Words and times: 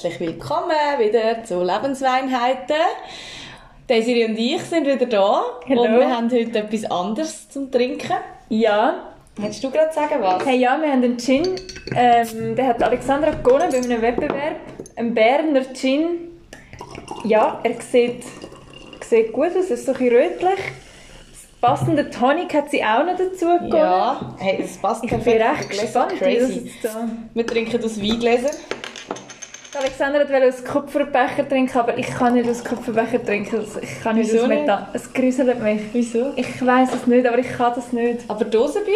Herzlich 0.00 0.20
willkommen 0.20 0.70
wieder 1.00 1.42
zu 1.42 1.60
Lebensweinheiten. 1.60 2.76
Desiree 3.88 4.26
und 4.26 4.38
ich 4.38 4.62
sind 4.62 4.86
wieder 4.86 5.06
da 5.06 5.42
Hallo. 5.68 5.82
und 5.82 5.98
wir 5.98 6.08
haben 6.08 6.30
heute 6.30 6.56
etwas 6.60 6.88
anderes 6.88 7.48
zum 7.48 7.68
Trinken. 7.68 8.14
Ja. 8.48 9.08
Willst 9.34 9.64
du 9.64 9.72
gerade 9.72 9.92
sagen, 9.92 10.14
was? 10.20 10.46
Hey, 10.46 10.58
ja, 10.58 10.80
wir 10.80 10.92
haben 10.92 11.02
einen 11.02 11.18
Gin. 11.18 11.56
Ähm, 11.96 12.54
der 12.54 12.68
hat 12.68 12.80
Alexandra 12.80 13.32
gewonnen 13.32 13.70
bei 13.72 13.78
einem 13.78 14.00
Wettbewerb. 14.00 14.60
Ein 14.94 15.14
Berner 15.14 15.64
Gin. 15.74 16.30
Ja, 17.24 17.58
er 17.64 17.80
sieht, 17.80 18.22
sieht 19.00 19.32
gut 19.32 19.50
aus, 19.58 19.64
ist 19.68 19.84
so 19.84 19.94
ein 19.94 19.98
bisschen 19.98 20.16
rötlich. 20.16 20.60
Passende 21.60 22.08
Tonic 22.08 22.54
hat 22.54 22.70
sie 22.70 22.84
auch 22.84 23.04
noch 23.04 23.16
dazu 23.16 23.46
gewonnen. 23.46 23.72
Ja, 23.72 24.36
hey, 24.38 24.58
das 24.62 24.76
passt 24.76 25.02
Ich 25.02 25.10
bin 25.10 25.20
recht 25.20 25.70
gespannt, 25.70 26.12
wie 26.12 26.36
das 26.36 26.50
Crazy. 26.50 26.72
jetzt 26.72 26.84
da... 26.84 27.08
Wir 27.34 27.44
trinken 27.44 27.84
aus 27.84 28.00
Weingläser. 28.00 28.50
Die 29.72 29.76
Alexandra 29.76 30.20
wollte 30.20 30.48
aus 30.48 30.64
Kupferbecher 30.64 31.46
trinken, 31.46 31.78
aber 31.78 31.98
ich 31.98 32.06
kann 32.06 32.32
nicht 32.34 32.48
aus 32.48 32.64
Kupferbecher 32.64 33.22
trinken. 33.22 33.56
Also 33.56 33.80
Ich 33.80 34.00
kann 34.02 34.16
nicht 34.16 34.32
Wieso 34.32 34.44
aus? 34.44 34.48
Metall. 34.48 34.86
Es 34.94 35.12
gruselt 35.12 35.62
mich. 35.62 35.82
Wieso? 35.92 36.32
Ich 36.36 36.64
weiß 36.64 36.94
es 36.94 37.06
nicht, 37.06 37.26
aber 37.26 37.38
ich 37.38 37.52
kann 37.52 37.74
das 37.74 37.92
nicht. 37.92 38.20
Aber 38.28 38.46
Dosenbier? 38.46 38.94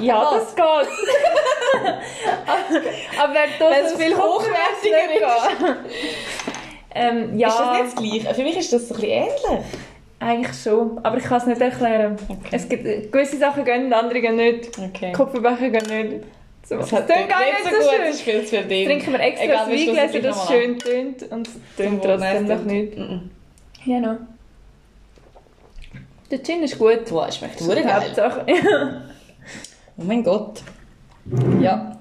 Ja, 0.00 0.22
Was? 0.22 0.46
das 0.46 0.56
geht. 0.56 0.64
aber 3.22 3.34
Weil 3.34 3.84
es 3.84 3.92
viel 3.92 4.16
hochwertiger 4.16 5.36
ähm, 6.94 7.38
ja, 7.38 7.48
Ist 7.48 7.58
das 7.58 7.70
nicht 7.70 7.84
das 7.84 7.94
Gleiche? 7.94 8.34
Für 8.34 8.42
mich 8.42 8.56
ist 8.56 8.72
das 8.72 8.88
so 8.88 8.94
ein 8.94 9.00
bisschen 9.00 9.16
ähnlich. 9.16 9.66
eigentlich 10.18 10.62
schon. 10.62 10.98
Aber 11.04 11.18
ich 11.18 11.24
kann 11.24 11.38
es 11.38 11.46
nicht 11.46 11.60
erklären. 11.60 12.16
Okay. 12.28 12.38
Es 12.50 12.68
gibt 12.68 13.12
gewisse 13.12 13.36
Sachen 13.38 13.64
gehen, 13.64 13.92
andere 13.92 14.20
gehen 14.20 14.34
nicht. 14.36 14.70
Okay. 14.78 15.12
Kupferbecher 15.12 15.70
gehen 15.70 16.10
nicht. 16.10 16.24
So, 16.64 16.76
Das 16.76 16.90
das 16.90 17.00
hat 17.00 17.08
tönt 17.08 17.28
gar 17.28 17.40
nicht 17.40 17.64
so 17.64 17.90
schön. 17.90 18.00
das 18.06 18.16
ist 18.16 18.24
drin. 18.52 18.70
Jetzt 18.70 18.86
trinken 18.86 19.12
wir 19.12 19.20
extra 19.20 19.44
Egal, 19.44 19.56
das 19.58 19.68
Weingläser, 19.68 20.20
das 20.20 20.48
schön 20.48 20.78
tönt. 20.78 21.22
Und 21.32 21.48
es 21.48 21.54
tönt 21.76 22.02
trotzdem 22.04 22.46
noch 22.46 22.62
nicht. 22.62 22.98
Mhm. 22.98 23.30
Ja, 23.84 24.00
noch. 24.00 24.16
Der 26.30 26.42
Gin 26.42 26.62
ist 26.62 26.78
gut. 26.78 27.10
Es 27.10 27.36
schmeckt 27.36 27.60
Das 27.60 27.68
die 27.68 27.74
geil. 27.74 27.94
Hauptsache. 27.94 28.46
Oh 29.98 30.04
mein 30.04 30.24
Gott. 30.24 30.62
Ja, 31.60 31.98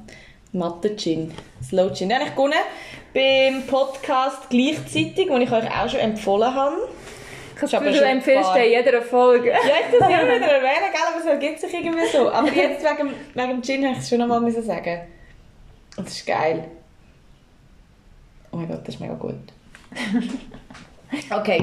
Mathe 0.53 0.95
Gin. 0.95 1.33
Slow 1.61 1.93
Gin. 1.93 2.13
Habe 2.13 2.23
ich 2.23 2.31
gewonnen 2.31 2.53
beim 3.13 3.67
Podcast 3.67 4.49
gleichzeitig, 4.49 5.27
den 5.27 5.41
ich 5.41 5.51
euch 5.51 5.69
auch 5.69 5.89
schon 5.89 5.99
empfohlen 5.99 6.55
habe. 6.55 6.77
Ich 7.63 7.71
du 7.71 7.77
ein 7.77 8.17
empfiehlst 8.17 8.55
in 8.55 8.71
jeder 8.71 9.01
Folge. 9.01 9.49
Ja, 9.49 9.57
ich 9.57 9.97
das 9.99 10.09
immer 10.09 10.21
wieder 10.23 10.47
erwähnen, 10.47 10.91
gell? 10.91 11.01
aber 11.07 11.19
es 11.19 11.25
ergibt 11.25 11.59
sich 11.59 11.73
irgendwie 11.73 12.07
so. 12.07 12.31
Aber 12.31 12.47
jetzt 12.51 12.83
wegen, 12.83 13.13
wegen 13.33 13.49
dem 13.49 13.61
Gin 13.61 13.83
habe 13.85 13.93
ich 13.93 13.99
es 13.99 14.09
schon 14.09 14.21
einmal 14.21 14.41
müssen 14.41 14.63
sagen. 14.63 15.01
Und 15.97 16.07
das 16.07 16.15
ist 16.15 16.25
geil. 16.25 16.65
Oh 18.51 18.57
mein 18.57 18.67
Gott, 18.67 18.81
das 18.83 18.95
ist 18.95 19.01
mega 19.01 19.13
gut. 19.13 19.35
Okay, 21.29 21.61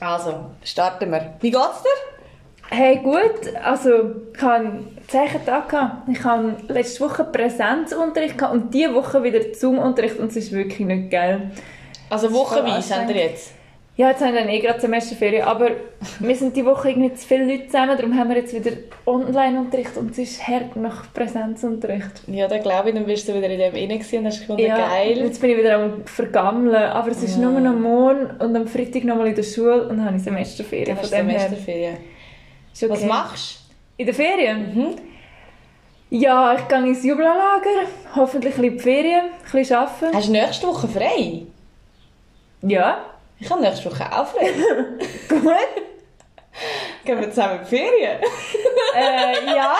also 0.00 0.46
starten 0.64 1.10
wir. 1.10 1.34
Wie 1.40 1.50
geht's 1.50 1.82
dir? 1.82 2.74
Hey, 2.74 2.96
gut. 2.96 3.54
Also, 3.62 4.14
ich 4.34 4.40
hatte 4.40 4.54
einen 4.54 4.98
zehn 5.06 5.44
Tag. 5.44 5.68
gehabt. 5.68 6.08
Ich 6.08 6.24
hatte 6.24 6.56
letzte 6.68 7.00
Woche 7.00 7.24
Präsenzunterricht 7.24 8.40
und 8.40 8.72
diese 8.72 8.94
Woche 8.94 9.22
wieder 9.22 9.40
Zoom-Unterricht 9.54 10.18
und 10.18 10.28
es 10.28 10.36
ist 10.36 10.52
wirklich 10.52 10.80
nicht 10.80 11.10
geil. 11.10 11.50
Also 12.08 12.32
wochenweise 12.32 12.96
haben 12.96 13.08
wir 13.08 13.16
jetzt. 13.16 13.52
Ja, 14.02 14.08
jetzt 14.10 14.20
haben 14.20 14.34
wir 14.34 14.40
dann 14.40 14.48
eh 14.48 14.58
gerade 14.58 14.80
Semesterferien, 14.80 15.44
aber 15.44 15.70
wir 16.18 16.34
sind 16.34 16.56
die 16.56 16.64
Woche 16.64 16.90
irgendwie 16.90 17.14
zu 17.14 17.24
viele 17.24 17.44
Leute 17.44 17.66
zusammen, 17.66 17.96
darum 17.96 18.18
haben 18.18 18.30
wir 18.30 18.36
jetzt 18.38 18.52
wieder 18.52 18.76
Online-Unterricht 19.06 19.96
und 19.96 20.10
es 20.10 20.18
ist 20.18 20.48
hart 20.48 20.74
nach 20.74 21.12
Präsenzunterricht. 21.14 22.10
Ja, 22.26 22.48
dann 22.48 22.62
glaube 22.62 22.88
ich, 22.88 22.96
dann 22.96 23.06
bist 23.06 23.28
du 23.28 23.34
wieder 23.36 23.48
in 23.48 23.60
dem 23.60 23.76
inne 23.76 23.98
gewesen 23.98 24.18
und 24.18 24.26
hast 24.26 24.40
gefunden, 24.40 24.62
Ja, 24.62 24.76
geil. 24.88 25.18
jetzt 25.18 25.40
bin 25.40 25.50
ich 25.50 25.58
wieder 25.58 25.76
am 25.76 26.04
Vergammeln, 26.04 26.74
aber 26.74 27.12
es 27.12 27.22
ist 27.22 27.36
Ja. 27.38 27.48
nur 27.48 27.60
noch 27.60 27.78
morgen 27.78 28.26
und 28.40 28.56
am 28.56 28.66
Freitag 28.66 29.04
nochmal 29.04 29.28
in 29.28 29.36
der 29.36 29.44
Schule 29.44 29.82
und 29.88 29.98
dann 29.98 30.06
habe 30.06 30.16
ich 30.16 30.24
Semesterferien. 30.24 30.86
Dann 30.88 30.96
hast 30.96 31.12
du 31.12 31.16
Semesterferien. 31.16 31.96
okay. 32.74 32.88
Was 32.90 33.04
machst 33.04 33.60
In 33.98 34.06
der 34.06 34.14
Ferien? 34.16 34.72
du? 34.74 34.80
Mhm. 34.80 34.94
Ja, 36.10 36.54
ich 36.58 36.66
gehe 36.66 36.78
ins 36.88 37.04
Jubellager, 37.04 37.86
hoffentlich 38.16 38.56
ein 38.56 38.62
bisschen 38.62 38.76
die 38.78 38.82
Ferien, 38.82 39.24
ein 39.26 39.52
bisschen 39.52 39.76
arbeiten. 39.76 40.12
Hast 40.16 40.26
du 40.26 40.32
nächste 40.32 40.66
Woche 40.66 40.88
frei? 40.88 41.42
Ja, 42.62 42.98
Ich 43.42 43.50
habe 43.50 43.60
nächste 43.60 43.90
Woche 43.90 44.04
auch 44.12 44.26
frei. 44.26 44.50
gut. 45.28 45.42
Gehen 47.04 47.18
wir 47.20 47.30
zusammen 47.30 47.58
in 47.60 47.64
die 47.64 47.76
Ferien? 47.76 48.18
äh, 48.94 49.46
ja, 49.56 49.74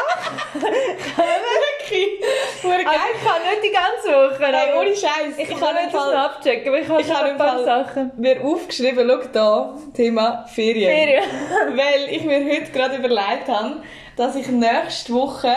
Wirklich? 1.16 2.08
Hure 2.62 2.74
also 2.74 2.84
geil. 2.84 2.96
ich 3.14 3.24
kann 3.24 3.42
nicht 3.42 3.62
die 3.62 3.72
ganze 3.72 4.08
Woche. 4.34 4.46
Hey, 4.46 4.70
aber 4.70 4.80
ohne 4.80 4.88
Scheiß. 4.96 5.36
ich, 5.36 5.42
Ich, 5.42 5.48
kann 5.50 5.60
habe 5.60 5.78
im 5.78 5.84
nicht 5.84 5.94
das 5.94 6.00
noch 6.04 6.12
Fall 6.12 6.16
abchecken, 6.16 6.68
aber 6.68 6.78
ich 6.80 6.88
habe 6.88 7.00
Ich 7.02 7.06
schon 7.06 7.16
habe 7.16 7.26
ein 7.26 7.32
im 7.32 7.38
paar 7.38 7.52
Fall- 7.58 7.64
Sachen. 7.64 8.10
mir 8.16 8.40
aufgeschrieben, 8.42 9.06
schau 9.08 9.28
da, 9.32 9.74
Thema 9.94 10.44
Ferien. 10.52 10.90
Ferien. 10.90 11.24
Weil 11.76 12.08
ich 12.10 12.24
mir 12.24 12.44
heute 12.44 12.72
gerade 12.72 12.96
überlegt 12.96 13.48
habe, 13.48 13.82
dass 14.16 14.34
ich 14.34 14.48
nächste 14.48 15.12
Woche 15.12 15.54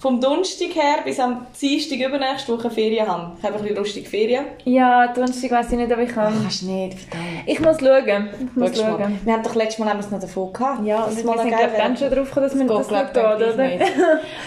vom 0.00 0.18
Donnerstag 0.18 0.74
her 0.74 1.02
bis 1.04 1.20
am 1.20 1.46
Dienstag 1.60 1.98
übernächste 1.98 2.56
Woche 2.56 2.70
Ferien 2.70 3.06
habe. 3.06 3.32
Ich 3.38 3.44
habe 3.44 3.56
ein 3.56 3.60
bisschen 3.62 3.76
lustige 3.76 4.08
Ferien. 4.08 4.46
Ja, 4.64 5.08
Donnerstag 5.08 5.50
weiss 5.50 5.70
ich 5.70 5.76
nicht, 5.76 5.92
ob 5.92 5.98
ich 5.98 6.08
kann. 6.08 6.32
Kannst 6.40 6.62
nicht, 6.62 6.98
verdammt. 6.98 7.26
Ich 7.44 7.60
muss 7.60 7.78
schauen. 7.78 8.28
Ich 8.40 8.56
muss 8.56 8.76
Schau 8.78 8.82
mal. 8.84 8.98
schauen. 8.98 9.20
Wir 9.22 9.32
haben 9.34 9.42
doch 9.42 9.54
letztes 9.54 9.78
Mal 9.78 9.90
haben 9.90 9.98
wir 9.98 10.04
es 10.06 10.10
noch 10.10 10.20
davon 10.20 10.52
gehabt. 10.54 10.86
Ja, 10.86 11.04
und 11.04 11.10
es 11.12 11.22
wir 11.22 11.38
sind 11.38 11.48
glaub, 11.48 11.76
dann 11.76 11.96
schon 11.98 12.10
drauf 12.10 12.28
gekommen, 12.28 12.48
dass 12.48 12.58
wir 12.58 12.66
Das 12.66 12.90
nicht 12.90 13.10
ich, 13.10 13.22
oder? 13.22 13.56
nicht. 13.56 13.92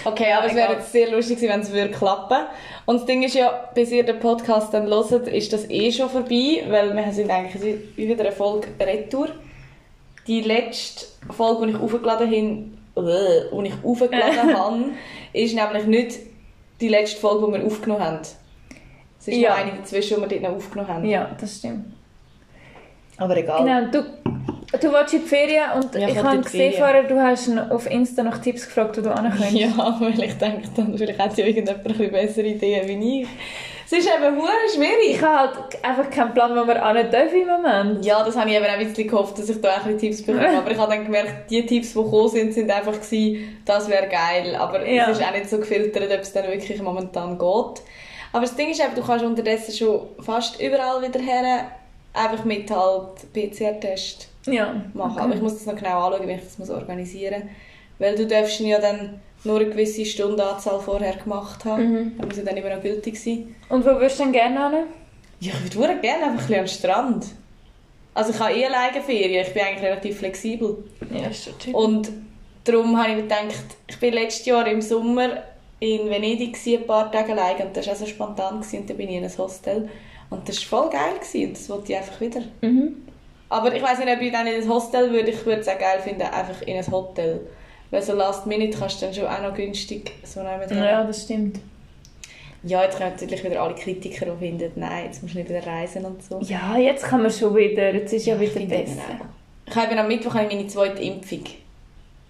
Okay, 0.06 0.34
aber 0.36 0.48
es 0.48 0.56
wäre 0.56 0.74
jetzt 0.74 0.92
sehr 0.92 1.12
lustig 1.12 1.38
gewesen, 1.38 1.54
wenn 1.54 1.62
es 1.62 1.72
würde 1.72 1.92
klappen. 1.92 2.38
Und 2.88 2.96
das 2.98 3.06
Ding 3.06 3.22
ist 3.22 3.36
ja, 3.36 3.70
bis 3.76 3.92
ihr 3.92 4.04
den 4.04 4.20
Podcast 4.20 4.74
dann 4.74 4.88
hört, 4.88 5.28
ist 5.28 5.54
das 5.54 5.70
eh 5.70 5.92
schon 5.92 6.10
vorbei, 6.10 6.64
weil 6.68 6.96
wir 6.96 7.14
sind 7.14 7.30
eigentlich 7.30 7.78
wieder 7.96 8.20
eine 8.20 8.32
Folge 8.32 8.70
Retour. 8.80 9.28
Die 10.26 10.42
letzte 10.42 11.06
Folge, 11.32 11.68
die 11.68 11.74
ich 11.74 11.80
aufgeladen 11.80 12.28
habe, 12.28 12.83
die 12.96 13.68
ich 13.68 13.74
aufgeladen 13.84 14.56
habe, 14.58 14.84
ist 15.34 15.56
nämlich 15.56 15.86
nicht 15.86 16.20
die 16.80 16.90
letzte 16.90 17.20
Folge, 17.20 17.48
die 17.48 17.60
wir 17.60 17.66
aufgenommen 17.66 18.04
haben. 18.04 18.20
Es 19.20 19.28
ist 19.28 19.38
Ja. 19.38 19.52
noch 19.52 19.58
eine 19.58 19.72
dazwischen, 19.78 20.16
die 20.16 20.22
wir 20.22 20.28
dort 20.28 20.42
noch 20.42 20.58
aufgenommen 20.58 20.90
haben. 20.90 21.06
Ja, 21.06 21.32
das 21.40 21.58
stimmt. 21.58 21.86
Aber 23.18 23.38
egal. 23.38 23.64
Genau, 23.64 23.92
du, 23.92 24.02
du 24.80 24.92
willst 24.92 25.14
in 25.14 25.22
die 25.22 25.28
Ferien 25.28 25.64
und 25.76 25.96
Ja, 25.96 26.10
ich 26.10 26.18
habe 26.22 26.42
gesehen 26.42 26.74
vorher, 26.74 27.04
du 27.04 27.22
hast 27.22 27.50
auf 27.72 27.90
Insta 27.90 28.24
nach 28.24 28.40
Tipps 28.40 28.66
gefragt, 28.66 28.98
wo 28.98 29.02
du 29.02 29.14
könntest. 29.14 29.52
Ja, 29.54 29.98
weil 30.00 30.22
ich 30.24 30.34
denke, 30.38 30.68
dann 30.76 30.98
vielleicht 30.98 31.20
hat 31.20 31.38
ja 31.38 31.46
irgendjemand 31.46 32.12
bessere 32.12 32.48
Ideen 32.48 32.88
wie 32.88 33.22
ich. 33.22 33.28
Es 33.96 34.00
ist 34.00 34.10
eben 34.12 34.36
hure 34.38 34.50
schwierig. 34.74 35.10
Ich 35.18 35.22
habe 35.22 35.56
halt 35.56 35.84
einfach 35.84 36.10
keinen 36.10 36.34
Plan, 36.34 36.52
wo 36.56 36.66
wir 36.68 36.94
hin 36.96 37.12
dürfen 37.12 37.42
im 37.42 37.48
Moment. 37.48 38.04
Ja, 38.04 38.24
das 38.24 38.36
habe 38.36 38.50
ich 38.50 38.56
eben 38.56 38.66
auch 38.66 38.70
ein 38.70 38.88
bisschen 38.88 39.08
gehofft, 39.08 39.38
dass 39.38 39.50
ich 39.50 39.62
da 39.62 39.76
auch 39.78 39.86
ein 39.86 39.98
Tipps 40.00 40.24
bekomme. 40.24 40.50
Aber 40.58 40.72
ich 40.72 40.78
habe 40.80 40.92
dann 40.96 41.04
gemerkt, 41.06 41.52
die 41.52 41.64
Tipps, 41.66 41.90
die 41.94 42.00
gekommen 42.04 42.30
sind, 42.30 42.54
sind 42.56 42.72
einfach 42.72 42.94
gewesen, 42.94 43.62
das 43.66 43.88
wäre 43.90 44.08
geil. 44.08 44.56
Aber 44.56 44.84
Ja. 44.88 45.10
es 45.12 45.20
ist 45.20 45.24
auch 45.28 45.32
nicht 45.32 45.48
so 45.48 45.60
gefiltert, 45.60 46.12
ob 46.12 46.20
es 46.22 46.34
dann 46.34 46.48
wirklich 46.48 46.82
momentan 46.82 47.38
geht. 47.38 47.82
Aber 48.32 48.42
das 48.42 48.56
Ding 48.56 48.72
ist 48.72 48.80
eben, 48.80 48.96
du 48.96 49.04
kannst 49.06 49.24
unterdessen 49.24 49.76
schon 49.76 50.08
fast 50.22 50.60
überall 50.60 51.00
wieder 51.08 51.20
her, 51.20 51.68
einfach 52.14 52.44
mit 52.46 52.72
halt 52.72 53.32
PCR-Test 53.32 54.28
Ja. 54.48 54.74
machen. 54.96 55.20
Aber 55.20 55.36
ich 55.36 55.42
muss 55.42 55.54
das 55.54 55.68
noch 55.68 55.76
genau 55.76 56.08
anschauen, 56.08 56.28
wie 56.28 56.32
ich 56.34 56.42
das 56.44 56.58
muss 56.58 56.72
organisieren 56.72 57.44
muss. 57.44 57.52
Weil 58.00 58.16
du 58.16 58.26
darfst 58.26 58.60
ja 58.60 58.80
dann 58.80 59.22
nur 59.44 59.60
eine 59.60 59.70
gewisse 59.70 60.06
Stundenanzahl 60.06 60.80
vorher 60.80 61.16
gemacht 61.16 61.66
haben. 61.66 61.92
Mhm. 61.92 62.18
Das 62.18 62.28
muss 62.28 62.38
ja 62.38 62.44
dann 62.44 62.58
immer 62.58 62.76
noch 62.76 62.82
gültig 62.82 63.22
sein. 63.22 63.56
Und 63.70 63.86
wo 63.86 63.90
würdest 63.90 64.20
du 64.20 64.24
denn 64.24 64.34
gerne 64.34 64.70
hin? 64.70 64.86
Ja, 65.40 65.54
ich 65.66 65.76
würde 65.76 66.00
gerne 66.00 66.26
einfach 66.26 66.44
ein 66.44 66.48
bisschen 66.48 66.60
am 66.60 66.68
Strand. 66.68 67.26
Also 68.14 68.32
ich 68.32 68.40
habe 68.40 68.54
eh 68.54 68.66
alleine 68.66 69.02
Ferien, 69.02 69.46
ich 69.46 69.54
bin 69.54 69.64
eigentlich 69.64 69.84
relativ 69.84 70.20
flexibel. 70.20 70.84
Ja, 71.12 71.28
ist 71.28 71.46
schon 71.46 71.58
chill. 71.58 71.74
Und 71.74 72.12
darum 72.64 72.98
habe 72.98 73.10
ich 73.10 73.16
mir 73.16 73.24
gedacht, 73.24 73.66
ich 73.88 74.00
bin 74.00 74.14
letztes 74.14 74.46
Jahr 74.46 74.68
im 74.68 74.82
Sommer 74.82 75.44
in 75.80 76.10
Venedig 76.10 76.58
ein 76.66 76.88
paar 76.88 77.12
Tage 77.12 77.34
alleine 77.34 77.66
und 77.66 77.76
das 77.76 77.88
war 77.88 77.94
auch 77.94 77.98
so 77.98 78.06
spontan 78.06 78.62
gewesen, 78.62 78.82
und 78.82 78.90
dann 78.90 78.98
bin 78.98 79.10
ich 79.10 79.16
in 79.16 79.24
ein 79.24 79.38
Hostel. 79.38 79.90
Und 80.30 80.48
das 80.48 80.72
war 80.72 80.84
voll 80.84 80.90
geil 80.92 81.16
gewesen, 81.20 81.48
und 81.48 81.58
das 81.58 81.70
wollte 81.70 81.92
ich 81.92 81.98
einfach 81.98 82.22
wieder. 82.22 82.42
Mhm. 82.62 83.08
Aber 83.50 83.76
ich 83.76 83.84
weiß 83.84 84.00
nicht, 84.00 84.10
ob 84.10 84.22
ich 84.22 84.32
dann 84.32 84.48
in 84.48 84.62
ein 84.62 84.70
Hostel 84.70 85.12
würde, 85.12 85.32
ich 85.32 85.46
würde 85.46 85.62
es 85.62 85.68
auch 85.68 85.78
geil 85.78 86.00
finden, 86.02 86.22
einfach 86.22 86.62
in 86.62 86.78
ein 86.78 86.92
Hotel. 86.92 87.42
Weil 87.94 88.02
so 88.02 88.14
Last 88.16 88.48
Minute 88.48 88.76
kannst 88.76 89.00
du 89.02 89.06
dann 89.06 89.14
schon 89.14 89.28
auch 89.28 89.42
noch 89.44 89.54
günstig 89.54 90.12
so 90.24 90.42
nehmen. 90.42 90.68
Ja, 90.84 91.04
das 91.04 91.22
stimmt. 91.22 91.60
ja, 92.64 92.82
jetzt 92.82 92.98
kommen 92.98 93.12
natürlich 93.12 93.44
wieder 93.44 93.62
alle 93.62 93.76
Kritiker, 93.76 94.26
die 94.26 94.38
finden, 94.40 94.72
nein, 94.78 95.06
jetzt 95.06 95.22
musst 95.22 95.36
du 95.36 95.38
nicht 95.38 95.50
wieder 95.50 95.64
reisen 95.68 96.04
und 96.04 96.24
so. 96.24 96.40
Ja, 96.42 96.76
jetzt 96.76 97.04
kann 97.06 97.22
man 97.22 97.30
schon 97.30 97.56
wieder. 97.56 97.94
Jetzt 97.94 98.12
ist 98.12 98.26
ja, 98.26 98.40
wieder 98.40 98.52
finde 98.52 98.78
besser. 98.78 99.02
Ich 99.68 99.76
habe 99.76 99.96
am 100.00 100.08
Mittwoch 100.08 100.34
habe 100.34 100.46
ich 100.48 100.56
meine 100.56 100.68
zweite 100.68 101.04
Impfung. 101.04 101.44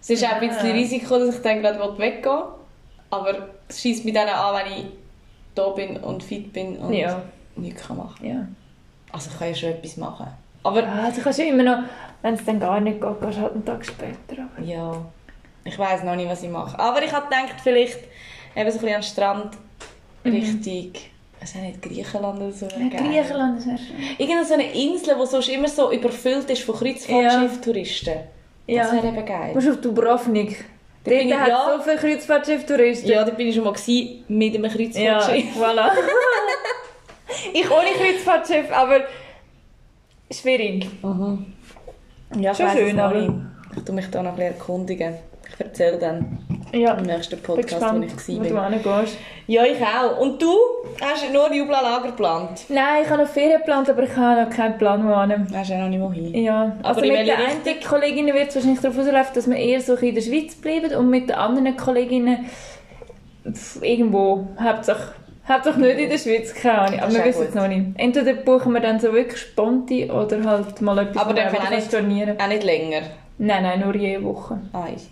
Es 0.01 0.09
ist 0.09 0.25
auch 0.25 0.33
ein 0.33 0.49
bisschen 0.49 0.69
Ah. 0.71 0.73
Risiko, 0.73 1.17
dass 1.17 1.35
ich 1.37 1.41
dann 1.41 1.61
gerade 1.61 1.79
weggehen 1.97 2.23
will. 2.25 2.43
Aber 3.09 3.47
es 3.69 3.79
schießt 3.81 4.03
mich 4.03 4.13
dann 4.13 4.27
an, 4.27 4.55
wenn 4.65 4.71
ich 4.79 4.85
da 5.55 5.69
bin 5.69 5.95
und 5.95 6.23
fit 6.23 6.51
bin 6.51 6.75
und 6.75 6.91
Ja. 6.91 7.21
nichts 7.55 7.87
kann 7.87 7.95
machen 7.97 8.27
Ja. 8.27 8.47
Also 9.13 9.29
ich 9.31 9.39
kann 9.39 9.47
ja 9.47 9.55
schon 9.55 9.69
etwas 9.69 9.95
machen. 9.95 10.27
Aber 10.63 10.83
Ah, 10.85 11.09
du 11.09 11.21
kannst 11.21 11.39
ja 11.39 11.45
immer 11.45 11.63
noch, 11.63 11.83
wenn 12.21 12.33
es 12.33 12.43
dann 12.43 12.59
gar 12.59 12.81
nicht 12.81 12.99
geht, 12.99 13.21
gehst 13.21 13.37
du 13.37 13.41
halt 13.41 13.53
einen 13.53 13.63
Tag 13.65 13.85
später. 13.85 14.41
Aber 14.57 14.65
ja, 14.65 15.05
ich 15.65 15.77
weiß 15.79 16.03
noch 16.03 16.15
nicht, 16.15 16.29
was 16.29 16.43
ich 16.43 16.49
mache. 16.49 16.77
Aber 16.79 17.01
ich 17.03 17.11
habe 17.11 17.25
gedacht, 17.25 17.55
vielleicht 17.63 17.99
eben 18.55 18.71
so 18.71 18.77
ein 18.79 18.81
bisschen 18.81 18.95
am 18.95 19.01
Strand 19.03 19.57
Mhm. 20.25 20.31
Richtung 20.35 20.93
ist 21.41 21.55
auch 21.57 21.59
nicht 21.61 21.81
Griechenland 21.81 22.39
oder 22.39 22.51
so. 22.53 22.65
Ja. 22.67 22.87
Griechenland 22.97 23.59
ist 23.59 23.65
ja. 23.67 23.73
Irgendeine 24.17 24.45
so 24.45 24.53
eine 24.53 24.71
Insel, 24.71 25.15
die 25.21 25.25
sonst 25.27 25.49
immer 25.49 25.67
so 25.67 25.91
überfüllt 25.91 26.49
ist 26.49 26.61
von 26.63 26.75
Kreuzfahrtschiff-Touristen. 26.75 28.13
Das 28.15 28.75
Ja. 28.75 28.91
wäre 28.93 29.07
eben 29.09 29.25
geil. 29.25 29.49
Du 29.49 29.55
musst 29.55 29.69
auf 29.69 29.81
Dubrovnik. 29.81 30.63
Da 31.03 31.09
bin 31.11 31.27
Dort 31.27 31.29
ich- 31.29 31.35
hat 31.41 31.47
ja. 31.49 31.75
so 31.77 31.83
viele 31.83 31.97
Kreuzfahrtschiff-Touristen. 31.97 33.09
Ja, 33.09 33.25
da 33.25 33.31
bin 33.31 33.47
ich 33.49 33.55
schon 33.55 33.65
mal 33.65 33.73
gewesen, 33.73 34.23
mit 34.29 34.55
einem 34.55 34.63
Ja, 34.63 34.69
Kreuzfahrtschiff. 34.71 35.57
voilà. 35.57 35.89
ich 37.53 37.69
ohne 37.69 37.89
Kreuzfahrtschiff, 37.97 38.71
aber 38.71 39.01
schwierig. 40.31 40.87
Mhm. 41.03 41.45
Ja, 42.39 42.55
Schon 42.55 42.69
schön, 42.71 42.97
aber-. 42.99 43.33
Ich 43.75 43.83
tue 43.83 43.93
mich 43.95 44.09
da 44.09 44.23
noch 44.23 44.31
ein 44.31 44.35
bisschen 44.37 44.53
erkundigen. 44.53 45.15
Ich 45.53 45.65
erzähle 45.65 45.97
dann 45.99 46.39
Ja, 46.73 46.95
im 46.95 47.03
nächsten 47.03 47.39
Podcast, 47.39 47.71
wo 47.71 47.99
gespannt, 47.99 48.05
ich 48.05 48.39
wo 48.39 48.43
du 48.43 48.85
war. 48.85 49.03
Ja, 49.45 49.63
ich 49.65 49.79
auch. 49.81 50.19
Und 50.19 50.41
du? 50.41 50.51
Hast 50.99 51.27
du 51.27 51.33
nur 51.33 51.53
Jubla-Lager 51.53 52.07
geplant? 52.07 52.65
Nein, 52.69 53.03
ich 53.03 53.09
habe 53.09 53.21
noch 53.23 53.29
Ferien 53.29 53.59
geplant, 53.59 53.89
aber 53.89 54.03
ich 54.03 54.15
habe 54.15 54.43
noch 54.43 54.49
keinen 54.49 54.77
Plan, 54.77 55.07
wo 55.07 55.21
hin. 55.21 55.47
Hast 55.53 55.69
du 55.69 55.73
ja 55.73 55.79
noch 55.81 55.89
nicht 55.89 56.01
wohin. 56.01 56.33
Ja, 56.33 56.75
Aber 56.81 56.89
also 56.89 57.01
mit 57.01 57.27
der 57.27 57.37
einen 57.37 57.81
Kollegin 57.87 58.27
wird 58.27 58.49
es 58.49 58.55
wahrscheinlich 58.55 58.81
darauf 58.81 58.97
rauslaufen, 58.97 59.33
dass 59.35 59.49
wir 59.49 59.57
eher 59.57 59.81
so 59.81 59.93
in 59.95 60.15
der 60.15 60.21
Schweiz 60.21 60.55
bleiben 60.55 60.95
und 60.95 61.09
mit 61.09 61.29
den 61.29 61.35
anderen 61.35 61.77
Kolleginnen 61.77 62.49
irgendwo, 63.81 64.47
Hauptsache, 64.59 65.13
Hauptsache 65.47 65.79
nicht 65.79 65.99
in 65.99 66.09
der 66.09 66.17
Schweiz, 66.17 66.53
keine 66.55 66.79
Ahnung, 66.79 66.99
aber 66.99 67.09
ist 67.09 67.17
wir 67.17 67.25
wissen 67.25 67.47
es 67.49 67.55
noch 67.55 67.67
nicht. 67.67 67.85
Entweder 67.97 68.33
buchen 68.33 68.73
wir 68.73 68.79
dann 68.79 68.99
so 68.99 69.13
wirklich 69.13 69.41
sponti 69.41 70.09
oder 70.09 70.43
halt 70.43 70.81
mal 70.81 70.97
etwas, 70.99 71.21
Aber 71.21 71.31
wo 71.31 71.35
dann 71.35 71.51
kann 71.53 71.67
auch 71.67 71.69
nicht-. 71.69 72.41
Auch 72.41 72.47
nicht 72.47 72.63
länger. 72.63 73.01
Nein, 73.37 73.63
nein, 73.63 73.79
nur 73.81 73.95
jede 73.95 74.23
Woche. 74.23 74.59
Ah, 74.71 74.85
easy. 74.93 75.09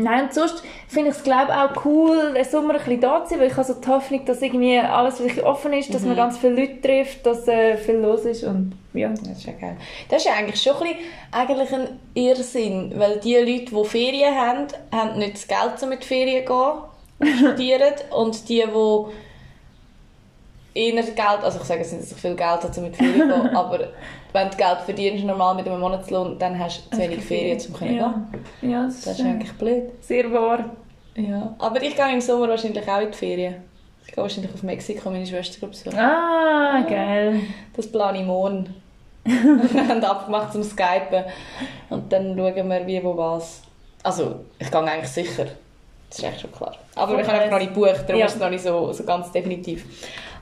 Nein, 0.00 0.24
und 0.24 0.34
sonst 0.34 0.62
finde 0.88 1.10
ich 1.10 1.16
es 1.16 1.22
glaube 1.22 1.52
auch 1.54 1.84
cool, 1.84 2.32
den 2.34 2.44
Sommer 2.44 2.74
ein 2.74 2.78
bisschen 2.78 3.00
da 3.00 3.22
zu 3.24 3.30
sein, 3.30 3.40
weil 3.40 3.48
ich 3.48 3.56
habe 3.56 3.64
so 3.64 3.74
die 3.74 3.88
Hoffnung, 3.88 4.24
dass 4.24 4.42
irgendwie 4.42 4.78
alles 4.78 5.20
wirklich 5.20 5.44
offen 5.44 5.72
ist, 5.72 5.88
Mhm. 5.88 5.92
dass 5.92 6.02
man 6.02 6.16
ganz 6.16 6.38
viele 6.38 6.54
Leute 6.54 6.80
trifft, 6.80 7.24
dass 7.26 7.46
äh, 7.48 7.76
viel 7.76 7.96
los 7.96 8.24
ist 8.24 8.44
und 8.44 8.72
ja. 8.92 9.08
Das 9.08 9.20
ist 9.38 9.46
ja 9.46 9.52
geil. 9.52 9.76
Das 10.08 10.18
ist 10.22 10.24
ja 10.28 10.34
eigentlich 10.34 10.60
schon 10.62 10.74
ein, 10.76 10.80
bisschen, 10.80 10.98
eigentlich 11.32 11.72
ein 11.72 12.00
Irrsinn, 12.14 12.92
weil 12.96 13.18
die 13.20 13.36
Leute, 13.36 13.74
die 13.74 13.84
Ferien 13.84 14.34
haben, 14.34 14.66
haben 14.92 15.18
nicht 15.18 15.34
das 15.34 15.46
Geld, 15.46 15.82
um 15.82 15.88
mit 15.90 16.04
Ferien 16.04 16.46
zu 16.46 16.52
gehen, 17.20 17.36
studieren. 17.38 17.94
Und 18.10 18.48
die, 18.48 18.62
die 18.64 19.04
eher 20.74 21.02
Geld, 21.02 21.18
also 21.42 21.58
ich 21.58 21.64
sage 21.64 21.80
jetzt 21.80 21.92
nicht, 21.92 22.04
dass 22.04 22.12
ich 22.12 22.18
viel 22.18 22.34
Geld 22.34 22.48
habe, 22.62 22.72
um 22.76 22.82
mit 22.82 22.96
Ferien 22.96 23.30
zu 23.30 23.42
gehen, 23.42 23.46
aber 23.56 23.88
wenn 24.32 24.50
du 24.50 24.56
Geld 24.56 24.78
verdienst, 24.84 25.24
normal 25.24 25.54
mit 25.56 25.66
einem 25.66 25.80
Monatslohn, 25.80 26.38
dann 26.38 26.58
hast 26.58 26.86
du 26.86 26.96
zu 26.96 27.02
wenig 27.02 27.20
Ferien, 27.24 27.54
um 27.56 27.74
zu 27.74 27.84
ja. 27.84 28.24
gehen. 28.60 28.70
ja, 28.70 28.84
das, 28.84 29.02
Das 29.02 29.18
ist 29.18 29.24
eigentlich 29.24 29.52
blöd. 29.54 29.90
sehr 30.00 30.30
wahr. 30.32 30.64
Ja. 31.16 31.54
Aber 31.58 31.82
ich 31.82 31.96
gehe 31.96 32.12
im 32.12 32.20
Sommer 32.20 32.48
wahrscheinlich 32.48 32.88
auch 32.88 33.00
in 33.00 33.10
die 33.10 33.16
Ferien. 33.18 33.56
Ich 34.06 34.12
gehe 34.12 34.22
wahrscheinlich 34.22 34.52
auf 34.54 34.62
Mexiko, 34.62 35.10
meine 35.10 35.26
Schwester 35.26 35.66
besuchen. 35.66 35.98
Ah, 35.98 36.84
geil. 36.88 37.40
Das 37.76 37.90
plane 37.90 38.20
ich 38.20 38.24
morgen. 38.26 38.74
wir 39.24 39.88
haben 39.88 40.02
abgemacht 40.02 40.52
zum 40.52 40.62
Skypen. 40.62 41.24
Und 41.90 42.10
dann 42.12 42.36
schauen 42.36 42.68
wir, 42.70 42.86
wie, 42.86 43.02
wo, 43.04 43.16
was. 43.16 43.62
Also, 44.02 44.36
ich 44.58 44.70
gehe 44.70 44.80
eigentlich 44.80 45.08
sicher. 45.10 45.46
Das 46.08 46.18
ist 46.18 46.24
eigentlich 46.24 46.40
schon 46.40 46.52
klar. 46.52 46.74
Aber 46.94 47.12
wir 47.12 47.18
Okay. 47.18 47.26
haben 47.28 47.34
einfach 47.38 47.50
noch 47.50 47.58
nicht 47.58 47.74
gebucht, 47.74 48.04
darum 48.06 48.18
Ja. 48.20 48.26
ist 48.26 48.34
es 48.34 48.40
noch 48.40 48.50
nicht 48.50 48.62
so, 48.64 48.92
so 48.92 49.04
ganz 49.04 49.30
definitiv. 49.30 49.84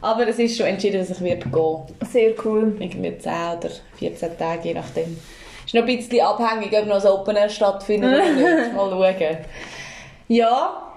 Aber 0.00 0.28
es 0.28 0.38
ist 0.38 0.56
schon 0.56 0.66
entschieden, 0.66 1.00
dass 1.00 1.10
ich 1.10 1.20
werde 1.20 1.48
gehen 1.48 2.08
Sehr 2.10 2.32
cool. 2.44 2.76
Irgendwie 2.78 3.18
10 3.18 3.32
oder 3.58 3.70
14 3.98 4.38
Tage, 4.38 4.68
je 4.68 4.74
nachdem. 4.74 5.18
ist 5.64 5.74
noch 5.74 5.82
ein 5.82 5.86
bisschen 5.86 6.20
abhängig, 6.20 6.72
ob 6.72 6.86
noch 6.86 7.04
ein 7.04 7.10
Open 7.10 7.36
Air 7.36 7.48
stattfindet 7.48 8.12
oder 8.12 8.32
nicht. 8.32 8.72
Mal 8.76 8.90
schauen. 8.90 9.38
Ja, 10.28 10.88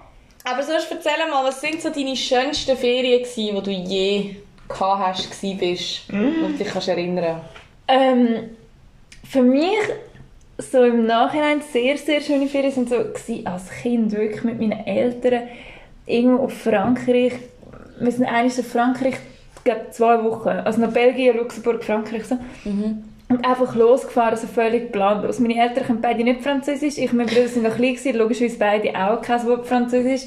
aber 0.44 0.64
sonst 0.64 0.92
erzähl 0.92 1.30
mal, 1.30 1.44
was 1.44 1.62
sind 1.62 1.82
so 1.82 1.90
deine 1.90 2.16
schönsten 2.16 2.76
Ferien 2.76 3.24
gewesen, 3.24 3.56
die 3.56 3.62
du 3.62 3.72
je 3.72 4.36
gehabt 4.68 5.08
hast, 5.08 5.32
gewesen 5.32 5.58
bist 5.58 6.02
und 6.10 6.60
dich 6.60 6.68
kannst 6.68 6.88
erinnern 6.88 7.42
Ähm, 7.88 8.50
für 9.30 9.42
mich 9.42 9.78
so 10.58 10.84
im 10.84 11.06
Nachhinein 11.06 11.62
sehr, 11.62 11.98
sehr 11.98 12.22
schöne 12.22 12.48
Ferien 12.48 12.72
sind 12.72 12.90
so 12.90 12.98
gewesen, 12.98 13.46
als 13.46 13.70
Kind 13.70 14.12
wirklich 14.12 14.44
mit 14.44 14.60
meinen 14.60 14.86
Eltern 14.86 15.44
irgendwo 16.06 16.46
auf 16.46 16.54
Frankreich. 16.54 17.34
Wir 18.02 18.12
sind 18.12 18.26
eigentlich 18.26 18.58
in 18.58 18.64
Frankreich, 18.64 19.16
ich 19.58 19.64
glaube 19.64 19.88
zwei 19.92 20.24
Wochen, 20.24 20.50
also 20.50 20.82
nach 20.82 20.92
Belgien, 20.92 21.38
Luxemburg, 21.38 21.84
Frankreich 21.84 22.26
so. 22.26 22.38
Und 23.30 23.46
einfach 23.46 23.76
losgefahren, 23.76 24.38
so 24.38 24.48
völlig 24.48 24.92
planlos. 24.92 25.40
Meine 25.40 25.56
Eltern 25.58 25.86
können 25.86 26.02
beide 26.02 26.24
nicht 26.24 26.42
Französisch, 26.42 26.98
ich 26.98 27.12
und 27.12 27.18
mein 27.18 27.28
Bruder 27.28 27.48
sind 27.48 27.64
noch 27.64 27.76
klein 27.76 27.96
gewesen, 27.96 28.18
logischerweise 28.18 28.58
beide 28.60 28.90
auch 28.90 29.22
kein 29.22 29.46
Wort 29.48 29.68
Französisch. 29.68 30.24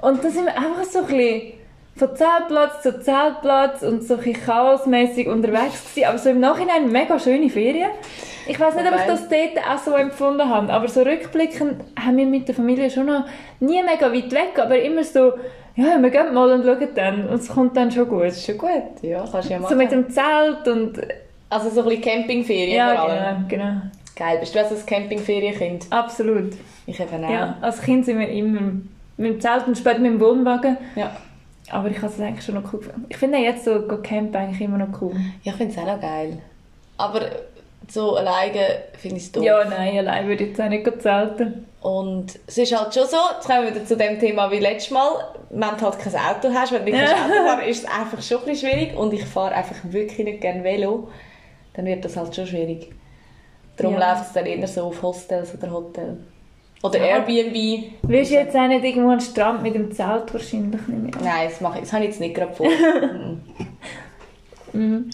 Und 0.00 0.22
dann 0.22 0.30
sind 0.30 0.44
wir 0.44 0.56
einfach 0.56 0.84
so 0.84 1.00
ein 1.00 1.06
bisschen 1.06 1.52
von 1.96 2.14
Zeltplatz 2.14 2.82
zu 2.82 3.00
Zeltplatz 3.00 3.82
und 3.82 4.04
so 4.04 4.14
ein 4.14 4.32
chaosmässig 4.32 5.26
unterwegs 5.26 5.82
gewesen, 5.90 6.08
aber 6.08 6.18
so 6.18 6.30
im 6.30 6.40
Nachhinein 6.40 6.92
mega 6.92 7.18
schöne 7.18 7.50
Ferien. 7.50 7.90
Ich 8.46 8.58
weiß 8.58 8.76
nicht, 8.76 8.86
ob 8.86 8.94
ich 8.98 9.06
das 9.06 9.28
dort 9.28 9.58
auch 9.68 9.78
so 9.78 9.92
empfunden 9.94 10.48
habe, 10.48 10.72
aber 10.72 10.88
so 10.88 11.02
rückblickend 11.02 11.82
haben 11.98 12.16
wir 12.16 12.26
mit 12.26 12.46
der 12.46 12.54
Familie 12.54 12.90
schon 12.90 13.06
noch 13.06 13.24
nie 13.60 13.82
mega 13.82 14.12
weit 14.12 14.30
weg, 14.30 14.58
aber 14.58 14.80
immer 14.80 15.02
so, 15.02 15.32
ja, 15.78 16.02
wir 16.02 16.10
gehen 16.10 16.34
mal 16.34 16.50
und 16.50 16.64
schauen 16.64 16.88
dann 16.94 17.28
und 17.28 17.40
es 17.40 17.48
kommt 17.48 17.76
dann 17.76 17.90
schon 17.90 18.08
gut. 18.08 18.24
Ist 18.24 18.44
schon 18.44 18.58
gut, 18.58 18.70
ja, 19.02 19.24
kannst 19.30 19.48
du 19.48 19.52
ja 19.52 19.60
machen. 19.60 19.70
So 19.70 19.76
mit 19.76 19.92
dem 19.92 20.10
Zelt 20.10 20.66
und 20.66 21.00
also 21.48 21.70
so 21.70 21.82
ein 21.82 21.88
bisschen 21.88 22.02
Campingferien 22.02 22.84
vor 22.84 22.94
ja, 22.94 23.04
allem. 23.04 23.48
genau, 23.48 23.64
genau. 23.64 23.80
Geil, 24.16 24.38
bist 24.40 24.54
du 24.54 24.58
also 24.58 24.74
ein 24.74 24.84
Campingferienkind? 24.86 25.86
Absolut. 25.90 26.54
Ich 26.86 26.98
eben 26.98 27.24
auch. 27.24 27.30
Ja, 27.30 27.56
als 27.60 27.80
Kind 27.80 28.04
sind 28.04 28.18
wir 28.18 28.28
immer 28.28 28.60
mit 29.16 29.34
dem 29.34 29.40
Zelt 29.40 29.68
und 29.68 29.78
später 29.78 30.00
mit 30.00 30.12
dem 30.12 30.20
Wohnwagen. 30.20 30.76
ja. 30.96 31.16
Aber 31.70 31.90
ich 31.90 31.98
habe 31.98 32.06
es 32.06 32.18
eigentlich 32.18 32.44
schon 32.44 32.54
noch 32.54 32.72
cool 32.72 32.80
gefunden. 32.80 33.04
Ich 33.10 33.18
finde 33.18 33.38
jetzt 33.38 33.64
so 33.66 33.82
go 33.82 33.98
campen 34.02 34.34
eigentlich 34.34 34.60
immer 34.62 34.78
noch 34.78 35.02
cool. 35.02 35.12
Ja, 35.42 35.52
ich 35.52 35.58
finde 35.58 35.74
es 35.74 35.78
auch 35.78 35.86
noch 35.86 36.00
geil. 36.00 36.38
Aber 36.96 37.20
so 37.90 38.16
alleine 38.16 38.82
finde 38.98 39.16
ich 39.16 39.24
es 39.24 39.32
doof. 39.32 39.44
Ja, 39.44 39.64
nein, 39.64 39.98
allein 39.98 40.26
würde 40.28 40.44
ich 40.44 40.50
jetzt 40.50 40.60
auch 40.60 40.68
nicht 40.68 40.86
zelten. 41.02 41.66
Und 41.80 42.38
es 42.46 42.58
ist 42.58 42.76
halt 42.76 42.92
schon 42.92 43.06
so, 43.06 43.16
jetzt 43.34 43.46
kommen 43.46 43.64
wir 43.64 43.74
wieder 43.74 43.84
zu 43.84 43.96
dem 43.96 44.18
Thema 44.18 44.50
wie 44.50 44.58
letztes 44.58 44.90
Mal, 44.90 45.10
wenn 45.50 45.60
du 45.60 45.80
halt 45.80 45.98
kein 45.98 46.14
Auto 46.14 46.52
hast, 46.52 46.72
wenn 46.72 46.84
du 46.84 46.90
nicht 46.92 46.98
kannst 47.04 47.14
Auto 47.24 47.34
fahren 47.46 47.60
ist 47.68 47.84
es 47.84 47.90
einfach 47.90 48.20
schon 48.22 48.38
ein 48.38 48.44
bisschen 48.46 48.70
schwierig 48.70 48.96
und 48.96 49.12
ich 49.14 49.24
fahre 49.24 49.54
einfach 49.54 49.76
wirklich 49.84 50.24
nicht 50.26 50.40
gerne 50.40 50.64
Velo, 50.64 51.08
dann 51.74 51.86
wird 51.86 52.04
das 52.04 52.16
halt 52.16 52.34
schon 52.34 52.46
schwierig. 52.46 52.92
Darum 53.76 53.94
Ja. 53.94 54.10
läuft 54.12 54.26
es 54.26 54.32
dann 54.32 54.44
eher 54.46 54.66
so 54.66 54.82
auf 54.84 55.00
Hostels 55.02 55.54
oder 55.56 55.70
Hotel. 55.70 56.16
Oder 56.82 56.98
Ja. 56.98 57.06
Airbnb. 57.24 57.92
Willst 58.02 58.30
du 58.32 58.34
jetzt 58.34 58.56
auch 58.56 58.66
nicht 58.68 58.84
irgendwo 58.84 59.10
an 59.10 59.18
den 59.18 59.24
Strand 59.24 59.62
mit 59.62 59.74
dem 59.74 59.92
Zelt 59.92 60.32
wahrscheinlich 60.34 60.80
nicht 60.86 60.88
mehr? 60.88 61.22
Nein, 61.22 61.48
das, 61.48 61.60
mache 61.60 61.78
ich, 61.78 61.84
das 61.84 61.92
habe 61.92 62.04
ich 62.04 62.10
jetzt 62.10 62.20
nicht 62.20 62.34
gerade 62.34 62.52
vor. 62.54 62.66
Mhm. 64.72 65.10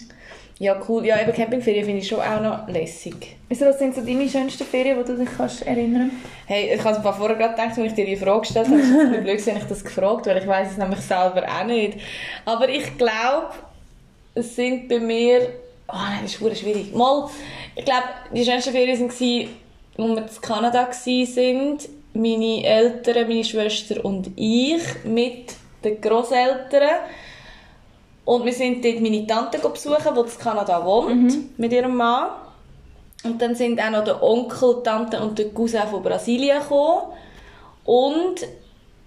Ja, 0.57 0.81
cool. 0.87 1.05
Ja, 1.05 1.21
eben 1.21 1.33
Campingferien 1.33 1.83
finde 1.83 1.99
ich 1.99 2.07
schon 2.07 2.21
auch 2.21 2.39
noch 2.39 2.67
lässig. 2.69 3.35
Wieso, 3.49 3.65
was 3.65 3.77
sind 3.77 3.93
so 3.93 4.01
deine 4.01 4.29
schönsten 4.29 4.63
Ferien, 4.65 4.97
die 4.97 5.11
du 5.11 5.17
dich 5.17 5.29
kannst 5.37 5.67
erinnern 5.67 6.11
Hey, 6.45 6.73
ich 6.73 6.83
habe 6.83 6.95
es 6.95 7.01
vorher 7.17 7.35
gerade 7.35 7.55
gedacht, 7.55 7.77
als 7.77 7.77
ich 7.77 7.93
dir 7.93 8.05
die 8.05 8.15
Frage 8.15 8.41
gestellt 8.41 8.67
habe, 8.67 8.77
ist 8.77 8.85
es 8.85 8.91
ein 8.91 8.97
bisschen 8.97 9.23
blöd, 9.23 9.37
gewesen, 9.37 9.57
ich 9.57 9.63
das 9.65 9.83
gefragt, 9.83 10.25
weil 10.27 10.37
ich 10.37 10.47
weiß 10.47 10.71
es 10.71 10.77
nämlich 10.77 11.01
selber 11.01 11.43
auch 11.43 11.65
nicht. 11.65 11.97
Aber 12.45 12.69
ich 12.69 12.97
glaube, 12.97 13.49
es 14.33 14.55
sind 14.55 14.87
bei 14.87 14.99
mir, 14.99 15.41
oh 15.89 15.93
nein, 15.93 16.19
das 16.23 16.35
ist 16.35 16.59
schwierig. 16.59 16.95
Mal, 16.95 17.29
ich 17.75 17.83
glaube, 17.83 18.07
die 18.33 18.45
schönsten 18.45 18.71
Ferien 18.71 18.99
waren, 18.99 19.49
wo 19.97 20.07
wir 20.07 20.17
in 20.17 20.41
Kanada 20.41 20.87
waren, 20.87 21.77
meine 22.13 22.63
Eltern, 22.63 23.27
meine 23.27 23.43
Schwester 23.43 24.05
und 24.05 24.31
ich 24.37 25.03
mit 25.03 25.53
den 25.83 25.99
Großeltern. 25.99 27.01
Und 28.25 28.43
wir 28.43 28.53
sind 28.53 28.83
dort 28.83 29.01
meine 29.01 29.25
Tante 29.27 29.59
besuchen, 29.59 30.13
die 30.15 30.19
in 30.19 30.39
Kanada 30.39 30.83
wohnt, 30.83 31.59
mit 31.59 31.71
ihrem 31.71 31.95
Mann. 31.95 32.29
Und 33.23 33.41
dann 33.41 33.55
sind 33.55 33.79
auch 33.79 33.91
noch 33.91 34.03
der 34.03 34.21
Onkel, 34.21 34.81
Tante 34.83 35.21
und 35.21 35.37
der 35.37 35.49
Cousin 35.49 35.87
von 35.89 36.01
Brasilien 36.03 36.59
gekommen. 36.59 37.13
Und 37.85 38.35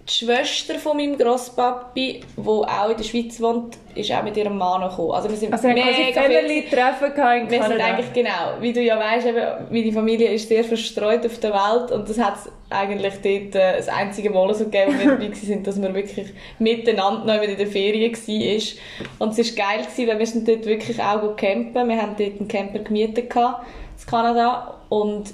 die 0.09 0.25
Schwester 0.25 0.79
von 0.79 0.97
meinem 0.97 1.17
Grosspapi, 1.17 2.21
die 2.35 2.47
auch 2.47 2.89
in 2.89 2.97
der 2.97 3.03
Schweiz 3.03 3.39
wohnt, 3.39 3.77
ist 3.93 4.11
auch 4.11 4.23
mit 4.23 4.35
ihrem 4.37 4.57
Mann 4.57 4.89
gekommen. 4.89 5.11
Also 5.11 5.29
wir 5.29 5.37
sind 5.37 5.53
Also, 5.53 5.67
mega 5.67 6.21
Family 6.21 6.65
treffen 6.67 7.11
in 7.11 7.51
wir 7.51 7.61
sind 7.61 7.61
Kanada. 7.61 7.83
eigentlich 7.85 8.13
genau, 8.13 8.53
wie 8.59 8.73
du 8.73 8.81
ja 8.81 8.97
weißt, 8.97 9.27
eben, 9.27 9.45
meine 9.69 9.91
Familie 9.91 10.29
ist 10.29 10.47
sehr 10.47 10.63
verstreut 10.63 11.25
auf 11.25 11.37
der 11.39 11.51
Welt 11.51 11.91
und 11.91 12.09
das 12.09 12.17
hat 12.17 12.35
es 12.37 12.51
eigentlich 12.71 13.13
dort 13.13 13.55
äh, 13.55 13.77
das 13.77 13.87
einzige 13.87 14.31
Mal 14.31 14.51
so 14.55 14.65
gegeben, 14.65 14.95
wo 14.95 14.99
wir 14.99 15.11
dabei 15.11 15.31
waren, 15.49 15.63
dass 15.63 15.81
wir 15.81 15.93
wirklich 15.93 16.27
miteinander 16.57 17.35
noch 17.35 17.43
in 17.43 17.57
der 17.57 17.67
Ferien 17.67 18.11
waren. 18.13 18.63
Und 19.19 19.37
es 19.37 19.57
war 19.57 19.65
geil, 19.67 19.85
gewesen, 19.85 20.07
weil 20.07 20.19
wir 20.19 20.27
sind 20.27 20.47
dort 20.47 20.65
wirklich 20.65 20.99
auch 21.01 21.21
gut 21.21 21.37
campen. 21.37 21.87
Wir 21.87 22.01
haben 22.01 22.15
dort 22.17 22.39
einen 22.39 22.47
Camper 22.47 22.79
gemietet 22.79 23.29
gehabt, 23.29 23.65
in 23.99 24.07
Kanada 24.09 24.75
und 24.89 25.33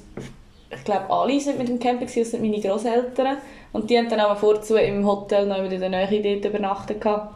ich 0.70 0.84
glaube, 0.84 1.10
alle 1.10 1.40
sind 1.40 1.58
mit 1.58 1.70
dem 1.70 1.80
Camper 1.80 2.06
gewesen, 2.06 2.22
außer 2.22 2.38
meine 2.40 2.60
Großeltern. 2.60 3.38
Und 3.76 3.90
die 3.90 3.98
haben 3.98 4.08
dann 4.08 4.22
aber 4.22 4.38
vorzu 4.38 4.78
im 4.78 5.06
Hotel 5.06 5.46
noch 5.48 5.58
in 5.58 5.70
der 5.70 5.90
Nähe 5.90 6.22
dort 6.22 6.46
übernachtet 6.46 7.02
gehabt. 7.02 7.36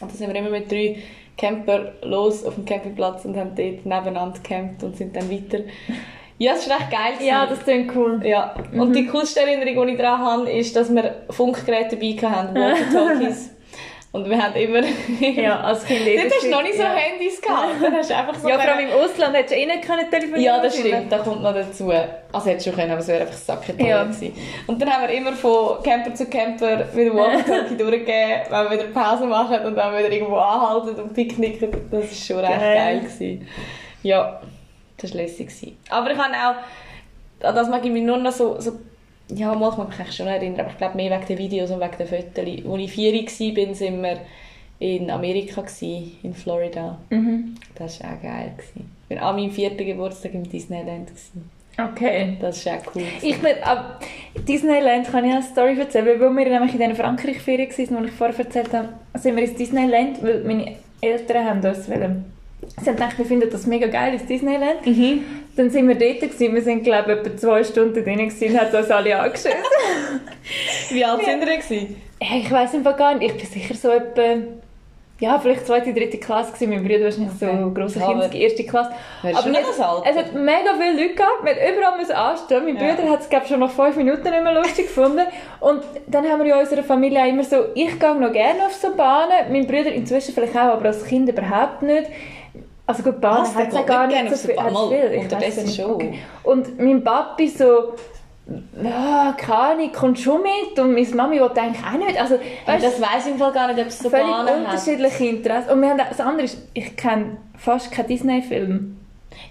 Und 0.00 0.10
dann 0.10 0.18
sind 0.18 0.32
wir 0.32 0.34
immer 0.34 0.50
mit 0.50 0.68
drei 0.68 0.96
Camper 1.38 1.92
los 2.02 2.44
auf 2.44 2.56
dem 2.56 2.64
Campingplatz 2.64 3.24
und 3.24 3.36
haben 3.36 3.50
dort 3.54 3.86
nebeneinander 3.86 4.36
gecampt 4.42 4.82
und 4.82 4.96
sind 4.96 5.14
dann 5.14 5.30
weiter. 5.30 5.60
Ja, 6.38 6.54
das 6.54 6.68
war 6.68 6.80
echt 6.80 6.90
geil. 6.90 7.12
gewesen. 7.12 7.28
Ja, 7.28 7.46
das 7.46 7.62
klingt 7.62 7.94
cool. 7.94 8.20
Ja, 8.26 8.56
und 8.72 8.96
die 8.96 9.06
coolste 9.06 9.40
Erinnerung, 9.40 9.86
die 9.86 9.92
ich 9.92 9.98
daran 9.98 10.20
habe, 10.20 10.50
ist, 10.50 10.74
dass 10.74 10.92
wir 10.92 11.24
Funkgeräte 11.30 11.96
dabei 11.96 12.30
hatten, 12.30 12.54
Walkie-Talkies. 12.60 13.50
Und 14.16 14.30
wir 14.30 14.42
haben 14.42 14.54
immer... 14.54 14.80
Ja, 15.20 15.60
als 15.60 15.84
Kind 15.84 16.00
Dort 16.06 16.32
hast 16.32 16.44
du 16.44 16.50
noch 16.50 16.62
nicht 16.62 16.76
so 16.76 16.82
ja. 16.82 16.94
Handys 16.94 17.40
gehabt. 17.40 17.74
Dann 17.82 17.94
hast 17.94 18.08
du 18.10 18.16
einfach 18.16 18.34
so... 18.34 18.48
Ja, 18.48 18.58
vor 18.58 18.72
allem 18.72 18.88
im 18.88 18.94
Ausland 18.94 19.36
hättest 19.36 19.54
du 19.54 19.58
eh 19.58 19.66
nicht 19.66 19.82
können 19.82 20.10
telefonieren 20.10 20.42
Ja, 20.42 20.62
das 20.62 20.78
stimmt, 20.78 21.12
da 21.12 21.18
kommt 21.18 21.42
noch 21.42 21.52
dazu. 21.52 21.92
Also 22.32 22.50
hätte 22.50 22.64
schon 22.64 22.74
können, 22.74 22.90
aber 22.90 23.00
es 23.00 23.08
wäre 23.08 23.20
einfach 23.22 23.36
sacketeuer 23.36 23.86
Ja. 23.86 24.04
gewesen. 24.04 24.32
Und 24.66 24.80
dann 24.80 24.90
haben 24.90 25.06
wir 25.06 25.14
immer 25.14 25.32
von 25.34 25.82
Camper 25.82 26.14
zu 26.14 26.26
Camper 26.26 26.86
wieder 26.94 27.14
Walkie-Talkie 27.14 27.76
durchgegeben, 27.78 28.40
wenn 28.48 28.64
wir 28.64 28.70
wieder 28.72 28.84
Pause 28.88 29.26
machen 29.26 29.66
und 29.66 29.74
dann 29.76 29.96
wieder 29.98 30.10
irgendwo 30.10 30.36
anhalten 30.36 31.00
und 31.00 31.12
picknicken. 31.14 31.70
Das 31.90 32.04
war 32.04 32.08
schon 32.10 32.44
recht 32.44 32.60
Geil. 32.60 32.76
geil. 32.76 33.00
Gewesen. 33.00 33.48
Ja, 34.02 34.40
das 34.96 35.10
war 35.12 35.20
lässig. 35.20 35.48
gewesen. 35.48 35.76
Aber 35.90 36.10
ich 36.10 36.16
habe 36.18 36.32
auch, 36.32 37.46
an 37.46 37.54
das 37.54 37.68
mag 37.68 37.84
ich 37.84 37.90
mich 37.92 38.02
nur 38.02 38.16
noch 38.16 38.32
so, 38.32 38.58
so 38.58 38.72
ja, 39.28 39.54
mal 39.54 39.70
kann 39.70 39.86
ich 39.92 39.98
mich 39.98 40.16
schon 40.16 40.26
erinnern, 40.26 40.60
aber 40.60 40.70
ich 40.70 40.78
glaube 40.78 40.96
mehr 40.96 41.10
wegen 41.10 41.26
den 41.26 41.38
Videos 41.38 41.70
und 41.70 41.80
wegen 41.80 41.96
den 41.98 42.06
Fotos. 42.06 42.72
Als 42.72 42.80
ich 42.80 42.92
vier 42.92 43.12
war, 43.12 43.74
sind 43.74 44.02
wir 44.02 44.20
in 44.78 45.10
Amerika, 45.10 45.62
gewesen, 45.62 46.18
in 46.22 46.34
Florida. 46.34 46.98
Mhm. 47.10 47.54
Das 47.74 48.02
war 48.02 48.14
auch 48.14 48.22
geil. 48.22 48.52
Gewesen. 48.56 48.90
Ich 49.08 49.16
war 49.16 49.30
an 49.30 49.36
meinem 49.36 49.50
vierten 49.50 49.84
Geburtstag 49.86 50.34
im 50.34 50.48
Disneyland. 50.48 51.08
Gewesen. 51.08 51.50
Okay. 51.78 52.36
Das 52.40 52.64
war 52.64 52.74
auch 52.74 52.94
cool. 52.94 53.02
Ich 53.22 53.40
bin, 53.40 53.62
ab 53.62 54.02
Disneyland 54.48 55.08
kann 55.08 55.24
ich 55.24 55.32
eine 55.32 55.42
Story 55.42 55.78
erzählen, 55.78 56.06
weil 56.06 56.20
wir 56.20 56.30
nämlich 56.30 56.72
in 56.72 56.78
dieser 56.78 56.94
Frankreich-Ferien 56.94 57.70
waren, 57.70 58.02
die 58.04 58.08
ich 58.08 58.14
vorher 58.14 58.38
erzählt 58.38 58.72
habe, 58.72 58.88
sind 59.14 59.36
wir 59.36 59.42
ins 59.42 59.54
Disneyland, 59.54 60.22
weil 60.22 60.44
meine 60.44 60.76
Eltern 61.00 61.44
haben 61.44 61.64
uns 61.64 61.88
wollen. 61.88 62.35
Sie 62.80 62.88
haben 62.90 62.96
gedacht, 62.96 63.18
wir 63.18 63.24
finden 63.24 63.48
das 63.50 63.66
mega 63.66 63.86
geil, 63.86 64.14
ins 64.14 64.26
Disneyland. 64.26 64.76
Dann 65.56 65.70
sind 65.70 65.88
wir 65.88 65.94
dort 65.94 66.20
gewesen, 66.20 66.54
wir 66.54 66.62
sind 66.62 66.84
glaube 66.84 67.12
ich 67.12 67.18
etwa 67.26 67.36
zwei 67.36 67.64
Stunden 67.64 67.94
drin 68.04 68.18
gewesen 68.28 68.50
und 68.54 68.60
hat 68.60 68.74
uns 68.74 68.90
alle 68.90 69.18
angeschissen. 69.18 69.50
Wie 70.90 71.04
alt 71.04 71.24
sind 71.24 71.40
ihr? 71.40 71.56
Gewesen? 71.56 72.02
Ich 72.20 72.50
weiß 72.50 72.74
einfach 72.74 72.96
gar 72.96 73.14
nicht, 73.14 73.34
ich 73.34 73.36
bin 73.42 73.46
sicher 73.62 73.74
so 73.74 73.90
etwa, 73.90 74.22
ja 75.18 75.38
vielleicht 75.38 75.66
zweite, 75.66 75.92
dritte 75.94 76.18
Klasse 76.18 76.52
gewesen, 76.52 76.70
mein 76.70 76.82
Bruder 76.82 77.00
war 77.04 77.18
nicht 77.18 77.42
Okay. 77.42 77.58
so 77.62 77.70
grosser 77.70 78.00
Ja, 78.00 78.06
Kind, 78.08 78.22
aber- 78.24 78.34
erste 78.34 78.64
Klasse. 78.64 78.90
Wir- 79.22 79.32
noch 79.32 79.42
das 79.66 79.80
Alter. 79.80 80.10
es 80.10 80.16
hat 80.16 80.34
mega 80.34 80.74
viele 80.78 81.02
Leute 81.02 81.14
gehabt, 81.14 81.44
wir 81.44 81.52
haben 81.54 81.74
überall 81.78 81.98
müssen 81.98 82.12
anstehen. 82.12 82.64
Mein 82.64 82.76
Ja. 82.76 82.94
Bruder 82.94 83.10
hat 83.10 83.20
es 83.20 83.28
glaube 83.28 83.46
schon 83.46 83.60
nach 83.60 83.70
fünf 83.70 83.96
Minuten 83.96 84.22
nicht 84.30 84.42
mehr 84.42 84.52
lustig 84.54 84.86
gefunden. 84.86 85.26
Und 85.60 85.82
dann 86.06 86.24
haben 86.30 86.44
wir 86.44 86.54
in 86.54 86.60
unserer 86.60 86.82
Familie 86.82 87.22
auch 87.22 87.28
immer 87.28 87.44
so, 87.44 87.56
ich 87.74 87.98
gehe 87.98 88.14
noch 88.14 88.32
gerne 88.32 88.66
auf 88.66 88.74
so 88.74 88.94
Bahnen, 88.94 89.50
mein 89.50 89.66
Bruder 89.66 89.92
inzwischen 89.92 90.34
vielleicht 90.34 90.54
auch, 90.54 90.72
aber 90.74 90.86
als 90.86 91.04
Kind 91.04 91.28
überhaupt 91.28 91.82
nicht. 91.82 92.06
Also 92.86 93.02
gut, 93.02 93.22
der 93.22 93.30
hat 93.54 93.72
ja 93.72 93.82
gar 93.82 94.06
nicht 94.06 94.36
so 94.36 94.48
viel. 94.48 95.12
Ich 95.12 95.22
Unterdessen 95.22 95.60
ja 95.60 95.64
nicht. 95.66 95.76
schon. 95.76 96.14
Und 96.44 96.78
mein 96.78 97.02
Papi 97.02 97.48
so, 97.48 97.94
ja, 98.80 99.34
keine 99.36 99.58
Ahnung, 99.58 99.92
kommt 99.92 100.20
schon 100.20 100.40
mit 100.42 100.78
und 100.78 100.94
meine 100.94 101.06
Mami 101.08 101.40
will 101.40 101.50
eigentlich 101.56 101.84
auch 101.84 101.98
nicht. 101.98 102.20
Also, 102.20 102.36
weißt, 102.66 102.84
das 102.84 103.00
weiss 103.00 103.26
ich 103.26 103.32
im 103.32 103.38
Fall 103.38 103.52
gar 103.52 103.66
nicht, 103.66 103.80
ob 103.80 103.88
es 103.88 103.98
so 103.98 104.08
völlig 104.08 104.26
Bahnen 104.26 104.48
hat. 104.48 104.58
unterschiedliche 104.58 105.26
Interessen. 105.26 105.70
Und 105.70 105.82
wir 105.82 105.88
haben, 105.90 105.98
das 106.08 106.20
andere 106.20 106.44
ist, 106.44 106.58
ich 106.74 106.96
kenne 106.96 107.38
fast 107.58 107.90
keinen 107.90 108.06
Disney-Film. 108.06 108.96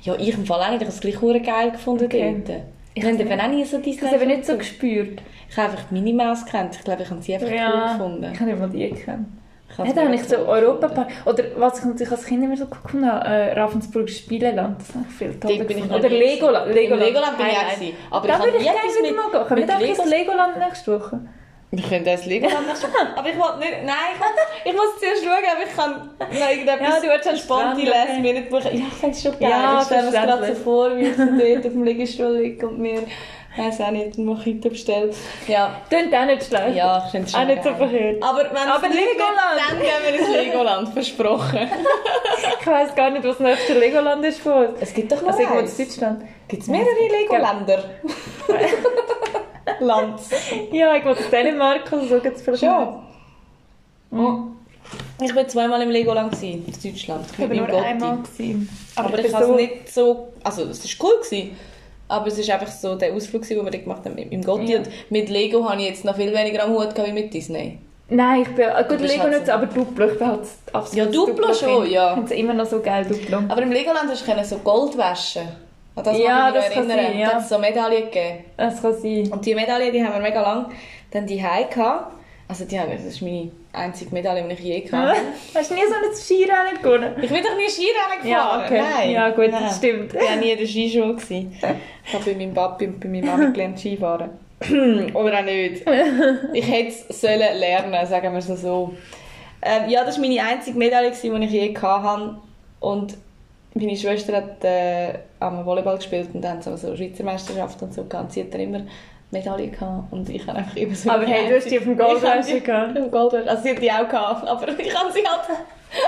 Ja, 0.04 0.16
ich 0.18 0.34
im 0.34 0.46
Fall 0.46 0.62
auch 0.62 0.70
nicht. 0.70 0.82
Ich 0.82 0.88
habe 0.88 0.96
es 0.96 1.02
gleich 1.02 1.18
verdammt 1.18 1.46
geil 1.46 1.72
gefunden 1.72 2.06
Okay. 2.06 2.42
dort. 2.46 2.62
Ich 2.94 3.04
habe 3.04 3.16
eben 3.16 3.40
auch 3.42 3.48
nie 3.48 3.66
so 3.66 3.78
Ich 3.84 4.02
habe 4.02 4.26
nicht 4.26 4.46
so 4.46 4.58
gespürt. 4.58 5.22
Ich 5.50 5.58
habe 5.58 5.72
einfach 5.72 5.92
Minnie 5.92 6.14
Maus 6.14 6.46
gekannt. 6.46 6.76
Ich 6.78 6.84
glaube, 6.86 7.04
ich 7.04 7.10
habe 7.10 7.22
sie 7.22 7.36
einfach 7.36 7.48
cool 7.48 7.92
gefunden. 7.92 8.32
ich 8.34 8.40
habe 8.40 8.50
nicht 8.50 8.60
mal 8.60 8.70
die 8.70 8.90
gekannt. 8.90 9.28
Ja, 9.78 9.94
dann 9.94 10.06
habe 10.06 10.16
ich 10.16 10.24
so 10.24 10.36
cool 10.38 10.46
Europa 10.48 10.88
gefunden. 10.88 11.12
Oder 11.26 11.44
was 11.58 11.80
ich 11.80 11.86
natürlich 11.86 12.12
als 12.12 12.26
Kind 12.26 12.44
immer 12.44 12.56
so 12.58 12.66
gefunden 12.68 13.12
habe, 13.12 13.26
äh, 13.28 13.60
Ravensburg 13.60 14.10
Spieleland. 14.10 14.80
Das 14.80 14.96
habe 14.96 15.06
ich 15.10 15.16
viel 15.16 15.34
gefunden. 15.40 15.90
noch 15.90 15.98
Oder 16.00 16.10
Legoland. 16.10 16.68
Im 16.68 16.74
Legoland 17.00 17.38
bin 17.38 17.46
ich 17.48 17.94
auch. 18.10 18.18
Aber 18.18 18.28
da 18.28 18.40
würde 18.44 18.58
ich 18.58 18.64
gerne 18.64 18.80
wieder 18.80 19.16
mal 19.16 19.32
gehen. 19.32 19.48
Können 19.48 19.60
wir 19.62 19.68
dann 19.68 19.82
ins 19.82 20.06
Legoland 20.06 20.58
nächste 20.60 21.00
Woche? 21.00 21.20
Wir 21.72 21.84
können 21.84 22.06
das 22.06 22.26
Legoland 22.26 22.68
Mal. 22.68 23.08
Aber 23.18 23.28
ich 23.30 23.38
wollte 23.38 23.58
nicht... 23.60 23.72
Nein, 23.84 23.96
ich, 24.14 24.20
will- 24.22 24.72
ich 24.72 24.74
muss 24.74 24.98
zuerst 25.00 25.24
schauen, 25.26 25.44
aber 25.52 25.64
ich 25.68 25.76
kann 25.76 26.10
noch 26.20 26.50
irgendetwas 26.50 26.88
Ja, 26.88 27.00
du 27.02 27.38
Strand, 27.38 27.84
last 27.84 28.20
minute 28.22 28.50
buchen. 28.50 28.78
Ja, 28.78 28.86
ich 28.88 28.94
finde 28.94 29.16
es 29.16 29.22
schon 29.24 29.32
geil. 29.40 29.50
Ja, 29.50 29.80
ich 29.80 29.86
stelle 29.86 30.04
mir 30.04 30.12
gerade 30.12 30.46
so 30.48 30.56
vor, 30.64 30.96
wie 30.96 31.02
ich 31.02 31.18
so 31.18 31.26
dort 31.26 31.66
auf 31.66 31.72
dem 31.74 31.84
Liegestuhl 31.84 32.38
liege 32.38 32.68
und 32.68 32.80
mir... 32.80 33.02
Ich 33.58 33.64
weiss 33.64 33.80
auch 33.80 33.92
nicht, 33.92 34.18
einen 34.18 34.26
Mojito 34.26 34.70
bestelle. 34.70 35.12
Ja, 35.48 35.80
Klingt 35.90 36.14
auch 36.14 36.26
nicht 36.26 36.44
schlecht. 36.44 36.76
ja, 36.76 37.04
ich 37.06 37.12
finde 37.12 37.26
es 37.28 37.32
schon 37.32 37.42
Auch 37.42 37.46
nicht 37.48 37.64
so 37.64 37.74
verkehrt. 37.74 38.22
Aber 38.24 38.40
wenn 38.40 38.46
es 38.56 38.62
Aber 38.68 38.88
nicht 38.90 39.00
wird, 39.00 39.14
Legoland! 39.14 39.70
Dann 39.70 39.80
gehen 39.80 39.90
wir 40.04 40.20
ins 40.20 40.30
Legoland, 40.46 40.90
versprochen. 40.90 41.60
Ich 42.62 42.68
weiss 42.68 42.94
gar 42.96 43.10
nicht, 43.12 43.24
was 43.24 43.38
das 43.38 43.48
nächste 43.48 43.80
Legoland 43.80 44.26
ist 44.26 44.40
von 44.40 44.66
uns. 44.68 44.72
Es 44.82 44.94
gibt 44.94 45.12
doch 45.12 45.22
noch 45.22 45.28
Also 45.30 45.40
irgendwo 45.40 45.60
in 45.60 45.66
eins. 45.66 45.78
Deutschland. 45.78 46.24
Gibt 46.48 46.62
es 46.64 46.68
mehrere 46.68 47.08
Legoländer? 47.22 47.84
Land. 49.80 50.20
Ja, 50.72 50.96
ich 50.96 51.06
will 51.06 51.16
in 51.16 51.32
Dänemark 51.32 51.92
oder 51.92 52.06
so. 52.06 52.20
Gibt's 52.20 52.42
vielleicht 52.42 52.64
Schon. 52.64 53.00
Mhm. 54.12 54.20
Oh. 54.20 55.24
Ich 55.24 55.34
war 55.36 55.48
zweimal 55.48 55.82
im 55.82 55.90
Legoland 55.90 56.42
in 56.44 56.66
Deutschland. 56.66 57.26
Ich 57.32 57.40
war 57.40 57.48
nur 57.48 57.68
meinem 57.68 57.84
einmal. 57.84 58.18
Gotti. 58.18 58.30
Gewesen. 58.54 58.70
Aber, 58.96 59.18
ich 59.18 59.24
bin 59.26 59.34
habe 59.36 59.46
so- 59.46 59.52
es 59.54 59.58
nicht 59.62 59.94
so... 59.94 60.28
Also, 60.44 60.64
es 60.64 61.00
war 61.00 61.08
cool. 61.08 61.16
Gewesen, 61.24 61.58
aber 62.08 62.28
es 62.28 62.48
war 62.48 62.56
einfach 62.56 62.72
so 62.72 62.96
der 62.96 63.14
Ausflug, 63.14 63.48
den 63.48 63.58
wir 63.58 63.72
dort 63.72 63.84
gemacht 63.84 64.06
haben 64.06 64.16
mit 64.16 64.32
meinem 64.32 64.44
Gotti. 64.44 64.74
Ja. 64.74 64.80
Und 64.80 64.90
mit 65.10 65.30
Lego 65.30 65.68
habe 65.68 65.82
ich 65.82 65.88
jetzt 65.90 66.06
noch 66.06 66.16
viel 66.16 66.34
weniger 66.34 66.64
am 66.64 66.72
Hut 66.72 66.94
gehabt 66.94 67.08
wie 67.08 67.14
mit 67.14 67.34
Disney. 67.34 67.80
Nein, 68.08 68.44
ich 68.44 68.50
bin... 68.50 68.68
Gut, 68.88 69.00
Lego 69.00 69.24
halt 69.24 69.34
nicht 69.34 69.46
so, 69.48 69.52
aber 69.52 69.66
Duplo. 69.66 70.06
Ich 70.08 70.18
bin 70.20 70.28
halt 70.28 70.42
absolut 70.74 71.06
Ja, 71.06 71.12
Duplo 71.12 71.54
schon, 71.54 71.90
ja. 71.90 72.10
Ich 72.10 72.14
finde 72.14 72.34
es 72.34 72.40
immer 72.40 72.54
noch 72.54 72.66
so 72.66 72.80
geil, 72.82 73.06
Duplo. 73.06 73.40
Aber 73.48 73.62
im 73.62 73.72
Legoland 73.72 74.10
hast 74.10 74.28
du 74.28 74.44
so 74.44 74.58
Gold 74.58 74.98
waschen. 74.98 75.48
Das 75.96 76.18
Ja, 76.18 76.52
das 76.52 76.70
kann 76.70 76.88
sein, 76.88 77.18
ja. 77.18 77.30
Da 77.30 77.36
hat 77.36 77.42
es 77.42 77.50
so 77.50 77.58
Medaillen 77.58 78.04
gegeben. 78.06 78.46
Das 78.58 78.82
kann 78.82 78.94
sein. 78.94 79.32
Und 79.32 79.46
die 79.46 79.56
Medaille, 79.56 79.92
die 79.92 80.04
haben 80.04 80.14
wir 80.14 80.22
mega 80.22 80.42
lang 80.42 80.72
dann 81.12 81.26
die 81.26 81.38
gehabt. 81.38 82.12
Also 82.48 82.66
die 82.66 82.80
haben, 82.80 82.92
das 82.92 83.04
ist 83.04 83.22
meine 83.22 83.50
einzige 83.74 84.14
Medaille, 84.14 84.44
die 84.48 84.54
ich 84.54 84.60
je 84.60 84.92
hatte. 84.92 85.20
Hast 85.56 85.72
du 85.72 85.76
nie 85.76 85.82
so 85.82 85.96
ein 85.96 86.16
Skirennen 86.16 86.82
gewonnen? 86.82 87.14
Ich 87.22 87.32
bin 87.32 87.44
doch 87.44 87.58
nie 87.58 87.70
Skirennen 87.70 88.22
gefahren. 88.22 88.30
Ja, 88.30 88.66
okay. 88.66 88.82
Nein. 88.82 89.12
Ja, 89.12 89.30
gut, 89.30 89.52
Nein. 89.52 89.64
das 89.64 89.78
stimmt. 89.78 90.14
Ich 90.14 90.22
war 90.22 90.36
nie 90.36 90.52
in 90.52 90.58
der 90.60 90.68
Skischule. 90.68 91.18
Ich 91.28 92.14
habe 92.14 92.24
bei 92.24 92.36
meinem 92.36 92.54
Papi 92.54 92.86
und 92.88 93.00
bei 93.00 93.08
meiner 93.08 93.26
Mami 93.36 93.52
gelernt 93.52 93.80
Skifahren. 93.80 94.30
Oder 95.14 95.40
auch 95.40 95.44
nicht. 95.44 95.84
Ich 96.54 96.68
hätte 96.72 96.90
es 96.90 97.22
sollen 97.22 97.40
lernen, 97.40 98.06
sagen 98.06 98.32
wir 98.32 98.40
es 98.40 98.48
so. 98.48 98.94
Ähm, 99.62 99.90
ja, 99.90 100.06
das 100.06 100.18
war 100.18 100.28
meine 100.28 100.44
einzige 100.44 100.78
Medaille, 100.78 101.12
die 101.12 101.28
ich 101.28 101.52
je 101.52 101.76
hatte. 101.76 102.36
Und 102.80 103.18
meine 103.74 103.98
Schwester 103.98 104.38
hat 104.38 104.64
äh, 104.64 105.20
am 105.40 105.66
Volleyball 105.66 105.98
gespielt 105.98 106.30
und 106.34 106.42
dann 106.42 106.62
so, 106.62 106.76
so 106.78 106.96
Schweizer 106.96 107.24
Meisterschaft 107.24 107.82
und 107.82 107.94
so 107.94 108.06
gehabt. 108.06 108.32
Sie 108.32 108.42
hat 108.42 108.54
dann 108.54 108.62
immer 108.62 108.82
Medaille 109.36 109.68
gehabt 109.68 110.12
und 110.12 110.30
ich 110.30 110.46
habe 110.48 110.60
einfach 110.60 110.76
immer 110.76 110.96
so... 110.96 111.10
Aber 111.10 111.26
hey, 111.26 111.50
du 111.50 111.56
hast 111.56 111.70
die 111.70 111.78
auf 111.78 111.84
dem 111.84 111.98
Goldwäsche 111.98 112.62
gehabt. 112.62 112.98
Auf 112.98 113.12
Goldwäsche. 113.12 113.50
Also 113.50 113.64
sie 113.64 113.70
hat 113.72 113.82
die 113.82 113.92
auch 113.92 114.08
gehabt, 114.08 114.48
aber 114.48 114.68
ich 114.80 114.96
habe 114.96 115.12
sie 115.12 115.24
halt 115.26 115.50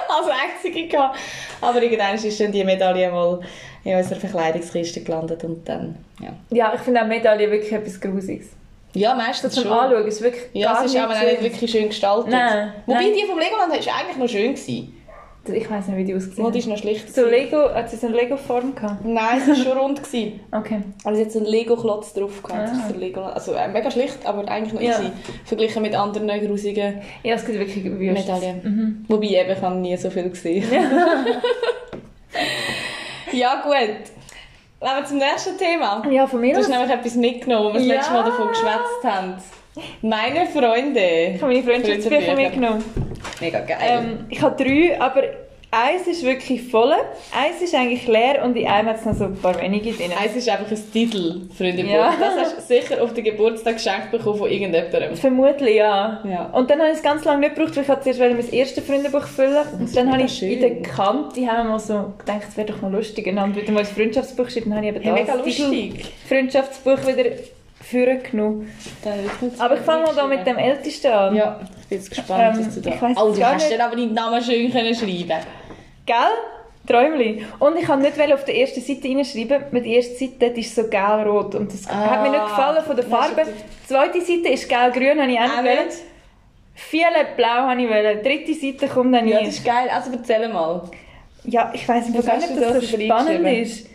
als 0.10 0.28
einzige 0.30 0.88
gehabt. 0.88 1.18
Aber 1.62 1.82
irgendwann 1.82 2.16
ist 2.16 2.40
dann 2.40 2.52
die 2.52 2.64
Medaille 2.64 3.12
mal 3.12 3.40
in 3.84 3.98
unserer 3.98 4.20
Verkleidungskiste 4.20 5.02
gelandet 5.02 5.44
und 5.44 5.68
dann, 5.68 5.96
ja. 6.20 6.30
Ja, 6.50 6.74
ich 6.76 6.82
finde 6.82 7.02
auch 7.02 7.08
Medaille 7.08 7.50
wirklich 7.52 7.72
etwas 7.72 8.00
Grusiges. 8.00 8.50
Ja, 8.94 9.14
meistens 9.14 9.54
Zum 9.54 9.64
schon. 9.64 9.74
Anschauen 9.74 10.08
ist 10.08 10.22
wirklich 10.22 10.44
Ja, 10.54 10.80
es 10.80 10.92
ist 10.92 10.98
aber 10.98 11.14
auch 11.14 11.22
nicht 11.22 11.44
wirklich 11.44 11.70
schön 11.70 11.88
gestaltet. 11.88 12.32
Nein, 12.32 12.74
Wobei 12.86 13.02
nein. 13.02 13.14
die 13.14 13.26
vom 13.26 13.38
Legoland 13.38 13.70
war 13.70 13.96
eigentlich 13.96 14.18
noch 14.18 14.28
schön. 14.28 14.56
Gewesen. 14.56 14.97
Ich 15.50 15.70
weiß 15.70 15.88
nicht, 15.88 15.98
wie 15.98 16.04
die 16.04 16.14
Oh, 16.14 16.18
ausgesehen 16.18 16.38
die 16.38 16.44
haben. 16.44 16.58
ist 16.58 16.68
noch 16.68 16.78
schlicht. 16.78 17.14
So. 17.16 17.26
Lego, 17.26 17.74
hat 17.74 17.90
sie 17.90 17.96
so 17.98 18.08
eine 18.08 18.16
Lego-Form 18.18 18.76
gehabt? 18.76 19.06
Nein, 19.06 19.42
es 19.42 19.48
war 19.48 19.56
schon 19.56 19.78
rund. 19.78 20.04
Gewesen. 20.04 20.40
Okay. 20.52 20.82
Aber 21.04 21.16
sie 21.16 21.24
hat 21.24 21.32
so 21.32 21.40
einen 21.40 21.48
Lego-Klotz 21.48 22.14
drauf 22.14 22.42
gehabt. 22.44 22.70
Ah. 22.74 22.92
Legoland. 22.98 23.36
Also 23.36 23.54
äh, 23.54 23.68
mega 23.68 23.90
schlicht, 23.92 24.26
aber 24.26 24.48
eigentlich 24.50 24.74
noch 24.74 24.82
Ja. 24.82 25.00
easy. 25.00 25.12
Verglichen 25.46 25.82
mit 25.82 25.96
anderen 25.96 26.28
grusigen 26.48 27.02
Ja, 27.24 27.36
es 27.36 27.46
gibt 27.46 27.60
wirklich 27.60 27.84
Wüstes. 27.86 28.26
Medaillen. 28.28 28.62
Mhm. 28.64 29.06
Wobei 29.08 29.28
eben, 29.28 29.52
ich 29.52 29.62
habe 29.62 29.76
nie 29.76 29.96
so 29.98 30.10
viel 30.10 30.30
gesehen. 30.30 30.64
ja, 33.32 33.62
gut. 33.64 33.74
Kommen 34.80 34.96
wir 34.98 35.06
zum 35.06 35.18
nächsten 35.18 35.58
Thema. 35.58 36.04
Ja, 36.12 36.28
von 36.28 36.40
mir 36.40 36.54
Du 36.54 36.60
hast 36.60 36.70
nämlich 36.70 36.92
etwas 36.92 37.16
mitgenommen, 37.16 37.70
wo 37.70 37.74
wir 37.74 37.80
das 37.80 37.88
Ja. 37.88 37.96
letzte 37.96 38.14
Mal 38.14 38.24
davon 38.24 38.48
geschwätzt 38.50 39.04
haben. 39.04 39.34
Meine 40.02 40.46
Freunde. 40.48 41.34
Ich 41.36 41.42
habe 41.42 41.54
meine 41.54 41.64
Freundschaftsbücher 41.64 42.36
mitgenommen. 42.36 42.84
Mega 43.42 43.60
geil. 43.62 43.78
Ähm, 43.82 44.26
ich 44.30 44.42
habe 44.42 44.62
drei, 44.64 45.00
aber 45.00 45.24
eins 45.70 46.08
ist 46.08 46.24
wirklich 46.24 46.64
voll. 46.64 46.94
Eins 47.36 47.62
ist 47.62 47.76
eigentlich 47.76 48.08
leer 48.08 48.44
und 48.44 48.56
in 48.56 48.66
einem 48.68 48.88
hat 48.90 48.98
es 48.98 49.06
noch 49.06 49.14
so 49.14 49.26
ein 49.26 49.36
paar 49.36 49.60
wenige 49.62 49.92
drin. 49.92 50.12
Eins 50.18 50.36
ist 50.36 50.48
einfach 50.50 50.72
ein 50.72 50.92
Titel, 50.92 51.42
Freunde. 51.56 51.84
Ja. 51.84 52.14
Das 52.20 52.38
hast 52.38 52.58
du 52.58 52.62
sicher 52.62 53.04
auf 53.04 53.14
den 53.14 53.24
Geburtstag 53.26 53.76
geschenkt 53.76 54.12
bekommen 54.12 54.38
von 54.40 54.50
irgendjemandem. 54.50 55.16
Vermutlich, 55.16 55.76
ja. 55.76 56.24
Ja. 56.28 56.46
Und 56.54 56.70
dann 56.70 56.80
habe 56.80 56.90
ich 56.90 56.98
es 56.98 57.04
ganz 57.04 57.26
lange 57.26 57.42
nicht 57.42 57.56
gebraucht, 57.56 57.76
weil 57.76 57.84
ich 57.84 57.90
wollte 57.90 58.02
zuerst 58.04 58.20
mein 58.20 58.54
erstes 58.54 58.84
Freundebuch 58.86 59.24
füllen 59.28 59.66
Und 59.80 59.96
dann 59.96 60.12
habe 60.12 60.24
ich 60.24 60.32
schön. 60.34 60.52
in 60.52 60.60
der 60.62 60.82
Kante 60.82 61.46
haben 61.48 61.58
wir 61.68 61.72
mal 61.72 61.80
so 61.80 62.14
gedacht, 62.18 62.44
es 62.50 62.58
wäre 62.58 62.68
doch 62.72 62.82
noch 62.82 62.92
lustig. 62.92 63.28
Und 63.28 63.36
dann 63.36 63.56
wieder 63.56 63.72
mal 63.72 63.82
ein 63.82 63.86
Freundschaftsbuch 63.86 64.46
geschrieben. 64.46 64.70
Dann 64.72 64.78
habe 64.78 64.88
ich 64.88 64.96
eben 64.96 65.04
Hey, 65.16 65.26
das 65.26 65.36
mega 65.36 65.44
Titel 65.44 65.62
lustig. 65.64 66.06
Freundschaftsbuch 66.28 67.06
wieder 67.08 67.26
ich 67.92 69.42
nicht 69.42 69.60
Aber 69.62 69.76
ich 69.76 69.82
fange 69.82 70.04
mal 70.04 70.16
da 70.16 70.28
mit 70.28 70.46
dem 70.46 70.58
Ältesten 70.58 71.12
an. 71.12 71.36
Ja, 71.36 71.60
ich 71.82 71.88
bin 71.88 71.98
jetzt 71.98 72.10
gespannt, 72.10 72.58
Ähm, 72.58 72.66
was 72.68 72.76
du 72.76 72.82
da... 72.82 72.90
ich 72.90 73.02
weiss 73.02 73.18
oh, 73.18 73.32
du 73.32 73.40
gar 73.40 73.54
hast 73.56 73.70
nicht. 73.70 73.80
dann 73.80 73.88
aber 73.88 73.96
deinen 73.96 74.14
Namen 74.14 74.42
schön 74.44 74.72
können 74.72 74.94
schreiben 74.96 75.44
Gell? 76.06 76.16
Träumli. 76.88 77.46
Und 77.60 77.78
ich 77.78 77.84
kann 77.86 78.02
nicht 78.02 78.20
auf 78.34 78.46
der 78.46 78.56
ersten 78.56 78.80
Seite 78.82 79.08
reinschreiben, 79.10 79.64
weil 79.72 79.82
die 79.82 79.96
erste 79.96 80.16
Seite 80.16 80.46
ist 80.60 80.74
so 80.74 80.84
gelb-rot 80.84 81.56
und 81.56 81.72
das 81.74 81.86
Ah. 81.90 82.12
hat 82.12 82.24
mir 82.24 82.30
nicht 82.30 82.44
gefallen 82.46 82.84
von 82.86 82.96
der 82.96 83.06
Farbe. 83.06 83.44
Die 83.46 83.88
zweite 83.88 84.22
Seite 84.22 84.50
ist 84.50 84.70
gelb-grün, 84.70 85.22
habe 85.22 85.32
ich 85.32 85.40
auch 85.40 85.62
nicht? 85.62 85.98
Violett 86.92 87.36
blau 87.36 87.68
habe 87.68 87.82
ich 87.82 87.90
wollen. 87.90 88.24
Dritte 88.24 88.54
Seite 88.54 88.88
kommt 88.88 89.14
dann 89.14 89.28
Ja, 89.28 89.40
das 89.40 89.50
ist 89.50 89.66
geil. 89.66 89.90
Also 89.94 90.12
erzähl 90.12 90.48
mal. 90.48 90.84
Ja, 91.44 91.72
ich 91.74 91.88
weiss 91.90 92.08
nicht, 92.08 92.20
ob 92.20 92.26
da 92.26 92.36
das 92.36 92.50
so 92.90 92.98
spannend 92.98 93.48
ist. 93.48 93.88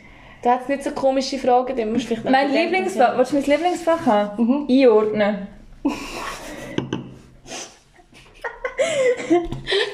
Da 0.42 0.50
hat 0.54 0.62
es 0.62 0.68
nicht 0.68 0.82
so 0.84 0.90
komische 0.90 1.38
Fragen, 1.38 1.76
die 1.76 1.84
musst 1.84 2.04
du 2.04 2.08
vielleicht 2.08 2.24
noch 2.24 2.30
Mein. 2.32 2.52
Lieblingsfach, 2.52 3.16
willst 3.16 3.32
du 3.32 3.36
mein 3.36 3.44
Lieblingsfach 3.44 4.04
haben? 4.06 4.44
Mhm. 4.44 4.66
Einordnen. 4.68 5.46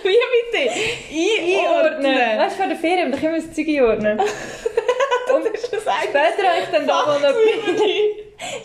Wie 0.03 0.19
bitte? 0.35 0.71
Einordnen. 1.61 2.39
Weißt 2.39 2.55
du, 2.57 2.61
vor 2.63 2.67
der 2.69 2.77
Ferien, 2.77 3.13
da 3.13 3.19
können 3.19 3.35
wir 3.35 3.43
das 3.43 3.53
Zeug 3.55 3.69
einordnen. 3.69 4.19
Und 5.35 5.45
das 5.45 5.63
ist 5.63 5.73
das 5.73 5.83
Später 5.83 6.49
habe 6.49 6.63
ich 6.63 6.69
dann 6.73 6.87
da 6.87 7.05
mal 7.05 7.21
noch, 7.21 7.35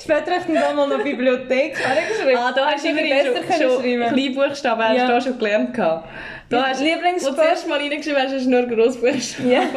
später 0.01 0.31
habe 0.31 0.39
ich 0.39 0.45
dann 0.45 0.55
da 0.55 0.73
mal 0.73 0.87
noch 0.87 1.03
Bibliothek 1.03 1.75
angeschrieben. 1.85 2.37
Ah, 2.37 2.53
da 2.55 2.67
hast 2.71 2.85
du 2.85 2.89
immerhin 2.89 3.09
besser 3.33 3.61
schon, 3.69 3.81
schreiben 3.83 4.13
Kleinbuchstaben 4.13 4.83
hast 4.87 4.97
Ja. 4.97 5.07
du 5.07 5.17
auch 5.17 5.21
schon 5.21 5.37
gelernt. 5.37 5.73
gehabt. 5.73 6.07
Da 6.49 6.63
hast, 6.67 6.81
Lieblingsfach- 6.81 7.25
Wo 7.25 7.31
du 7.31 7.35
das 7.35 7.45
erste 7.47 7.69
Mal 7.69 7.79
reingeschrieben 7.79 8.21
hast, 8.21 8.33
hast 8.33 8.45
du 8.45 8.49
nur 8.49 8.63
Grossbuchstaben. 8.63 9.51
Ja. 9.51 9.63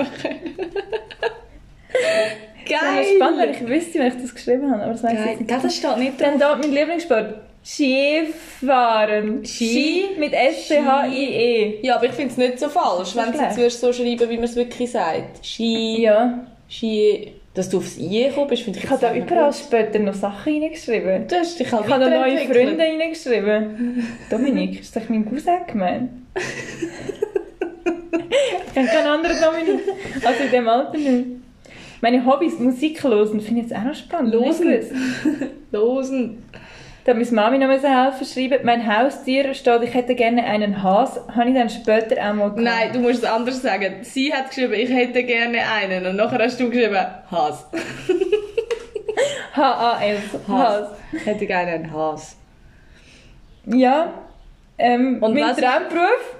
Geil! 2.68 2.78
Das 2.96 3.06
ist 3.06 3.14
spannend, 3.16 3.40
wenn 3.40 3.50
ich 3.50 3.68
wüsste, 3.68 3.98
wenn 4.00 4.08
ich 4.08 4.22
das 4.22 4.34
geschrieben 4.34 4.70
habe, 4.70 4.82
aber 4.82 4.92
das 4.92 5.02
weiss 5.04 5.12
ich 5.12 5.40
nicht. 5.40 5.50
Das 5.50 5.76
steht 5.76 5.96
nicht 5.98 6.20
Dann 6.20 6.38
da 6.38 6.56
mein 6.56 6.72
Lieblingssport. 6.72 7.34
Skifahren. 7.64 9.44
Ski? 9.44 9.66
Ski 9.66 10.20
mit 10.20 10.32
S-C-H-I-E. 10.32 11.80
Ja, 11.82 11.96
aber 11.96 12.06
ich 12.06 12.12
finde 12.12 12.30
es 12.30 12.36
nicht 12.36 12.60
so 12.60 12.68
falsch, 12.68 13.14
wenn 13.16 13.32
du 13.32 13.38
es 13.38 13.56
jetzt 13.56 13.80
so 13.80 13.92
schreiben 13.92 14.30
wie 14.30 14.36
man 14.36 14.44
es 14.44 14.56
wirklich 14.56 14.90
sagt. 14.90 15.44
Ski, 15.44 16.02
Ja. 16.02 16.46
Ski... 16.68 17.32
Dass 17.54 17.70
du 17.70 17.78
aufs 17.78 17.96
I 17.96 18.24
gekommen 18.24 18.48
bist, 18.48 18.64
finde 18.64 18.78
ich 18.78 18.84
Ich 18.84 18.90
habe 18.90 19.00
da 19.00 19.14
überall 19.14 19.50
später 19.50 19.98
noch 19.98 20.12
Sachen 20.12 20.62
reingeschrieben. 20.62 21.26
Du 21.26 21.36
hast 21.36 21.58
dich 21.58 21.72
halt 21.72 21.86
Ich 21.86 21.90
habe 21.92 22.04
da 22.04 22.10
neue. 22.10 22.38
Freunde 22.40 22.84
reingeschrieben. 22.84 24.06
Dominik, 24.30 24.80
ist 24.82 24.94
das 24.94 25.04
mein 25.08 25.24
Cousin 25.24 25.60
gemeint? 25.66 26.10
ich 28.72 28.76
habe 28.76 28.86
keinen 28.86 29.06
anderen 29.06 29.36
Dominik. 29.40 29.80
Also 30.22 30.42
in 30.44 30.50
dem 30.50 30.68
Alter 30.68 30.98
nicht. 30.98 31.26
Meine 32.00 32.24
Hobbys, 32.26 32.58
Musik 32.58 33.02
hören, 33.02 33.40
finde 33.40 33.62
ich 33.62 33.68
jetzt 33.68 33.74
auch 33.76 33.84
noch 33.84 33.94
spannend. 33.94 34.34
Losen. 34.34 34.74
Losen. 35.72 36.42
Da 37.04 37.14
muss 37.14 37.30
Mami 37.30 37.56
noch 37.58 37.68
müssen 37.68 37.88
helfen 37.88 38.26
schreiben. 38.26 38.64
Mein 38.64 38.84
Haustier 38.84 39.54
steht, 39.54 39.82
ich 39.82 39.94
hätte 39.94 40.16
gerne 40.16 40.44
einen 40.44 40.82
Has. 40.82 41.20
Habe 41.36 41.50
ich 41.50 41.54
dann 41.54 41.70
später 41.70 42.16
auch 42.16 42.34
mal 42.34 42.50
gehabt. 42.50 42.60
Nein, 42.60 42.92
du 42.92 42.98
musst 42.98 43.22
es 43.22 43.24
anders 43.24 43.62
sagen. 43.62 43.98
Sie 44.02 44.34
hat 44.34 44.48
geschrieben, 44.48 44.72
ich 44.74 44.90
hätte 44.90 45.22
gerne 45.22 45.58
einen. 45.70 46.04
Und 46.06 46.16
nachher 46.16 46.40
hast 46.44 46.58
du 46.58 46.68
geschrieben, 46.68 46.96
Has. 47.30 47.64
H-A-S. 49.54 50.20
Has. 50.48 50.88
Ich 51.12 51.24
hätte 51.26 51.46
gerne 51.46 51.70
einen 51.72 51.92
Has. 51.92 52.36
Ja. 53.66 54.12
Ähm, 54.78 55.22
Und 55.22 55.32
mein 55.34 55.44
was 55.44 55.56
Traumberuf? 55.58 56.34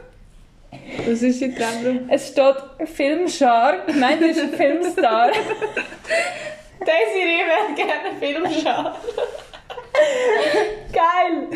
Was 1.09 1.23
ist 1.23 1.43
dein 1.43 1.55
Traumberuf? 1.55 2.03
Es 2.09 2.29
steht 2.29 2.57
Filmshark. 2.89 3.95
Nein, 3.95 4.19
das 4.21 4.37
ist 4.37 4.43
ein 4.43 4.53
Filmstar. 4.53 5.31
Desiree 6.81 7.43
wäre 7.47 7.75
gerne 7.75 8.17
Filmschau. 8.21 8.91
Geil! 10.93 11.49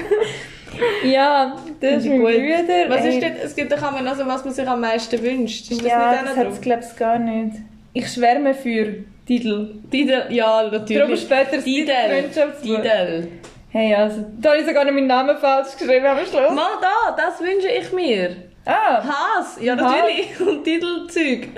Ja, 1.05 1.57
das 1.81 2.05
ist 2.05 2.07
mein 2.07 2.21
gut. 2.21 2.33
Bruder. 2.33 2.89
Was 2.89 3.05
ist 3.05 3.23
denn, 3.23 3.37
es 3.43 3.55
gibt 3.55 3.73
doch 3.73 3.79
immer 3.79 4.03
noch 4.03 4.17
so, 4.17 4.27
was 4.27 4.45
man 4.45 4.55
sich 4.55 4.67
am 4.67 4.81
meisten 4.81 5.23
wünscht. 5.23 5.71
Ist 5.71 5.81
das 5.81 5.89
ja, 5.89 6.13
nicht 6.13 6.25
das 6.25 6.37
hat 6.37 6.47
es 6.49 6.61
glaube 6.61 6.83
ich 6.89 6.97
gar 6.97 7.19
nicht. 7.19 7.57
Ich 7.93 8.09
schwärme 8.09 8.55
für 8.55 9.05
Titel. 9.27 9.75
Didel, 9.93 10.27
ja, 10.31 10.63
Darum 10.63 10.71
natürlich. 10.73 11.21
später 11.21 11.57
das. 11.57 11.65
Freundschaftsbuch. 11.65 12.77
Didel. 12.77 13.29
Hey, 13.73 13.95
also, 13.95 14.25
da 14.41 14.51
habe 14.51 14.61
ich 14.61 14.67
sogar 14.67 14.85
noch 14.85 14.93
meinen 14.93 15.07
Namen 15.07 15.37
falsch 15.37 15.77
geschrieben 15.79 16.07
am 16.07 16.19
Schluss. 16.19 16.51
Mal 16.53 16.79
da, 16.81 17.17
das 17.17 17.41
wünsche 17.41 17.69
ich 17.69 17.93
mir. 17.93 18.50
Ah, 18.65 19.03
Has, 19.03 19.59
ja 19.61 19.75
natürlich. 19.75 20.39
Und 20.41 20.65
Titelzeug. 20.65 21.49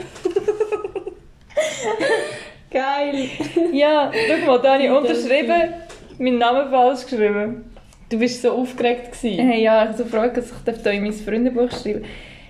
Geil. 2.71 3.29
ja, 3.73 4.11
schau 4.13 4.47
mal, 4.47 4.59
da 4.61 4.75
habe 4.75 4.85
ich 4.85 4.91
unterschrieben, 4.91 5.75
meinen 6.19 6.39
Namen 6.39 6.71
falsch 6.71 7.05
geschrieben. 7.05 7.73
Du 8.09 8.19
bist 8.19 8.43
so 8.43 8.53
aufgeregt 8.53 9.13
gewesen. 9.13 9.47
Hey, 9.47 9.63
ja, 9.63 9.83
ich 9.83 9.89
habe 9.89 9.99
so 9.99 10.05
Freude, 10.05 10.43
dass 10.65 10.77
ich 10.77 10.83
da 10.83 10.91
in 10.91 11.03
mein 11.03 11.13
Freundebuch 11.13 11.71
schreiben 11.71 12.05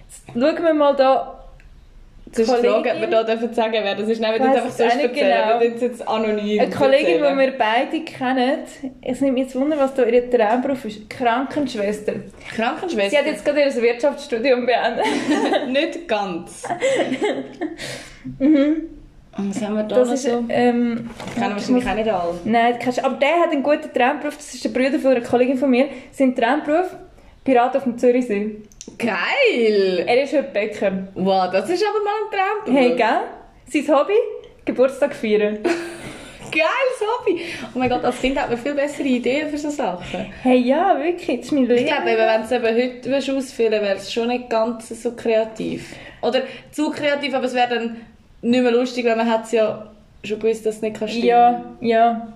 Jetzt 0.09 0.25
schauen 0.33 0.65
wir 0.65 0.75
mal 0.75 0.95
da. 0.95 1.41
Das 2.35 2.49
ist 2.49 2.62
die 2.62 2.66
Frage, 2.66 2.90
ob 2.95 3.01
wir 3.01 3.07
da 3.09 3.23
dürfen 3.25 3.53
sagen 3.53 3.75
wer 3.83 3.95
das 3.95 4.09
ist. 4.09 4.21
Nein, 4.21 4.33
wir 4.33 4.38
dürfen 4.40 4.57
einfach 4.57 4.79
nicht 4.97 5.05
erzählen. 5.05 5.12
genau. 5.12 5.61
Wir 5.61 5.75
es 5.75 5.81
jetzt 5.83 6.09
anonym 6.09 6.61
Eine 6.61 6.71
Kollegin, 6.71 7.16
die 7.18 7.21
wir 7.38 7.53
beide 7.59 8.01
kennen, 8.05 8.59
es 9.03 9.21
nimmt 9.21 9.35
mich 9.35 9.42
jetzt 9.45 9.55
Wunder, 9.57 9.77
was 9.79 9.92
da 9.95 10.05
ihr 10.05 10.31
Traumberuf 10.31 10.83
ist. 10.87 11.11
Krankenschwester. 11.11 12.12
Sie 12.14 12.57
Krankenschwester. 12.57 13.18
hat 13.18 13.27
jetzt 13.27 13.45
gerade 13.45 13.61
ihr 13.61 13.83
Wirtschaftsstudium 13.83 14.64
beendet. 14.64 15.05
nicht 15.68 16.09
ganz. 16.09 16.62
Was 19.35 19.62
haben 19.62 19.77
wir 19.77 19.83
da 19.85 19.97
Das 19.97 20.09
noch 20.09 20.14
ist, 20.14 20.25
so? 20.25 20.45
ähm, 20.51 21.09
Kennen 21.35 21.51
wahrscheinlich 21.53 21.87
auch 21.88 21.95
nicht 21.95 22.09
alle. 22.11 22.35
Nein, 22.45 22.77
kennst 22.79 22.99
du- 22.99 23.05
aber 23.05 23.16
der 23.16 23.40
hat 23.40 23.51
einen 23.51 23.62
guten 23.62 23.90
Traumberuf. 23.92 24.37
Das 24.37 24.53
ist 24.55 24.62
der 24.64 24.68
Bruder 24.71 24.99
von 24.99 25.12
einer 25.12 25.23
Kollegin 25.23 25.57
von 25.57 25.71
mir. 25.71 25.87
Sein 26.12 26.37
Traumberuf, 26.37 26.95
Pirat 27.42 27.75
auf 27.77 27.85
dem 27.85 27.97
Zürichsee. 27.97 28.57
Geil! 28.99 30.05
Er 30.07 30.23
ist 30.25 30.33
heute 30.33 30.45
Bäcker. 30.45 30.92
Wow, 31.14 31.51
das 31.53 31.68
ist 31.71 31.85
aber 31.85 31.99
mal 32.05 32.12
ein 32.25 32.64
Traumberuf. 32.66 32.81
Hey, 32.81 32.97
gell? 32.97 33.85
Sein 33.85 33.97
Hobby? 33.97 34.14
Geburtstag 34.64 35.14
feiern. 35.14 35.59
Geiles 36.53 37.01
Hobby! 37.01 37.40
Oh 37.75 37.79
mein 37.79 37.88
Gott, 37.88 38.05
als 38.05 38.21
Kind 38.21 38.38
hat 38.38 38.51
man 38.51 38.59
viel 38.59 38.75
bessere 38.75 39.09
Ideen 39.09 39.49
für 39.49 39.57
so 39.57 39.71
Sachen. 39.71 40.27
Hey, 40.42 40.59
ja, 40.59 40.99
wirklich. 40.99 41.38
Das 41.38 41.47
ist 41.47 41.53
mein 41.53 41.62
Ich 41.64 41.68
Leben. 41.71 41.87
glaube, 41.87 42.11
eben, 42.11 42.18
wenn 42.18 42.40
du 42.40 42.45
es 42.45 42.53
eben 42.53 43.16
heute 43.23 43.37
ausfüllen 43.38 43.83
wäre 43.83 43.97
es 43.97 44.12
schon 44.12 44.29
nicht 44.29 44.51
ganz 44.51 44.88
so 45.03 45.12
kreativ. 45.12 45.95
Oder 46.21 46.42
zu 46.71 46.90
kreativ, 46.90 47.35
aber 47.35 47.47
es 47.47 47.55
wäre 47.55 47.68
dann 47.75 47.97
nicht 48.42 48.62
mehr 48.62 48.71
lustig, 48.73 49.07
weil 49.07 49.16
man 49.16 49.31
hat 49.31 49.45
es 49.45 49.53
ja 49.53 49.90
schon 50.25 50.38
gewusst, 50.40 50.66
dass 50.66 50.77
es 50.77 50.83
nicht 50.83 50.99
kann 50.99 51.09
stimmen 51.09 51.25
Ja, 51.27 51.64
ja. 51.81 52.33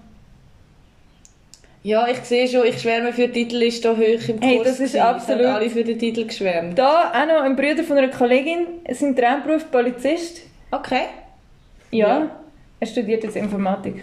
Ja, 1.87 2.09
ich 2.09 2.19
sehe 2.25 2.49
schon, 2.49 2.67
ich 2.67 2.81
schwärme 2.81 3.13
für 3.13 3.29
die 3.29 3.45
Titelliste 3.45 3.97
hoch 3.97 4.01
im 4.29 4.41
Kurs. 4.41 4.43
Hey, 4.43 4.59
das 4.59 4.73
ist 4.73 4.79
gewesen. 4.79 4.97
Es 4.97 5.01
absolut- 5.03 5.47
haben 5.47 5.55
alle 5.55 5.71
für 5.71 5.85
den 5.85 5.97
Titel 5.97 6.27
geschwärmt. 6.27 6.77
Da 6.77 7.13
auch 7.13 7.27
noch 7.29 7.43
ein 7.43 7.55
Bruder 7.55 7.85
von 7.85 7.97
einer 7.97 8.09
Kollegin. 8.09 8.67
Sein 8.91 9.15
Traumberuf 9.15 9.71
Polizist. 9.71 10.41
Okay. 10.73 11.03
Ja. 11.93 12.09
Ja. 12.09 12.31
Er 12.81 12.87
studiert 12.89 13.23
jetzt 13.23 13.37
Informatik. 13.37 14.03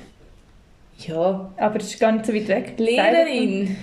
Ja. 0.99 1.51
Aber 1.57 1.77
das 1.77 1.89
ist 1.89 1.99
gar 1.99 2.13
nicht 2.13 2.25
so 2.25 2.33
weit 2.33 2.47
weg. 2.47 2.73
Lehrerin? 2.77 3.75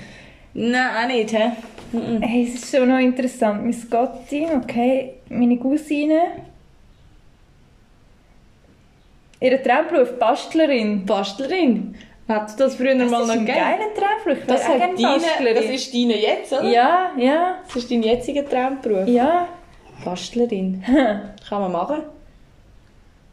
Nein, 0.55 0.91
auch 1.03 1.07
nicht, 1.07 1.33
hä? 1.35 1.51
Mhm. 1.93 2.23
Hey, 2.23 2.45
es 2.49 2.55
ist 2.55 2.75
schon 2.75 2.89
noch 2.89 2.99
interessant. 2.99 3.67
Miss 3.67 3.91
Gotti, 3.91 4.47
okay. 4.51 5.13
Meine 5.29 5.59
Cousine. 5.59 6.21
Ihr 9.43 9.63
Traumberuf, 9.63 10.19
Bastlerin. 10.19 11.05
Bastlerin? 11.05 11.95
Hat 12.31 12.59
das 12.61 12.77
früher 12.77 12.95
Das 12.97 13.11
mal 13.11 13.23
ist 13.23 13.27
noch 13.29 13.35
ein 13.35 13.45
gegeben? 13.47 13.59
geiler 13.59 13.95
Traumberuf. 13.95 14.38
Ich 14.43 14.47
Das, 14.47 14.61
wäre 14.61 14.69
auch 14.71 14.81
hat 14.81 14.97
gerne 14.97 15.03
deine, 15.03 15.14
Bastlerin. 15.25 15.55
das 15.57 15.64
ist 15.64 15.95
deine 15.95 16.16
jetzt, 16.21 16.53
oder? 16.53 16.64
Ja, 16.69 17.11
ja, 17.16 17.59
Das 17.66 17.77
ist 17.77 17.90
dein 17.90 18.03
jetziger 18.03 18.49
Traumberuf. 18.49 19.09
ja. 19.09 19.49
Bastlerin. 20.05 20.83
Kann 21.49 21.61
man 21.61 21.73
machen. 21.73 21.99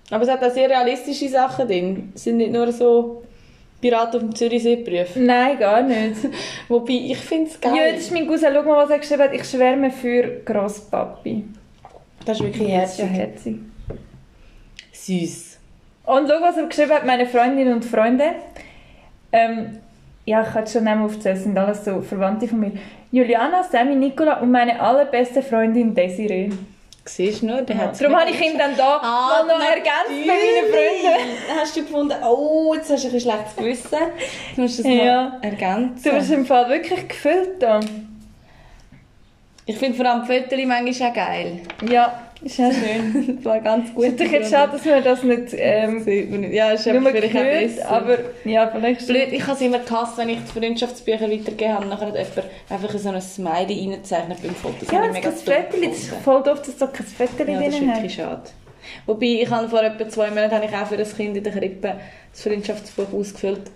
Aber 0.10 0.24
es 0.24 0.30
hat 0.30 0.44
auch 0.44 0.52
sehr 0.52 0.70
realistische 0.70 1.30
Sachen 1.30 1.68
drin. 1.68 2.12
Es 2.16 2.24
sind 2.26 2.38
nicht 2.38 2.52
nur 2.52 2.70
so 2.72 3.24
Piraten 3.80 4.16
auf 4.18 4.22
dem 4.22 4.36
Zürichsee-Berufe. 4.36 5.20
Nein, 5.20 5.58
gar 5.60 5.82
nicht. 5.84 6.16
Wobei, 6.68 6.94
ich 6.94 7.18
finde 7.20 7.50
es 7.52 7.60
Ja, 7.64 7.72
geil. 7.74 7.94
das 7.94 8.02
ist 8.04 8.12
mein 8.12 8.28
Cousin. 8.28 8.50
Schau 8.54 8.64
mal, 8.64 8.84
was 8.84 8.90
er 8.90 9.00
geschrieben 9.00 9.22
hat. 9.24 9.34
Ich 9.34 9.44
schwärme 9.46 9.92
für 9.92 10.42
Grosspapi. 10.44 11.44
das 12.26 12.38
ist 12.40 12.44
wirklich 12.46 12.68
Ja, 12.70 12.84
ist 12.84 13.00
ja 13.00 13.06
herzig. 13.06 13.56
herzig. 13.56 13.58
Süß. 14.92 15.60
Und 16.06 16.28
schau, 16.30 16.42
was 16.42 16.58
er 16.58 16.66
geschrieben 16.66 16.92
hat, 16.92 17.06
meine 17.06 17.26
Freundinnen 17.28 17.74
und 17.74 17.86
Freunde. 17.86 18.26
Ähm, 19.32 19.80
ja, 20.26 20.42
ich 20.42 20.56
es 20.66 20.74
schon 20.74 20.88
aufzählen, 20.88 21.36
das 21.36 21.44
sind 21.44 21.58
alles 21.58 21.86
so 21.86 22.02
Verwandte 22.02 22.48
von 22.48 22.60
mir. 22.60 22.72
Juliana, 23.12 23.64
Sammy, 23.64 23.96
Nicola 23.96 24.40
und 24.42 24.52
meine 24.52 24.80
allerbeste 24.80 25.42
Freundin 25.42 25.94
Desiree. 25.96 26.50
Siehst 27.06 27.42
du 27.42 27.46
nur, 27.48 27.62
der 27.62 27.78
hat 27.78 28.02
Darum 28.02 28.18
habe 28.18 28.30
ich 28.32 28.42
ihn 28.42 28.58
dann 28.58 28.76
da 28.76 28.98
Ah, 29.02 29.44
mal 29.46 29.48
noch 29.48 29.64
ergänzt 29.66 30.10
bei 30.10 30.26
meinen 30.26 30.72
Freunden. 30.74 31.58
Hast 31.58 31.78
du 31.78 31.82
gefunden, 31.84 32.16
oh, 32.22 32.74
jetzt 32.76 32.92
hast 32.92 33.06
du 33.06 33.08
ein 33.16 33.20
schlechtes 33.22 33.56
Gewissen. 33.56 33.98
Du 34.56 34.62
musst 34.62 34.80
das 34.80 34.86
Ja. 34.86 35.24
noch 35.30 35.42
ergänzen. 35.44 36.04
Du 36.04 36.12
bist 36.12 36.32
im 36.32 36.46
Fall 36.46 36.68
wirklich 36.70 37.08
gefüllt 37.08 37.62
da. 37.64 37.80
Ich 39.66 39.78
finde 39.78 39.96
vor 39.98 40.06
allem 40.06 40.24
die 40.28 40.34
Fotos 40.34 40.66
manchmal 40.66 41.10
auch 41.10 41.14
geil. 41.14 41.60
Ja, 41.90 42.27
ist 42.44 42.58
ja 42.58 42.72
schön. 42.72 43.38
Das 43.38 43.46
war 43.46 43.60
ganz 43.60 43.94
gut. 43.94 44.06
Es 44.06 44.12
ist 44.14 44.20
natürlich 44.20 44.32
jetzt 44.34 44.52
schade, 44.52 44.72
dass 44.74 44.86
wir 44.86 45.02
das 45.02 45.24
nicht 45.24 45.54
ähm, 45.54 46.02
Sieht 46.04 46.30
man 46.32 46.42
nicht. 46.42 46.54
Ja, 46.54 46.72
ist 46.72 46.86
nur 46.86 47.02
vielleicht 47.02 47.28
auch 47.36 47.40
gehört, 47.40 47.76
besser. 47.76 47.90
aber 47.90 48.18
ja, 48.46 48.68
vielleicht 48.68 49.02
schon. 49.02 49.08
Blöd, 49.10 49.32
ich 49.32 49.42
habe 49.44 49.54
es 49.54 49.62
immer 49.62 49.80
gehasst, 49.80 50.18
wenn 50.18 50.30
ich 50.30 50.40
die 50.40 50.60
Freundschaftsbücher 50.60 51.30
weitergegeben 51.30 51.74
habe 51.74 51.86
nachher 51.88 52.08
hat 52.08 52.16
jemand 52.16 52.44
einfach 52.70 52.98
so 52.98 53.10
ein 53.10 53.22
Smiley 53.22 53.80
reingezeichnet 53.90 54.42
beim 54.42 54.56
Foto. 54.56 54.76
Das 54.82 54.92
Ja, 54.92 55.08
das 55.08 55.18
ich 55.18 55.24
doof 55.24 55.34
Foto, 55.44 55.82
das 55.90 55.98
ist 55.98 56.14
voll 56.24 56.44
doof, 56.44 56.62
dass 56.62 56.78
da 56.78 56.88
kein 56.88 57.06
Foto 57.06 57.44
Ja, 57.52 57.60
das 57.60 57.68
ist 57.70 57.80
drin 57.80 57.88
wirklich 57.94 58.20
hat. 58.20 58.30
schade. 58.30 58.42
Wobei, 59.06 59.26
ich 59.42 59.50
habe 59.50 59.68
vor 59.68 59.84
etwa 59.84 60.08
zwei 60.08 60.30
Monaten 60.30 60.56
habe 60.56 60.66
ich 60.66 60.74
auch 60.74 60.88
für 60.88 60.98
das 60.98 61.16
Kind 61.16 61.36
in 61.36 61.44
der 61.44 61.54
Krippe 61.54 61.96
das 62.32 62.42
Freundschaftsbuch 62.42 63.12
ausgefüllt. 63.14 63.70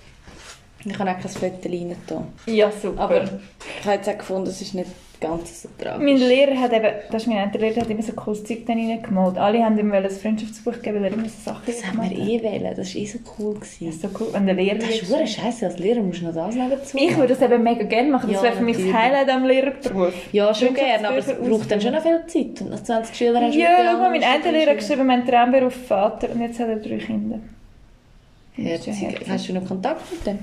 Ich 0.86 0.98
habe 1.00 1.12
auch 1.12 1.20
kein 1.20 1.30
Foto 1.30 1.70
rein 1.70 1.96
da. 2.08 2.24
Ja, 2.46 2.72
super. 2.72 3.02
Aber 3.02 3.24
ich 3.24 3.86
habe 3.86 3.96
jetzt 3.98 4.10
auch 4.10 4.18
gefunden, 4.18 4.50
es 4.50 4.62
ist 4.62 4.74
nicht 4.74 4.90
ganz 5.20 5.62
so 5.62 5.70
tragisch. 5.78 6.04
Mein 6.04 6.18
Lehrer 6.18 6.60
hat 6.60 6.74
eben, 6.74 6.88
das 7.12 7.22
ist 7.22 7.28
mein 7.28 7.38
einer 7.38 7.56
Lehrer, 7.56 7.82
hat 7.82 7.90
immer 7.92 8.02
so 8.02 8.14
cooles 8.14 8.44
Zeug 8.44 8.66
dann 8.66 8.80
reingemalt. 8.80 9.38
Alle 9.38 9.64
haben 9.64 9.78
ihm 9.78 9.92
ein 9.94 10.10
Freundschaftsbuch 10.10 10.74
gegeben, 10.74 10.96
weil 10.96 11.04
er 11.06 11.14
immer 11.14 11.30
so 11.30 11.36
Sachen 11.46 11.62
Das 11.68 11.86
haben 11.86 12.02
wir 12.02 12.18
eh 12.18 12.42
wählen, 12.42 12.74
das 12.76 12.96
war 12.96 13.02
eh 13.02 13.06
so 13.06 13.20
cool. 13.38 13.56
Das 13.60 13.78
Gewesen. 13.78 13.90
ist 13.90 14.02
so 14.02 14.08
cool. 14.20 14.30
Und 14.36 14.48
der 14.48 14.56
Lehrer 14.56 14.80
Das 14.80 14.90
ist 14.90 15.06
verdammt 15.08 15.30
scheiße, 15.30 15.66
als 15.68 15.78
Lehrer 15.78 16.02
musst 16.02 16.22
du 16.22 16.26
noch 16.26 16.34
das 16.34 16.56
nebenzu 16.56 16.98
Ich 16.98 17.16
würde 17.16 17.36
das 17.36 17.42
eben 17.44 17.62
mega 17.62 17.84
gerne 17.84 18.10
machen. 18.10 18.32
Das 18.32 18.38
Ja, 18.38 18.44
wäre 18.48 18.56
für 18.56 18.64
mich 18.64 18.78
das 18.78 18.86
natürlich. 18.86 19.04
Highlight 19.04 19.30
am 19.30 19.46
Lehrerberuf. 19.46 20.14
Ja, 20.32 20.54
schon 20.56 20.74
gerne, 20.74 21.08
aber 21.08 21.18
es 21.18 21.28
braucht 21.28 21.70
dann 21.70 21.82
schon 21.82 21.92
noch 21.94 22.02
viel 22.02 22.22
Zeit. 22.26 22.62
Und 22.62 22.72
nach 22.72 22.82
20 22.84 23.16
Schülern 23.16 23.44
hast 23.44 23.54
du 23.54 23.60
Ja, 23.60 23.68
wirklich 23.70 23.86
schau 23.92 23.98
mal, 24.00 24.10
mein 24.10 24.24
einer 24.24 24.52
Lehrer 24.52 24.72
hat 24.72 24.80
geschrieben, 24.80 25.06
mein 25.06 25.28
Traumberuf 25.28 25.76
Vater 25.86 26.32
und 26.32 26.42
jetzt 26.42 26.60
hat 26.60 26.70
er 26.70 26.78
drei 26.78 26.98
Kinder. 26.98 27.40
Das 28.58 28.66
herzig. 28.88 29.20
Hast 29.30 29.48
du 29.50 29.54
noch 29.54 29.68
Kontakt 29.68 30.02
mit 30.12 30.26
dem? 30.26 30.40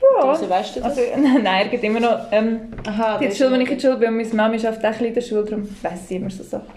Ja. 0.00 0.32
Wieso 0.32 0.48
weißt 0.48 0.76
du 0.76 0.80
das? 0.80 0.98
Also, 0.98 1.02
nein, 1.16 1.44
er 1.44 1.68
geht 1.68 1.82
immer 1.82 2.00
noch. 2.00 2.18
Ähm, 2.32 2.72
Aha, 2.86 3.18
die 3.18 3.30
Schule, 3.30 3.52
wenn 3.52 3.60
ich 3.60 3.70
in 3.70 3.78
der 3.78 3.82
Schule 3.82 3.96
bin 3.98 4.08
und 4.08 4.16
meine 4.16 4.34
Mama 4.34 4.54
ist 4.54 4.64
oft 4.64 4.84
auch 4.84 5.00
in 5.00 5.14
der 5.14 5.20
Schule, 5.20 5.44
darum 5.44 5.68
weiss 5.82 6.08
sie 6.08 6.16
immer 6.16 6.30
so 6.30 6.42
Sachen. 6.42 6.68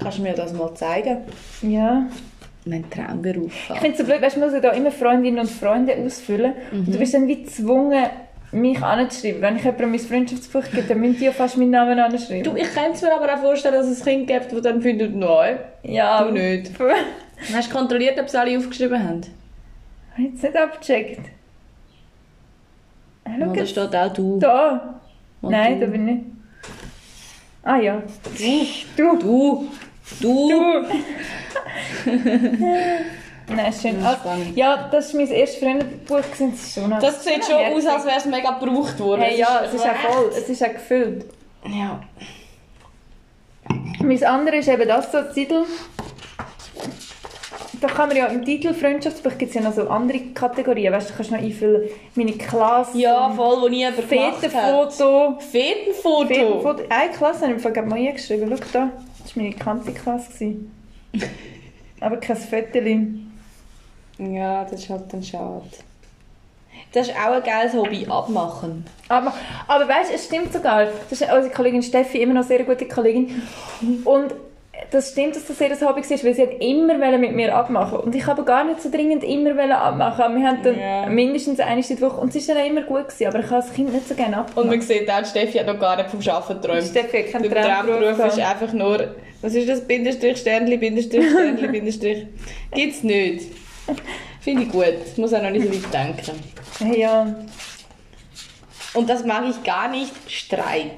Kannst 0.00 0.18
du 0.18 0.22
mir 0.22 0.34
das 0.34 0.52
mal 0.52 0.74
zeigen? 0.74 1.18
Ja. 1.62 2.06
Mein 2.66 2.88
Traumberuf. 2.90 3.52
Ich 3.70 3.78
finde 3.78 3.92
es 3.92 3.98
so 3.98 4.04
blöd, 4.04 4.20
weißt 4.20 4.36
du, 4.36 4.40
man 4.40 4.48
muss 4.48 4.54
ja 4.54 4.60
da 4.60 4.76
immer 4.76 4.90
Freundinnen 4.90 5.38
und 5.38 5.50
Freunde 5.50 5.96
ausfüllen. 5.96 6.52
Und 6.72 6.92
du 6.92 6.98
bist 6.98 7.14
dann 7.14 7.28
wie 7.28 7.44
gezwungen, 7.44 8.06
mich 8.52 8.82
anzuschreiben. 8.82 9.40
Wenn 9.40 9.56
ich 9.56 9.62
jemandem 9.64 9.90
mein 9.90 10.00
Freundschaftsbuch 10.00 10.64
gebe, 10.72 10.82
dann 10.82 11.00
müssen 11.00 11.18
die 11.18 11.24
ja 11.26 11.32
fast 11.32 11.56
meinen 11.56 11.70
Namen 11.70 11.98
anschreiben. 11.98 12.42
Du, 12.42 12.56
ich 12.56 12.72
könnte 12.74 13.04
mir 13.04 13.14
aber 13.14 13.34
auch 13.34 13.38
vorstellen, 13.38 13.74
dass 13.74 13.86
es 13.86 14.00
ein 14.00 14.04
Kind 14.04 14.26
gibt, 14.26 14.52
das 14.52 14.62
dann 14.62 14.82
findet, 14.82 15.14
nein, 15.14 15.58
ja, 15.82 16.24
du 16.24 16.32
nicht. 16.32 16.72
Hast 17.54 17.70
du 17.70 17.76
kontrolliert, 17.76 18.18
ob 18.18 18.28
sie 18.28 18.38
alle 18.38 18.56
aufgeschrieben 18.58 18.98
haben? 19.02 19.20
Habe 20.12 20.22
ich 20.22 20.32
jetzt 20.32 20.42
nicht 20.42 20.56
abgecheckt. 20.56 21.20
Ah, 23.26 23.30
schau 23.38 23.52
jetzt. 23.54 23.70
steht 23.70 23.94
auch 23.96 24.12
du? 24.12 24.38
Da. 24.38 25.00
Und 25.42 25.50
Nein, 25.50 25.80
du? 25.80 25.86
da 25.86 25.92
bin 25.92 26.08
ich. 26.08 26.20
Ah 27.62 27.76
ja. 27.78 28.02
Du. 28.96 29.18
Du. 29.18 29.68
Du. 30.20 30.48
Du. 30.48 30.84
Nein, 33.48 33.72
schön. 33.72 33.94
Das 34.02 34.02
ist 34.02 34.04
Also, 34.06 34.16
spannend. 34.20 34.56
ja, 34.56 34.88
das 34.90 35.14
war 35.14 35.20
mein 35.20 35.30
erstes 35.30 35.60
Freundebuch. 35.62 36.16
Das, 36.38 36.74
schon 36.74 36.90
Das 36.90 37.24
sieht 37.24 37.44
schon 37.44 37.54
aus, 37.56 37.86
als 37.86 38.04
wäre 38.04 38.16
es 38.16 38.24
mega 38.26 38.50
gebraucht 38.58 38.98
worden. 38.98 39.20
Hey, 39.22 39.38
ja, 39.38 39.62
es 39.64 39.74
ist 39.74 39.84
auch 39.86 39.94
voll. 39.96 40.30
Es 40.36 40.48
ist 40.48 40.64
auch 40.64 40.72
gefüllt. 40.72 41.26
Ja. 41.68 42.00
Mein 44.02 44.24
anderes 44.24 44.60
ist 44.60 44.68
eben 44.68 44.88
das 44.88 45.10
so, 45.12 45.22
Titel. 45.34 45.64
Da 47.80 47.88
kann 47.88 48.08
man 48.08 48.16
ja 48.16 48.26
im 48.26 48.44
Titel 48.44 48.72
Freundschaftsbuch 48.72 49.36
gibt 49.36 49.50
es 49.50 49.54
ja 49.54 49.60
noch 49.60 49.74
so 49.74 49.88
andere 49.88 50.18
Kategorien. 50.34 50.92
Weißt 50.92 51.10
du, 51.10 51.14
kannst 51.14 51.30
noch 51.30 51.38
einfüllen, 51.38 51.88
meine 52.14 52.32
Klasse, 52.32 52.96
Ja, 52.98 53.28
voll, 53.30 53.62
wo 53.62 53.68
nie 53.68 53.78
jemand. 53.80 54.00
Fetenfoto. 54.04 55.38
Fetenfoto. 55.40 56.26
Fetenfoto. 56.26 56.82
Eine 56.88 57.12
Klasse 57.12 57.42
habe 57.46 57.52
ich 57.56 57.64
im 57.64 57.74
Fall 57.74 57.86
mal 57.86 57.98
eingeschrieben. 57.98 58.48
Schau 58.50 58.64
da, 58.72 58.90
das 59.22 59.36
war 59.36 59.42
meine 59.42 59.54
ganze 59.54 59.92
Klasse. 59.92 60.30
gewesen. 60.32 60.72
Aber 62.00 62.16
kein 62.18 62.36
Foto. 62.36 62.78
Ja, 64.18 64.64
das 64.64 64.80
ist 64.82 64.90
halt 64.90 65.12
dann 65.12 65.22
schade. 65.22 65.62
Das 66.92 67.08
ist 67.08 67.16
auch 67.16 67.32
ein 67.32 67.42
geiles 67.42 67.74
Hobby, 67.74 68.06
abmachen. 68.08 68.84
Aber, 69.08 69.32
aber 69.66 69.88
weißt 69.88 70.10
du, 70.10 70.14
es 70.14 70.24
stimmt 70.24 70.52
sogar. 70.52 70.86
Das 71.10 71.20
ist 71.20 71.22
unsere 71.22 71.50
Kollegin 71.50 71.82
Steffi, 71.82 72.22
immer 72.22 72.34
noch 72.34 72.40
eine 72.40 72.48
sehr 72.48 72.64
gute 72.64 72.86
Kollegin. 72.86 73.42
Und 74.04 74.34
das 74.90 75.10
stimmt, 75.10 75.36
dass 75.36 75.46
das 75.46 75.58
sehr 75.58 75.70
ein 75.70 75.80
Hobby 75.80 76.02
war, 76.02 76.24
weil 76.24 76.34
sie 76.34 76.42
hat 76.42 76.60
immer 76.60 77.18
mit 77.18 77.32
mir 77.34 77.54
abmachen 77.54 77.98
Und 78.00 78.14
ich 78.14 78.26
habe 78.26 78.44
gar 78.44 78.64
nicht 78.64 78.80
so 78.82 78.90
dringend 78.90 79.24
immer 79.24 79.56
abmachen. 79.80 80.22
Aber 80.24 80.34
wir 80.36 80.46
haben 80.46 80.62
dann 80.62 80.78
Ja. 80.78 81.06
mindestens 81.06 81.60
eine 81.60 81.80
in 81.80 81.86
der 81.86 82.00
Woche. 82.00 82.20
Und 82.20 82.34
es 82.34 82.48
war 82.48 82.54
dann 82.54 82.66
immer 82.66 82.82
gut, 82.82 83.08
gewesen, 83.08 83.26
aber 83.26 83.38
ich 83.40 83.46
habe 83.50 83.56
das 83.62 83.72
Kind 83.72 83.92
nicht 83.92 84.08
so 84.08 84.14
gerne 84.14 84.38
abgemacht. 84.38 84.64
Und 84.64 84.70
man 84.70 84.80
sieht 84.80 85.10
auch, 85.10 85.24
Steffi 85.24 85.58
hat 85.58 85.66
noch 85.66 85.78
gar 85.78 85.96
nicht 85.96 86.10
vom 86.10 86.20
Arbeiten 86.20 86.60
geträumt. 86.60 86.84
Steffi 86.86 87.22
hat 87.22 87.32
keinen 87.32 87.50
Der 87.50 87.62
Traumberuf 87.62 88.00
Traumberuf. 88.16 88.38
ist 88.38 88.44
einfach 88.44 88.72
nur, 88.72 89.14
was 89.42 89.54
ist 89.54 89.68
das? 89.68 89.80
Bindestrich, 89.86 90.38
Sternli, 90.38 90.76
Bindestrich, 90.76 91.30
Sternli, 91.30 91.68
Bindestrich. 91.72 92.26
Gibt's 92.72 93.02
nicht. 93.02 93.46
Finde 94.40 94.62
ich 94.62 94.68
gut. 94.70 94.94
Ich 95.12 95.18
muss 95.18 95.32
auch 95.34 95.42
noch 95.42 95.50
nicht 95.50 95.66
so 95.66 95.72
weit 95.72 95.92
denken. 95.92 96.94
Ja. 96.98 97.34
Und 98.94 99.10
das 99.10 99.24
mag 99.24 99.44
ich 99.50 99.62
gar 99.64 99.88
nicht. 99.88 100.12
Streit. 100.28 100.90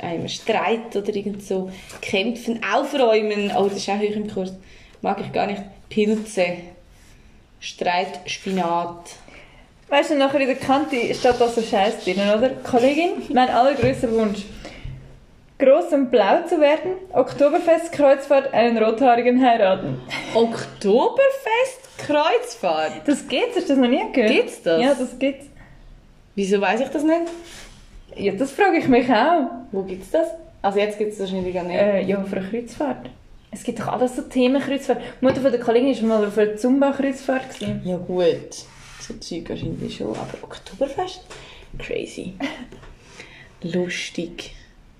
Einmal 0.00 0.28
Streit 0.28 0.94
oder 0.96 1.14
irgend 1.14 1.42
so 1.42 1.70
kämpfen, 2.00 2.60
aufräumen. 2.64 3.52
Oh, 3.56 3.64
das 3.64 3.78
ist 3.78 3.88
auch 3.88 3.98
hoch 3.98 4.16
im 4.16 4.32
Kurs. 4.32 4.52
Mag 5.00 5.20
ich 5.20 5.32
gar 5.32 5.46
nicht. 5.46 5.62
Pilze. 5.88 6.58
Streit, 7.60 8.20
Spinat. 8.26 9.16
Weißt 9.88 10.10
du, 10.10 10.16
nachher 10.16 10.40
in 10.40 10.46
der 10.46 10.56
Kante 10.56 11.14
steht 11.14 11.38
da 11.38 11.48
so 11.48 11.60
Scheiß 11.60 12.02
drin, 12.02 12.14
oder? 12.14 12.50
Kollegin, 12.64 13.10
mein 13.34 13.50
allergrößter 13.50 14.10
Wunsch. 14.12 14.40
Groß 15.58 15.92
und 15.92 16.10
blau 16.10 16.42
zu 16.48 16.60
werden, 16.60 16.94
Oktoberfest, 17.12 17.92
Kreuzfahrt, 17.92 18.52
einen 18.52 18.82
Rothaarigen 18.82 19.44
heiraten. 19.46 20.00
Oktoberfest, 20.34 21.98
Kreuzfahrt. 21.98 23.06
Das 23.06 23.28
geht's, 23.28 23.54
hast 23.54 23.68
du 23.68 23.74
das 23.74 23.78
noch 23.78 23.88
nie 23.88 24.02
gehört? 24.12 24.32
Gibt's 24.32 24.62
das? 24.62 24.82
Ja, 24.82 24.94
das 24.94 25.18
gibt's. 25.18 25.46
Wieso 26.34 26.60
weiß 26.60 26.80
ich 26.80 26.88
das 26.88 27.04
nicht? 27.04 27.30
Ja, 28.16 28.32
das 28.32 28.52
frage 28.52 28.78
ich 28.78 28.88
mich 28.88 29.08
auch. 29.10 29.50
Wo 29.70 29.82
gibt's 29.82 30.10
das? 30.10 30.28
Also 30.60 30.78
jetzt 30.78 30.98
gibt 30.98 31.12
es 31.12 31.20
wahrscheinlich 31.20 31.54
gar 31.54 31.64
nicht. 31.64 31.80
Äh, 31.80 32.02
ja, 32.02 32.22
für 32.22 32.36
eine 32.36 32.48
Kreuzfahrt. 32.48 33.10
Es 33.50 33.64
gibt 33.64 33.80
doch 33.80 33.88
alles 33.88 34.16
so 34.16 34.22
Themenkreuzfahrt. 34.22 35.00
Die 35.20 35.24
Mutter 35.24 35.40
von 35.40 35.50
der 35.50 35.60
Kollegin 35.60 36.08
war 36.08 36.20
mal 36.20 36.28
auf 36.28 36.38
einer 36.38 36.56
Zumba-Kreuzfahrt. 36.56 37.60
Ja 37.84 37.96
gut, 37.98 38.54
so 39.00 39.14
Zeug 39.14 39.48
wahrscheinlich 39.50 39.96
schon, 39.96 40.08
aber 40.08 40.42
Oktoberfest? 40.42 41.22
Crazy. 41.78 42.34
Lustig. 43.62 44.54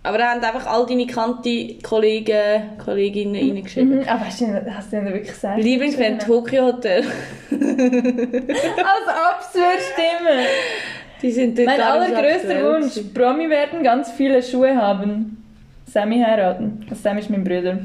Aber 0.05 0.19
da 0.19 0.33
haben 0.33 0.43
einfach 0.43 0.67
all 0.67 0.85
deine 0.85 1.07
kannte 1.07 1.79
Kollegen, 1.83 2.77
Kolleginnen 2.85 3.37
reingeschrieben. 3.37 4.01
Mhm, 4.01 4.09
aber 4.09 4.27
hast 4.27 4.41
du, 4.41 4.47
hast 4.75 4.93
du 4.93 4.97
denn 4.97 5.05
wirklich 5.07 5.29
gesagt? 5.29 5.63
Lieblingsband 5.63 6.23
Tokyo 6.23 6.65
Hotel. 6.65 7.05
Als 7.51 9.09
absurd 9.09 9.79
stimmen. 9.93 10.45
Mein 11.23 11.81
allergrößter 11.81 12.63
Wunsch. 12.65 13.01
Promi 13.15 13.49
werden, 13.49 13.83
ganz 13.83 14.11
viele 14.13 14.43
Schuhe 14.43 14.77
haben. 14.77 15.43
Sammy 15.87 16.21
heiraten. 16.21 16.87
Also 16.89 17.03
Sammy 17.03 17.21
ist 17.21 17.31
mein 17.31 17.45
Bruder. 17.45 17.79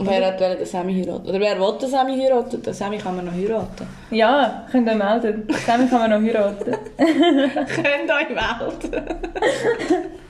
Wer 0.00 0.26
hat 0.28 0.40
den 0.40 0.64
Sammy 0.64 0.94
heiraten? 0.94 1.28
Oder 1.28 1.40
wer 1.40 1.58
will 1.58 1.78
den 1.80 1.88
Sammy 1.88 2.16
heiraten? 2.16 2.62
Den 2.62 2.72
Sammy 2.72 2.98
kann 2.98 3.16
man 3.16 3.24
noch 3.26 3.32
heiraten. 3.32 3.86
Ja, 4.10 4.66
könnt 4.70 4.88
ihr 4.88 4.94
melden. 4.94 5.48
Sammy 5.66 5.88
kann 5.88 6.08
man 6.08 6.10
noch 6.10 6.28
heiraten. 6.28 6.72
Könnt 6.96 8.10
euch 8.10 8.28
melden. 8.28 9.06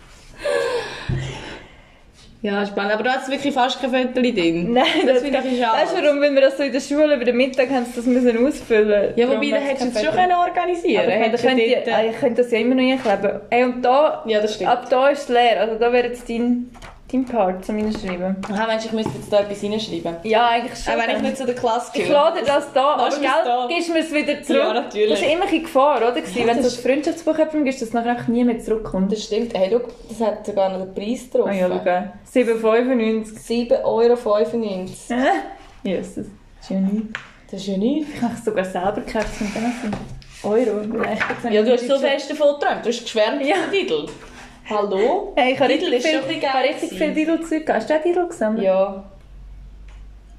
ja, 2.42 2.64
spannend. 2.66 2.92
Aber 2.92 3.02
du 3.02 3.10
hast 3.10 3.28
wirklich 3.30 3.52
fast 3.52 3.80
kein 3.80 3.90
Foto 3.90 4.20
drin. 4.22 4.72
Nein, 4.72 4.84
das, 5.06 5.14
das, 5.14 5.22
finde 5.22 5.38
ich 5.50 5.60
schade. 5.60 5.82
Weißt 5.82 5.96
du, 5.98 6.02
warum? 6.04 6.20
Wenn 6.20 6.34
wir 6.34 6.42
das 6.42 6.56
so 6.56 6.62
in 6.62 6.72
der 6.72 6.80
Schule 6.80 7.14
über 7.16 7.24
den 7.24 7.36
Mittag 7.36 7.68
haben, 7.70 7.86
das 7.94 8.06
müssen 8.06 8.46
ausfüllen 8.46 9.12
Ja, 9.16 9.28
wobei, 9.28 9.50
dann 9.50 9.62
hättest 9.62 9.94
du 9.94 9.98
es 9.98 10.04
schon 10.06 10.14
können 10.14 10.32
organisieren 10.32 11.02
Aber 11.04 11.12
ich, 11.12 11.18
meine, 11.18 11.24
Hättest 11.26 11.44
da 11.44 11.48
könnt 11.48 11.60
du 11.60 11.64
ihr, 11.64 11.76
dort- 11.84 11.98
äh, 11.98 12.06
ihr 12.06 12.12
könnt 12.12 12.38
das 12.38 12.50
ja 12.50 12.58
immer 12.58 12.74
noch 12.76 12.82
einkleben. 12.82 13.40
Ey, 13.50 13.64
und 13.64 13.82
da, 13.84 14.22
Ja, 14.26 14.40
das 14.40 14.54
stimmt. 14.54 14.70
ab 14.70 14.86
da 14.88 15.08
ist 15.08 15.22
es 15.22 15.28
leer. 15.28 15.60
Also 15.60 15.74
da 15.78 15.92
wäre 15.92 16.06
jetzt 16.08 16.28
dein, 16.30 16.70
dein 17.10 17.24
Part 17.24 17.64
zum 17.64 17.76
Hinschreiben. 17.76 18.36
Aha, 18.52 18.66
meinst 18.66 18.84
du, 18.84 18.88
ich 18.88 18.94
müsste 18.94 19.12
jetzt 19.18 19.32
da 19.32 19.40
etwas 19.40 19.60
hinschreiben? 19.60 20.16
Ja, 20.24 20.48
eigentlich 20.48 20.78
schon. 20.78 20.94
Auch 20.94 20.98
wenn 20.98 21.16
ich 21.16 21.22
nicht 21.22 21.36
zu 21.36 21.46
der 21.46 21.54
Klasse 21.54 21.90
Ich 21.94 22.02
gehöre. 22.02 22.12
lade 22.14 22.40
das 22.44 22.72
da, 22.72 22.96
mir's 22.96 23.20
gell, 23.20 23.30
da. 23.44 23.66
gibst 23.68 23.90
mir 23.92 23.98
es 24.00 24.12
wieder 24.12 24.42
zurück. 24.42 24.60
Ja, 24.62 24.72
natürlich. 24.74 25.10
Das 25.10 25.20
ist 25.20 25.32
immer 25.32 25.46
ein 25.46 25.62
Gefahr, 25.62 25.96
oder? 25.98 26.18
Ja, 26.18 26.46
wenn 26.46 26.56
du 26.56 26.62
das 26.62 26.74
das 26.74 26.76
Freundschaftsbuch 26.76 27.38
jemandem 27.38 27.64
gibst, 27.64 27.80
dass 27.82 27.88
es 27.88 27.94
nachher 27.94 28.16
nie 28.28 28.44
mehr 28.44 28.58
zurückkommt. 28.60 29.10
Das 29.12 29.24
stimmt. 29.24 29.56
Hey, 29.56 29.68
schau, 29.72 29.80
das 30.08 30.20
hat 30.26 30.44
sogar 30.46 30.70
noch 30.70 30.84
den 30.84 30.94
Preis 30.94 31.30
drauf. 31.30 31.46
Ah 31.48 31.52
ja, 31.52 31.68
schau. 31.68 32.40
7,95. 32.40 33.72
7,95 33.72 33.84
Euro. 33.84 34.16
Jesus. 35.82 36.14
Das 36.14 36.26
ist 36.62 36.70
ja 36.70 36.80
nichts. 36.80 37.20
Das 37.50 37.60
ist 37.60 37.66
ja 37.68 37.76
nichts. 37.78 38.14
Ich 38.14 38.22
habe 38.22 38.34
es 38.34 38.44
sogar 38.44 38.64
selber 38.64 39.00
gekauft 39.00 39.26
diesen 39.40 39.96
Euro. 40.42 41.04
Ja, 41.50 41.62
du 41.62 41.72
hast 41.72 41.86
so 41.88 41.98
fest 41.98 42.30
davon 42.30 42.58
geträumt. 42.60 42.84
Du 42.84 42.88
hast 42.90 43.02
geschwärmt 43.02 43.44
Ja. 43.44 43.56
von 43.56 43.72
Titel. 43.72 44.06
Hallo? 44.68 45.32
Hey, 45.34 45.54
ich 45.54 45.60
habe 45.60 45.72
richtig 45.72 46.02
viel, 46.02 46.18
ein 46.18 46.62
richtig 46.62 46.90
Lidl-Zeug 46.98 47.64
gehabt. 47.64 47.82
Hast 47.82 47.90
du 47.90 47.98
auch 47.98 48.04
Lidl 48.04 48.28
gesammelt? 48.28 48.64
Ja. 48.64 49.04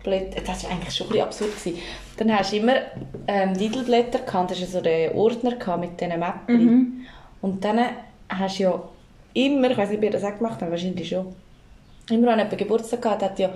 Blöd. 0.04 0.28
Das 0.46 0.64
war 0.64 0.72
eigentlich 0.72 0.96
schon 0.96 1.08
ein 1.08 1.10
bisschen 1.10 1.26
absurd. 1.26 1.56
Gewesen. 1.58 1.80
Dann 2.18 2.38
hast 2.38 2.52
du 2.52 2.58
immer 2.58 2.76
ähm, 3.28 3.54
Lidl-Blätter 3.54 4.20
gehabt. 4.20 4.52
Du 4.52 4.56
hast 4.56 4.72
so 4.72 4.82
den 4.82 5.14
Ordner 5.14 5.56
gehabt 5.56 5.80
mit 5.80 6.00
diesen 6.00 6.20
Mäppchen. 6.20 6.66
Mhm. 6.66 7.06
Und 7.42 7.64
dann 7.64 7.80
hast 8.30 8.60
du 8.60 8.64
ja 8.64 8.84
immer, 9.34 9.72
ich 9.72 9.78
weiß 9.78 9.90
nicht, 9.90 9.98
ob 9.98 10.04
ihr 10.04 10.12
das 10.12 10.24
auch 10.24 10.38
gemacht 10.38 10.62
habt, 10.62 10.72
wahrscheinlich 10.72 11.10
schon. 11.10 11.34
Immer 12.12 12.28
wenn 12.28 12.40
jemand 12.40 12.58
Geburtstag 12.58 13.02
gehabt 13.02 13.24
hat, 13.24 13.40
ja, 13.40 13.50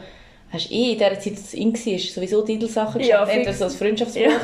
hast 0.52 0.70
du 0.70 0.74
eh 0.74 0.94
in 0.94 1.00
der 1.00 1.20
Zeit, 1.20 1.34
als 1.34 1.42
es 1.42 1.54
in 1.54 1.74
war, 1.74 2.00
sowieso 2.00 2.46
Lidl-Sachen 2.46 3.02
Ja, 3.02 3.20
geschenkt. 3.24 3.48
Entweder 3.48 3.54
so 3.58 3.64
als 3.66 3.76
Freundschaftsbuch 3.76 4.22
Ja. 4.22 4.40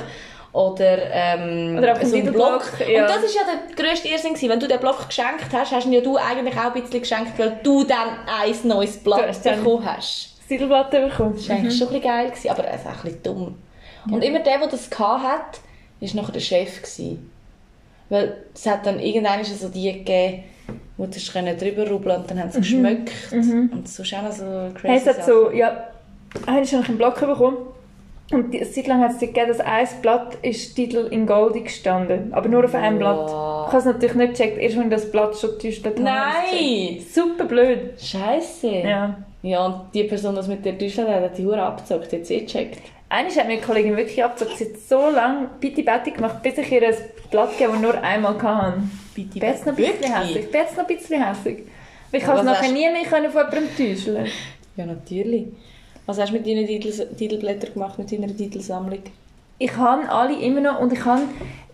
Oder, 0.52 0.98
ähm, 1.12 1.78
Oder 1.78 1.96
so 1.96 2.02
einen 2.16 2.26
Lidl-Blog, 2.26 2.78
Blog. 2.78 2.90
ja. 2.90 3.02
Und 3.04 3.10
das 3.10 3.24
ist 3.24 3.36
ja 3.36 3.42
der 3.44 3.76
grösste 3.76 4.08
Irrsinn 4.08 4.34
gewesen. 4.34 4.50
Wenn 4.50 4.60
du 4.60 4.68
den 4.68 4.80
Blog 4.80 5.08
geschenkt 5.08 5.54
hast, 5.54 5.72
hast 5.72 5.86
du 5.86 5.90
ihn 5.90 5.94
ja 5.94 6.02
du 6.02 6.18
eigentlich 6.18 6.58
auch 6.58 6.74
ein 6.74 6.82
bisschen 6.82 7.02
geschenkt, 7.02 7.38
weil 7.38 7.60
du 7.62 7.84
dann 7.84 8.10
ein 8.26 8.56
neues 8.68 8.98
Blatt 8.98 9.44
bekommen 9.44 9.86
hast. 9.86 10.36
Lidl-Blatt 10.50 10.90
bekommen. 10.90 11.36
Das 11.36 11.48
war 11.50 11.56
eigentlich 11.56 11.78
schon 11.78 11.88
ein 11.90 11.94
bisschen 11.94 12.10
geil, 12.10 12.30
gewesen, 12.30 12.50
aber 12.50 12.68
es 12.68 12.82
ist 12.82 12.88
auch 12.88 12.92
ein 12.92 13.02
bisschen 13.04 13.24
dumm. 13.24 13.56
Und 14.12 14.24
immer 14.24 14.40
der, 14.40 14.58
der 14.58 14.68
das 14.68 14.90
gehabt 14.90 15.24
hat, 15.24 15.60
war 16.00 16.22
nachher 16.22 16.32
der 16.32 16.40
Chef. 16.40 16.78
Gewesen. 16.82 17.32
Weil 18.10 18.38
es 18.56 18.66
hat 18.66 18.86
dann 18.86 19.00
irgendwann 19.00 19.44
so 19.44 19.70
die 19.70 19.92
gegeben, 19.92 20.44
wo 20.98 21.06
du 21.06 21.56
drüber 21.56 21.88
rubbeln 21.90 22.22
und 22.22 22.32
dann 22.32 22.40
haben 22.40 22.52
sie 22.52 22.60
geschmeckt. 22.60 23.14
Und 23.32 23.88
so 23.88 24.02
ist 24.02 24.14
auch 24.16 24.24
noch 24.24 24.32
so 24.32 24.44
crazy 24.74 24.88
Hey, 24.88 24.98
es 24.98 25.06
hat 25.06 25.26
so, 25.26 25.52
ja, 25.52 25.90
habe 26.48 26.62
ich 26.62 26.70
schon 26.70 26.84
einen 26.84 26.98
Block 26.98 27.20
bekommen. 27.20 27.58
Und 28.32 28.54
eine 28.54 28.70
Zeit 28.70 28.88
lang 28.88 29.02
hat 29.02 29.12
es 29.12 29.20
gegeben, 29.20 29.48
dass 29.48 29.60
ein 29.60 29.88
Blatt 30.02 30.36
ist 30.44 30.76
Titel 30.76 31.08
in 31.10 31.26
Goldig 31.26 31.66
gestanden. 31.66 32.32
Aber 32.32 32.48
nur 32.48 32.64
auf 32.66 32.76
einem 32.76 33.00
Blatt. 33.00 33.26
Ich 33.28 33.34
habe 33.34 33.78
es 33.78 33.86
natürlich 33.86 34.16
nicht 34.16 34.34
gecheckt, 34.34 34.58
erst 34.60 34.78
wenn 34.78 34.90
das 34.90 35.10
Blatt 35.10 35.36
schon 35.36 35.52
getäuscht 35.52 35.86
ich 35.86 36.00
Nein! 36.00 37.00
Super 37.12 37.46
blöd. 37.46 38.00
Scheiße! 38.00 38.68
Ja. 38.68 39.18
Ja, 39.42 39.66
und 39.66 39.94
die 39.94 40.04
Person, 40.04 40.34
die 40.34 40.38
das 40.38 40.48
mit 40.48 40.66
der 40.66 40.74
Deutschland 40.74 41.10
hat, 41.10 41.24
hat 41.24 41.38
die 41.38 41.46
Hure 41.46 41.62
abgezockt, 41.62 42.12
hat 42.12 42.26
sie 42.26 42.36
eh 42.36 42.40
gecheckt. 42.42 42.82
Einmal 43.08 43.34
hat 43.34 43.48
mir 43.48 43.54
eine 43.54 43.62
Kollegin 43.62 43.98
wirklich 43.98 44.24
abgezogen. 44.24 44.58
Sie 44.58 44.66
hat 44.66 44.80
so 44.88 45.10
lange 45.10 45.50
Bitte 45.60 45.82
Betty 45.82 46.12
gemacht, 46.12 46.44
bis 46.44 46.58
ich 46.58 46.72
ihr 46.72 46.88
ein 46.88 46.96
Blatt 47.32 47.52
gegeben 47.58 47.74
habe, 47.74 47.84
das 47.84 47.94
nur 47.94 48.04
einmal 48.04 48.42
hatte. 48.42 48.84
Bitte, 49.16 49.40
jetzt 49.40 49.66
noch 49.66 49.76
ein 49.76 49.84
bisschen 49.84 50.14
hässlich. 50.14 50.46
Ich 50.46 50.52
bin 50.52 50.62
jetzt 50.62 50.78
noch 50.78 50.88
ein 50.88 50.96
bisschen 50.96 51.24
hässlich. 51.24 51.64
Ich 52.12 52.24
kann 52.24 52.38
es 52.38 52.44
nachher 52.44 52.72
nie 52.72 52.90
mehr 52.92 53.06
von 53.06 53.24
jemandem 53.24 53.64
täuschen 53.76 54.18
Ja, 54.76 54.86
natürlich. 54.86 55.48
Was 56.10 56.20
hast 56.20 56.30
du 56.30 56.38
mit 56.38 56.48
deinen 56.48 56.66
Titel 56.66 56.90
Titelblättern 57.16 57.72
gemacht, 57.72 58.00
mit 58.00 58.12
deiner 58.12 58.36
Titelsammlung? 58.36 59.04
Ich 59.60 59.78
habe 59.78 60.10
alle 60.10 60.42
immer 60.42 60.60
noch 60.60 60.80
und 60.80 60.92
ich 60.92 61.06
habe 61.06 61.22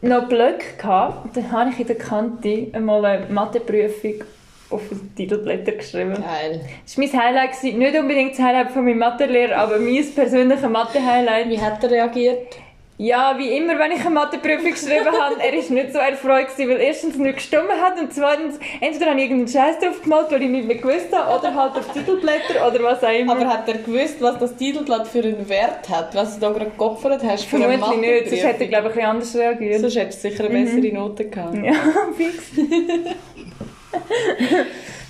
noch 0.01 0.27
Blöcke 0.27 0.75
gehabt. 0.77 1.37
Dann 1.37 1.51
habe 1.53 1.69
ich 1.69 1.79
in 1.79 1.87
der 1.87 1.95
Kante 1.95 2.67
einmal 2.73 3.05
eine 3.05 3.27
Matheprüfung 3.27 4.25
auf 4.69 4.81
die 4.91 5.23
Titelblätter 5.23 5.71
geschrieben. 5.71 6.15
Geil. 6.15 6.59
Das 6.83 6.97
war 6.97 7.05
mein 7.05 7.23
Highlight. 7.23 7.63
Nicht 7.63 7.97
unbedingt 7.97 8.33
das 8.33 8.39
Highlight 8.39 8.71
von 8.71 8.83
meinem 8.83 8.97
Mathelehrer, 8.97 9.55
aber 9.55 9.79
mein 9.79 10.05
persönliches 10.13 10.67
Mathe-Highlight. 10.67 11.47
Wie 11.47 11.61
hat 11.61 11.81
er 11.81 11.91
reagiert? 11.91 12.57
Ja, 12.97 13.37
wie 13.37 13.49
immer, 13.57 13.77
wenn 13.77 13.91
ich 13.91 13.99
eine 13.99 14.11
Matheprüfung 14.11 14.71
geschrieben 14.71 15.05
habe, 15.19 15.35
er 15.39 15.51
war 15.51 15.71
nicht 15.71 15.91
so 15.91 15.99
erfreut, 15.99 16.47
gewesen, 16.47 16.69
weil 16.69 16.79
erstens 16.79 17.17
nicht 17.17 17.35
gestimmt 17.35 17.69
hat 17.81 17.99
und 17.99 18.13
zweitens, 18.13 18.57
entweder 18.79 19.07
habe 19.11 19.19
ich 19.19 19.25
irgendeinen 19.29 19.49
Scheiß 19.49 19.79
drauf 19.79 20.01
gemalt, 20.01 20.31
weil 20.31 20.43
ich 20.43 20.49
nicht 20.49 20.65
mehr 20.65 20.77
gewusst 20.77 21.13
habe, 21.13 21.37
oder 21.37 21.53
halt 21.53 21.75
auf 21.75 21.91
Titelblätter 21.91 22.65
oder 22.65 22.83
was 22.83 23.03
auch 23.03 23.09
immer. 23.09 23.33
Aber 23.33 23.47
hat 23.47 23.67
er 23.67 23.79
gewusst, 23.79 24.21
was 24.21 24.39
das 24.39 24.55
Titelblatt 24.55 25.07
für 25.09 25.19
einen 25.19 25.49
Wert 25.49 25.89
hat? 25.89 26.15
Was 26.15 26.35
du 26.35 26.41
da 26.41 26.51
gerade 26.51 26.71
geopfert 26.77 27.21
hast 27.23 27.45
für 27.45 27.57
eine 27.57 27.77
Vermutlich 27.77 27.99
nicht, 27.99 28.29
sonst 28.29 28.43
hätte 28.43 28.59
Matheprüfung? 28.59 28.61
er, 28.61 28.67
glaube 28.67 28.87
ich, 28.87 29.05
ein 29.05 29.19
bisschen 29.19 29.35
anders 29.35 29.35
reagiert. 29.35 29.81
Sonst 29.81 29.95
hättest 29.97 30.23
du 30.23 30.29
sicher 30.29 30.45
eine 30.45 30.53
bessere 30.63 30.93
Note 30.93 31.29
gehabt. 31.29 31.55
Ja, 31.55 31.73
fix. 32.17 32.51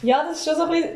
Ja, 0.01 0.23
das 0.27 0.39
ist 0.39 0.45
schon 0.45 0.55
so 0.55 0.63
ein 0.65 0.69
bisschen 0.69 0.89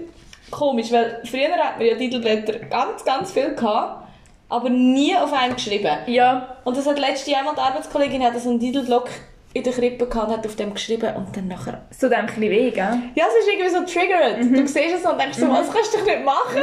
komisch, 0.52 0.92
weil 0.92 1.22
früher 1.26 1.50
hat 1.58 1.78
man 1.80 1.88
ja 1.88 1.96
Titelblätter 1.96 2.60
ganz, 2.70 3.04
ganz 3.04 3.32
viel 3.32 3.56
gehabt, 3.56 4.08
aber 4.50 4.70
nie 4.70 5.16
auf 5.16 5.32
einen 5.32 5.56
geschrieben. 5.56 5.98
Ja, 6.08 6.58
Und 6.66 6.76
das 6.76 6.86
hat 6.86 7.00
letzte 7.00 7.32
Jahr 7.32 7.44
mal 7.44 7.54
die 7.56 7.62
Arbeitskollegin 7.62 8.24
hat 8.24 8.40
so 8.40 8.50
einen 8.50 8.60
Titelblock 8.60 9.10
in 9.54 9.64
der 9.64 9.74
Krippe 9.74 10.08
gehabt 10.08 10.32
hat 10.32 10.46
auf 10.46 10.56
dem 10.56 10.74
geschrieben 10.74 11.16
und 11.16 11.36
dann 11.36 11.48
nachher... 11.48 11.82
so 11.92 12.08
dem 12.08 12.20
ein 12.20 12.26
bisschen 12.26 12.42
weh, 12.42 12.72
gell? 12.72 13.00
Ja, 13.16 13.26
es 13.28 13.46
ist 13.46 13.52
irgendwie 13.52 13.70
so 13.70 13.84
triggered. 13.86 14.40
Du 14.40 14.68
siehst 14.68 14.96
es 14.96 15.06
und 15.06 15.20
denkst 15.20 15.38
so, 15.38 15.50
was 15.50 15.72
kannst 15.72 15.94
du 15.94 15.98
doch 16.00 16.06
nicht 16.06 16.24
machen? 16.24 16.62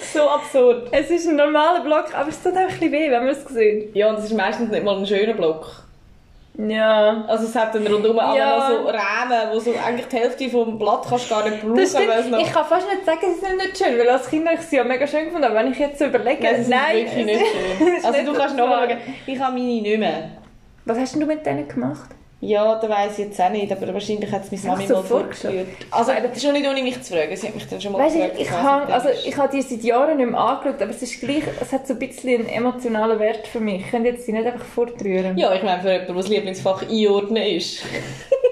so 0.12 0.28
absurd. 0.28 0.88
Es 0.90 1.10
ist 1.10 1.28
ein 1.28 1.36
normaler 1.36 1.80
Block, 1.80 2.14
aber 2.14 2.28
es 2.28 2.42
tut 2.42 2.54
auch 2.54 2.58
ein 2.58 2.66
bisschen 2.68 2.92
weh, 2.92 3.10
wenn 3.10 3.24
man 3.24 3.28
es 3.28 3.44
sieht. 3.44 3.94
Ja, 3.94 4.10
und 4.10 4.18
es 4.18 4.24
ist 4.24 4.34
meistens 4.34 4.70
nicht 4.70 4.84
mal 4.84 4.96
ein 4.96 5.06
schöner 5.06 5.34
Block. 5.34 5.84
Ja. 6.58 7.24
Also 7.28 7.46
es 7.46 7.54
hat 7.56 7.74
dann 7.74 7.86
rundum 7.86 8.18
alle 8.18 8.38
Ja. 8.38 8.56
noch 8.58 8.68
so 8.68 8.86
Rahmen, 8.88 9.52
wo 9.52 9.58
so 9.58 9.72
eigentlich 9.72 10.06
die 10.08 10.16
Hälfte 10.16 10.50
vom 10.50 10.78
Blatt 10.78 11.06
kannst 11.08 11.30
gar 11.30 11.48
nicht 11.48 11.62
brauchen, 11.62 12.30
noch... 12.30 12.38
Ich 12.40 12.52
kann 12.52 12.64
fast 12.66 12.86
nicht 12.92 13.06
sagen, 13.06 13.20
es 13.22 13.42
ist 13.42 13.56
nicht 13.56 13.78
schön, 13.78 13.98
weil 13.98 14.08
als 14.10 14.28
Kind 14.28 14.46
habe 14.46 14.56
ich 14.56 14.62
sie 14.62 14.76
ja 14.76 14.84
mega 14.84 15.06
schön 15.06 15.24
gefunden, 15.26 15.44
aber 15.46 15.54
wenn 15.56 15.72
ich 15.72 15.78
jetzt 15.78 15.98
so 15.98 16.04
überlege, 16.04 16.42
Nein, 16.42 16.54
es 16.54 16.68
ist 16.68 17.16
wirklich 17.16 17.24
nicht 17.26 17.40
schön. 17.46 17.94
Also 18.04 18.18
nicht 18.18 18.28
du 18.28 18.32
kannst 18.34 18.56
nochmal 18.56 18.88
wahr. 18.88 18.88
schauen. 18.88 19.14
Ich 19.26 19.40
habe 19.40 19.52
meine 19.54 19.80
nicht 19.80 19.98
mehr. 19.98 20.30
Was 20.84 20.98
hast 20.98 21.14
denn 21.14 21.20
du 21.20 21.26
mit 21.26 21.44
denen 21.46 21.66
gemacht? 21.68 22.10
Ja, 22.44 22.74
das 22.74 22.90
weiss 22.90 23.18
ich 23.20 23.26
jetzt 23.26 23.40
auch 23.40 23.50
nicht, 23.50 23.70
aber 23.70 23.94
wahrscheinlich 23.94 24.32
hat 24.32 24.42
es 24.42 24.50
meine 24.50 24.74
Mami 24.74 24.86
so 24.88 24.94
mal 24.94 25.02
vorgeführt. 25.04 25.68
Also, 25.92 26.10
das 26.10 26.36
ist 26.36 26.42
schon 26.42 26.52
nicht 26.54 26.68
ohne 26.68 26.82
mich 26.82 27.00
zu 27.00 27.12
fragen. 27.14 27.36
Sie 27.36 27.46
hat 27.46 27.54
mich 27.54 27.68
dann 27.68 27.80
schon 27.80 27.92
mal 27.92 28.00
Weißt 28.00 28.16
gefragt. 28.16 28.34
ich, 28.36 28.50
was 28.50 28.56
habe, 28.62 28.92
also, 28.92 29.08
ich 29.24 29.36
habe 29.36 29.56
die 29.56 29.62
seit 29.62 29.84
Jahren 29.84 30.16
nicht 30.16 30.28
mehr 30.28 30.40
angeschaut, 30.40 30.82
aber 30.82 30.90
es 30.90 31.00
ist 31.02 31.20
gleich, 31.20 31.44
es 31.60 31.72
hat 31.72 31.86
so 31.86 31.92
ein 31.92 32.00
bisschen 32.00 32.40
einen 32.40 32.48
emotionalen 32.48 33.20
Wert 33.20 33.46
für 33.46 33.60
mich. 33.60 33.82
Ich 33.82 33.90
könnte 33.92 34.08
jetzt 34.08 34.26
die 34.26 34.32
nicht 34.32 34.44
einfach 34.44 34.64
fortrühren. 34.64 35.38
Ja, 35.38 35.54
ich 35.54 35.62
meine, 35.62 35.82
für 35.82 35.92
jemanden, 35.92 36.14
der 36.14 36.16
das 36.16 36.28
Lieblingsfach 36.28 36.82
einordnen 36.82 37.44
ist. 37.44 37.84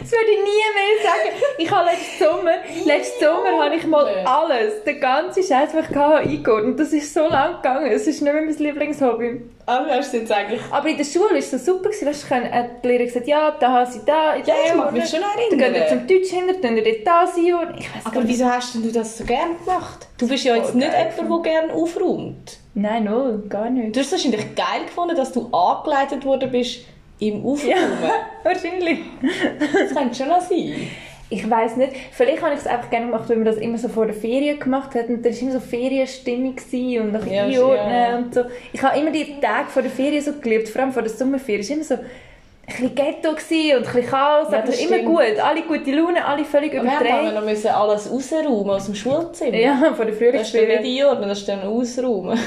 Das 0.00 0.10
würde 0.12 0.30
ich 0.30 0.38
nie 0.38 0.64
mehr 0.74 1.02
sagen. 1.02 1.42
Ich 1.58 1.70
habe 1.70 1.90
letzten 1.90 2.24
Sommer, 2.24 2.52
letzten 2.86 3.24
Sommer 3.24 3.64
habe 3.64 3.74
ich 3.76 3.86
mal 3.86 4.06
alles, 4.24 4.82
den 4.84 5.00
ganzen 5.00 5.42
Scheiß, 5.42 5.72
den 5.72 5.80
ich 5.80 5.94
hatte, 5.94 6.16
eingeordnet. 6.28 6.80
Das 6.80 6.92
ist 6.92 7.12
so 7.12 7.28
lang 7.28 7.56
gegangen. 7.56 7.90
Es 7.92 8.06
ist 8.06 8.22
nicht 8.22 8.32
mehr 8.32 8.42
mein 8.42 8.54
Lieblingshobby. 8.56 9.42
Aber 9.66 9.86
hast 9.90 10.12
du 10.12 10.18
jetzt 10.18 10.32
eigentlich... 10.32 10.60
Aber 10.70 10.88
in 10.88 10.96
der 10.96 11.04
Schule 11.04 11.30
war 11.30 11.36
es 11.36 11.50
so 11.50 11.58
super. 11.58 11.90
Gewesen. 11.90 12.08
Weißt, 12.08 12.30
hat 12.30 12.82
die 12.82 12.88
Lehrerin 12.88 13.06
gesagt, 13.06 13.28
ja, 13.28 13.50
da 13.58 13.70
haben 13.70 13.90
sie 13.90 14.00
da, 14.04 14.34
in 14.34 14.44
Ja, 14.44 14.54
ich 14.66 14.74
mag 14.74 14.92
mich 14.92 15.08
schon 15.08 15.20
Dann 15.20 15.58
geht 15.58 15.60
ihr 15.60 15.76
erinnern. 15.76 15.88
zum 15.88 16.06
Deutsch 16.06 16.30
hinter, 16.30 16.54
dann 16.54 16.76
ihr 16.76 16.84
dort 16.84 17.06
da 17.06 17.26
sein. 17.26 17.54
und 17.54 17.84
Aber 18.04 18.26
wieso 18.26 18.46
hast 18.46 18.74
denn 18.74 18.82
du 18.82 18.90
das 18.90 19.18
so 19.18 19.24
gerne 19.24 19.54
gemacht? 19.64 20.08
Du 20.18 20.26
bist 20.26 20.44
ja 20.44 20.56
jetzt 20.56 20.74
nicht 20.74 20.90
jemand, 20.92 21.44
der 21.44 21.52
gerne 21.52 21.72
aufräumt. 21.72 22.58
Nein, 22.74 23.04
null, 23.04 23.44
gar 23.48 23.68
nicht. 23.68 23.94
Du 23.94 24.00
hast 24.00 24.06
es 24.06 24.12
wahrscheinlich 24.12 24.54
geil 24.54 24.84
gefunden, 24.86 25.16
dass 25.16 25.32
du 25.32 25.48
angeleitet 25.52 26.24
worden 26.24 26.50
bist 26.50 26.80
im 27.20 27.44
Aufräumen. 27.44 27.98
Wahrscheinlich. 28.42 28.98
Das 29.72 29.94
könnte 29.94 30.14
schon 30.16 30.28
noch 30.28 30.40
sein. 30.40 30.74
Ich 31.32 31.48
weiß 31.48 31.76
nicht. 31.76 31.92
Vielleicht 32.10 32.42
habe 32.42 32.54
ich 32.54 32.60
es 32.60 32.66
einfach 32.66 32.90
gerne 32.90 33.06
gemacht, 33.06 33.28
weil 33.28 33.36
man 33.36 33.44
das 33.44 33.56
immer 33.58 33.78
so 33.78 33.88
vor 33.88 34.06
der 34.06 34.14
Ferien 34.16 34.58
gemacht 34.58 34.94
hat. 34.96 35.08
Und 35.08 35.24
dann 35.24 35.32
war 35.32 35.40
immer 35.42 35.52
so 35.52 35.60
Ferienstimmung 35.60 36.56
gewesen 36.56 37.02
und 37.02 37.12
noch 37.12 37.24
Ja, 37.26 37.44
einordnen 37.44 37.92
ja. 37.92 38.16
und 38.16 38.34
so. 38.34 38.42
Ich 38.72 38.82
habe 38.82 38.98
immer 38.98 39.12
die 39.12 39.38
Tage 39.40 39.68
vor 39.68 39.82
der 39.82 39.92
Ferien 39.92 40.20
so 40.22 40.32
geliebt, 40.32 40.68
vor 40.68 40.82
allem 40.82 40.92
vor 40.92 41.02
der 41.02 41.12
Sommerferien. 41.12 41.60
Es 41.62 41.70
war 41.70 41.76
immer 41.76 41.84
so 41.84 41.94
ein 41.94 42.00
bisschen 42.66 42.94
Ghetto 42.96 43.30
gewesen 43.32 43.76
und 43.78 43.86
ein 43.86 43.92
bisschen 43.94 44.10
Chaos, 44.10 44.48
Ja, 44.50 44.58
aber 44.58 44.78
immer 44.78 44.98
gut. 44.98 45.38
Alle 45.40 45.62
gute 45.62 45.90
Laune, 45.92 46.24
alle 46.24 46.44
völlig 46.44 46.72
Und 46.74 46.84
wir 46.84 46.90
haben 46.98 47.06
überdreht. 47.06 47.34
noch 47.34 47.44
müssen 47.44 47.68
alles 47.68 48.10
rausräumen 48.10 48.70
aus 48.70 48.86
dem 48.86 48.94
Schulzimmer. 48.96 49.56
Ja, 49.56 49.92
vor 49.94 50.04
der 50.04 50.14
Das 50.14 50.14
ist 50.14 50.20
dann 50.20 50.30
Frühlingsferien. 50.32 50.82
nicht 50.82 51.00
einordnen, 51.00 51.28
das 51.28 51.38
ist 51.40 51.48
dann 51.48 51.62
ausräumen. 51.62 52.38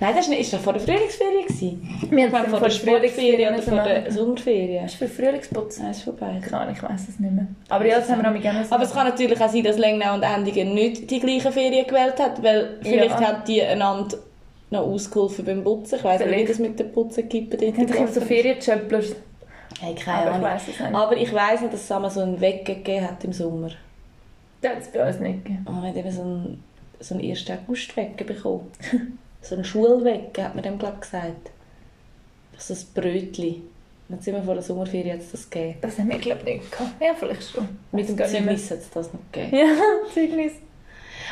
Nein, 0.00 0.14
das 0.16 0.28
war 0.30 0.36
ist 0.38 0.52
das 0.52 0.60
vor 0.60 0.72
der 0.74 0.82
Frühlingsferien? 0.82 1.46
gewesen? 1.46 1.98
Wir 2.10 2.26
Ich 2.26 2.32
haben 2.32 2.50
vor 2.50 2.60
der 2.60 2.70
Frühlingsferien 2.70 3.54
oder 3.54 3.62
vor 3.62 3.82
der. 3.82 4.10
Sommerferien. 4.12 4.82
Das 4.82 4.92
ist 4.92 4.98
für 4.98 5.08
Frühlingsputzen. 5.08 5.82
Nein, 5.84 5.92
ist 5.92 6.02
vorbei. 6.02 6.40
Kann, 6.48 6.70
ich 6.72 6.82
weiß 6.82 7.08
es 7.08 7.18
nicht 7.18 7.32
mehr. 7.32 7.46
Aber 7.68 7.86
ja, 7.86 7.98
das 7.98 8.10
haben 8.10 8.22
wir 8.22 8.30
auch 8.30 8.40
gerne 8.42 8.66
Aber 8.68 8.82
es 8.84 8.92
kann 8.92 9.06
natürlich 9.08 9.40
auch 9.40 9.48
sein, 9.48 9.62
dass 9.62 9.78
Lengnau 9.78 10.14
und 10.14 10.22
Endingen 10.22 10.74
nicht 10.74 11.10
die 11.10 11.18
gleichen 11.20 11.50
Ferien 11.52 11.86
gewählt 11.86 12.18
hat, 12.20 12.42
weil 12.42 12.78
vielleicht 12.82 13.20
Ja. 13.20 13.28
haben 13.28 13.42
die 13.46 13.62
einander 13.62 14.18
noch 14.70 14.80
ausgeholfen 14.82 15.44
beim 15.44 15.62
Putzen. 15.64 15.96
Ich 15.98 16.04
weiss 16.04 16.20
nicht, 16.24 16.36
wie 16.38 16.44
das 16.44 16.58
mit 16.58 16.78
den 16.78 16.92
Putzenkippen 16.92 17.58
dort 17.58 17.76
haben 17.78 17.86
doch 17.86 17.94
immer 17.94 18.08
so. 18.08 18.20
Ferienchöppler. 18.20 19.00
Hey, 19.80 19.94
keine 19.94 20.30
Aber 20.30 20.38
ich 20.38 20.44
Ahnung. 20.44 20.50
es 20.56 20.66
nicht. 20.80 20.94
Aber 20.94 21.16
ich 21.16 21.32
weiss 21.34 21.60
nicht, 21.60 21.72
dass 21.72 21.82
es 21.84 21.92
einmal 21.92 22.10
so 22.10 22.20
einen 22.20 22.40
Wecken 22.40 22.76
gegeben 22.82 23.08
hat 23.08 23.22
im 23.24 23.32
Sommer. 23.32 23.70
Das 24.60 24.72
hat 24.72 24.82
es 24.82 24.88
bei 24.88 25.06
uns 25.06 25.20
nicht 25.20 25.44
gegeben. 25.44 25.64
Wir 25.66 25.74
haben 25.74 25.96
eben 25.96 26.10
so 26.10 26.22
einen, 26.22 26.64
so 27.00 27.14
einen 27.14 27.30
1. 27.30 27.44
August-Wecken 27.50 28.26
bekommen. 28.26 28.70
so 29.48 29.54
einen 29.54 29.64
Schulwecken, 29.64 30.44
hat 30.44 30.54
man 30.54 30.64
dem, 30.64 30.78
glaube 30.78 30.98
gesagt. 31.00 31.50
So 32.58 32.74
ein 32.74 32.80
Brötchen. 32.94 33.62
Jetzt 34.08 34.28
immer 34.28 34.42
vor 34.42 34.54
der 34.54 34.62
Sommerferien 34.62 35.14
hat 35.14 35.20
es 35.20 35.32
das 35.32 35.50
gegeben. 35.50 35.78
Das 35.80 35.98
haben 35.98 36.08
wir, 36.08 36.18
glaube 36.18 36.40
ich, 36.44 36.60
nicht 36.60 36.72
gehabt. 36.72 36.92
Ja, 37.00 37.12
vielleicht 37.14 37.50
schon. 37.50 37.68
Mit 37.92 38.08
dem. 38.08 38.16
Zeugnis 38.16 38.70
hat 38.70 38.78
es 38.78 38.90
das 38.90 39.12
noch 39.12 39.20
gegeben. 39.32 39.56
Ja, 39.56 39.66
Zeugnis. 40.14 40.52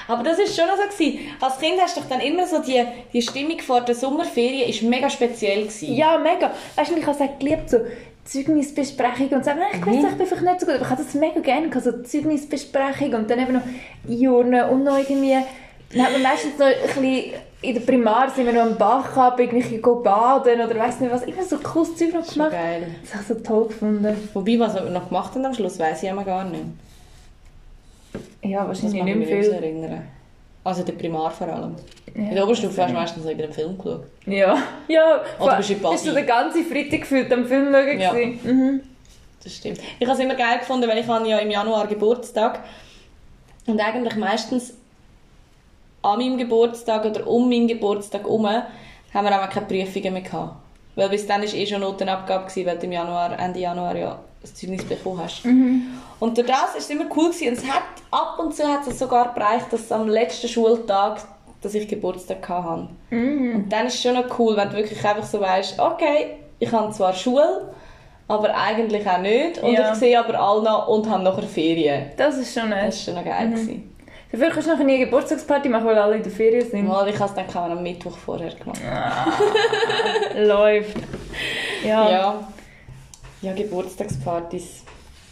Aber 0.08 0.22
das 0.22 0.38
ist 0.38 0.56
schon 0.56 0.66
so 0.68 0.82
gewesen. 0.82 1.20
Als 1.40 1.58
Kind 1.58 1.80
hast 1.80 1.96
du 1.96 2.00
doch 2.00 2.08
dann 2.08 2.20
immer 2.20 2.46
so 2.46 2.60
die, 2.60 2.84
die 3.12 3.22
Stimmung 3.22 3.58
vor 3.60 3.80
der 3.80 3.94
Sommerferien 3.94 4.68
ist 4.68 4.82
mega 4.82 5.08
speziell 5.08 5.62
gewesen. 5.62 5.94
Ja, 5.94 6.18
mega. 6.18 6.52
Weißt 6.74 6.90
du, 6.90 6.96
ich 6.96 7.06
habe 7.06 7.24
es 7.24 7.38
geliebt, 7.38 7.70
so 7.70 7.78
Zeugnisbesprechung 8.24 9.28
und 9.28 9.44
so. 9.44 9.50
Aber 9.52 9.60
Ich 9.72 9.86
weiß, 9.86 10.12
ich 10.12 10.18
bin 10.18 10.26
vielleicht 10.26 10.42
nicht 10.42 10.60
so 10.60 10.66
gut, 10.66 10.74
aber 10.74 10.84
ich 10.84 10.90
habe 10.90 11.02
das 11.02 11.14
mega 11.14 11.40
gerne 11.40 11.80
so 11.80 12.02
Zeugnisbesprechung 12.02 13.14
und 13.14 13.30
dann 13.30 13.38
eben 13.38 13.52
noch 13.52 13.62
Einordnen 14.08 14.68
und 14.70 14.84
noch 14.84 14.98
irgendwie... 14.98 15.38
Dann 15.94 16.04
hat 16.04 16.12
man 16.12 16.22
meistens 16.22 16.58
noch 16.58 16.66
ein 16.66 16.74
bisschen... 16.86 17.32
In 17.62 17.72
der 17.72 17.80
Primar 17.80 18.28
sind 18.28 18.44
wir 18.44 18.52
noch 18.52 18.62
am 18.70 18.76
Bach 18.76 19.16
ab, 19.16 19.40
irgendwie 19.40 19.78
baden 19.78 20.60
oder 20.60 20.78
weiss 20.78 21.00
nicht 21.00 21.10
was. 21.10 21.22
Immer 21.22 21.42
so 21.42 21.56
cooles 21.56 21.96
Zeug 21.96 22.12
noch 22.12 22.26
gemacht. 22.30 22.50
geil. 22.50 22.88
Das 23.02 23.14
habe 23.14 23.22
ich 23.22 23.28
so 23.28 23.34
toll 23.36 23.68
gefunden. 23.68 24.28
Wobei, 24.34 24.58
was 24.58 24.74
wir 24.74 24.82
noch 24.82 25.08
gemacht 25.08 25.34
haben 25.34 25.46
am 25.46 25.54
Schluss, 25.54 25.78
weiss 25.78 26.02
ich 26.02 26.10
immer 26.10 26.24
gar 26.24 26.44
nicht. 26.44 26.62
Ja, 28.42 28.66
wahrscheinlich 28.68 28.98
ich 28.98 29.04
nicht 29.04 29.16
mich 29.16 29.28
mehr 29.30 29.42
viel. 29.42 29.52
erinnern. 29.52 30.02
Also 30.62 30.80
in 30.80 30.86
der 30.86 30.92
Primar 30.94 31.30
vor 31.30 31.48
allem. 31.48 31.74
Ja, 32.14 32.22
In 32.22 32.34
der 32.34 32.44
Oberstufe 32.44 32.82
hast 32.82 32.90
du 32.90 32.94
meistens 32.94 33.26
wieder 33.26 33.44
einen 33.44 33.52
Film 33.52 33.78
geschaut. 33.78 34.04
Ja, 34.26 34.58
ja. 34.88 35.20
Oder 35.38 35.56
bist 35.56 35.70
du? 35.70 35.90
Bist 35.90 36.06
du 36.06 36.12
den 36.12 36.26
ganzen 36.26 36.64
Freitag 36.66 37.00
gefühlt 37.00 37.32
am 37.32 37.46
Film 37.46 37.72
schauen 37.72 38.00
Ja. 38.00 38.12
Mhm. 38.12 38.80
Das 39.42 39.54
stimmt. 39.56 39.78
Ich 39.98 40.06
habe 40.06 40.18
es 40.18 40.24
immer 40.24 40.34
geil 40.34 40.58
gefunden, 40.58 40.88
weil 40.88 40.98
ich 40.98 41.06
habe 41.06 41.28
ja 41.28 41.38
im 41.38 41.50
Januar 41.50 41.86
Geburtstag 41.86 42.60
und 43.66 43.80
eigentlich 43.80 44.16
meistens 44.16 44.74
an 46.04 46.18
meinem 46.18 46.36
Geburtstag 46.38 47.04
oder 47.04 47.26
um 47.26 47.48
meinen 47.48 47.66
Geburtstag 47.68 48.22
herum 48.22 48.46
haben 48.46 49.26
wir 49.26 49.42
auch 49.42 49.48
keine 49.48 49.66
Prüfungen 49.66 50.12
mehr 50.12 50.22
gehabt. 50.22 50.56
Weil 50.96 51.08
bis 51.08 51.26
dann 51.26 51.42
war 51.42 51.52
eh 51.52 51.66
schon 51.66 51.80
Notenabgabe, 51.80 52.44
gewesen, 52.46 52.66
weil 52.66 52.78
du 52.78 52.86
im 52.86 52.92
Januar, 52.92 53.38
Ende 53.38 53.58
Januar 53.60 53.96
ja 53.96 54.18
das 54.40 54.54
Zeugnis 54.54 54.84
bekommen 54.84 55.20
hast. 55.22 55.44
Und 55.44 56.36
durch 56.38 56.46
das 56.46 56.56
war 56.72 56.76
es 56.78 56.90
immer 56.90 57.06
cool 57.16 57.30
gewesen. 57.30 57.48
und 57.48 57.58
es 57.58 57.66
hat, 57.66 57.82
ab 58.10 58.38
und 58.38 58.54
zu 58.54 58.62
hat 58.64 58.86
es 58.86 58.98
sogar 58.98 59.34
bereicht, 59.34 59.72
dass 59.72 59.90
am 59.90 60.08
letzten 60.08 60.48
Schultag 60.48 61.20
dass 61.62 61.74
ich 61.74 61.88
Geburtstag 61.88 62.46
hatte. 62.46 62.88
Und 63.10 63.66
dann 63.70 63.86
ist 63.86 63.94
es 63.94 64.02
schon 64.02 64.12
noch 64.14 64.38
cool, 64.38 64.54
wenn 64.54 64.68
du 64.68 64.76
wirklich 64.76 65.02
einfach 65.02 65.24
so 65.24 65.40
weißt, 65.40 65.80
okay, 65.80 66.36
ich 66.58 66.70
habe 66.70 66.92
zwar 66.92 67.14
Schule, 67.14 67.72
aber 68.28 68.54
eigentlich 68.54 69.08
auch 69.08 69.18
nicht. 69.18 69.62
Und 69.62 69.72
Ja. 69.72 69.92
ich 69.92 69.98
sehe 69.98 70.18
aber 70.18 70.38
alle 70.38 70.62
noch 70.62 70.88
und 70.88 71.08
habe 71.08 71.22
nachher 71.22 71.42
Ferien. 71.44 72.10
Das 72.18 72.36
ist 72.36 72.52
schon 72.52 72.70
Das 72.70 72.82
war 72.82 72.92
schon 72.92 73.14
noch 73.14 73.24
geil. 73.24 73.48
gewesen. 73.48 73.93
Dafür 74.34 74.50
kannst 74.50 74.66
du 74.66 74.72
nachher 74.72 74.84
nie 74.84 74.96
eine 74.96 75.04
Geburtstagsparty 75.04 75.68
machen, 75.68 75.86
weil 75.86 75.96
alle 75.96 76.16
in 76.16 76.22
der 76.24 76.32
Ferien 76.32 76.68
sind. 76.68 76.88
Mal, 76.88 77.08
ich 77.08 77.16
habe 77.20 77.32
es 77.40 77.52
dann 77.52 77.70
am 77.70 77.80
Mittwoch 77.84 78.16
vorher 78.18 78.52
gemacht. 78.52 78.80
Läuft. 80.36 80.96
Ja. 81.84 82.10
Ja. 82.10 82.48
Ja, 83.42 83.52
Geburtstagspartys. 83.52 84.82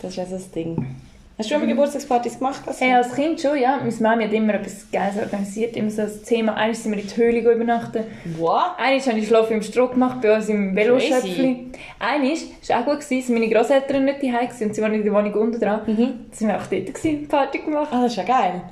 Das 0.01 0.13
ist 0.13 0.17
ja 0.19 0.25
so 0.25 0.37
das 0.37 0.49
Ding. 0.53 0.95
Hast 1.37 1.51
du 1.51 1.55
schon 1.55 1.63
mal 1.63 1.69
Geburtstagspartys 1.69 2.39
gemacht? 2.39 2.61
Also? 2.65 2.85
Hey, 2.85 2.95
als 2.95 3.13
Kind 3.13 3.41
schon, 3.41 3.59
ja. 3.59 3.81
Meine 3.83 3.93
Mami 3.99 4.25
hat 4.25 4.33
immer 4.33 4.55
etwas 4.55 4.89
Geiles 4.93 5.17
organisiert, 5.17 5.77
immer 5.77 5.91
so 5.91 6.03
das 6.03 6.23
Thema. 6.23 6.55
Einmal 6.55 6.75
sind 6.77 6.93
wir 6.93 7.03
in 7.03 7.09
die 7.09 7.17
Höhle 7.17 7.53
übernachten. 7.53 8.05
What? 8.39 8.79
Einmal 8.79 9.01
habe 9.01 9.19
ich 9.19 9.27
Schlaf 9.27 9.51
im 9.51 9.63
Stroh 9.63 9.89
gemacht, 9.89 10.21
bei 10.21 10.37
uns 10.37 10.49
im 10.49 10.77
Veloschöpfli. 10.77 11.73
Einmal, 11.99 12.37
das 12.61 12.69
war 12.69 12.83
auch 12.83 12.85
gut, 12.85 13.01
gewesen, 13.01 13.35
meine 13.35 13.49
Großeltern 13.49 14.05
nicht 14.05 14.23
daheim 14.23 14.47
gewesen 14.47 14.69
und 14.69 14.75
sie 14.77 14.83
waren 14.83 14.95
in 14.95 15.03
der 15.03 15.13
Wohnung 15.13 15.35
unten 15.35 15.59
dran. 15.59 15.81
Mhm. 15.89 15.97
Dann 15.97 16.27
sind 16.31 16.47
wir 16.47 16.57
auch 16.57 16.67
dort 16.67 16.95
gewesen, 16.95 17.27
Party 17.27 17.59
gemacht. 17.59 17.89
Ah, 17.91 18.03
das 18.03 18.13
ist 18.13 18.19
ja 18.19 18.23
geil. 18.23 18.63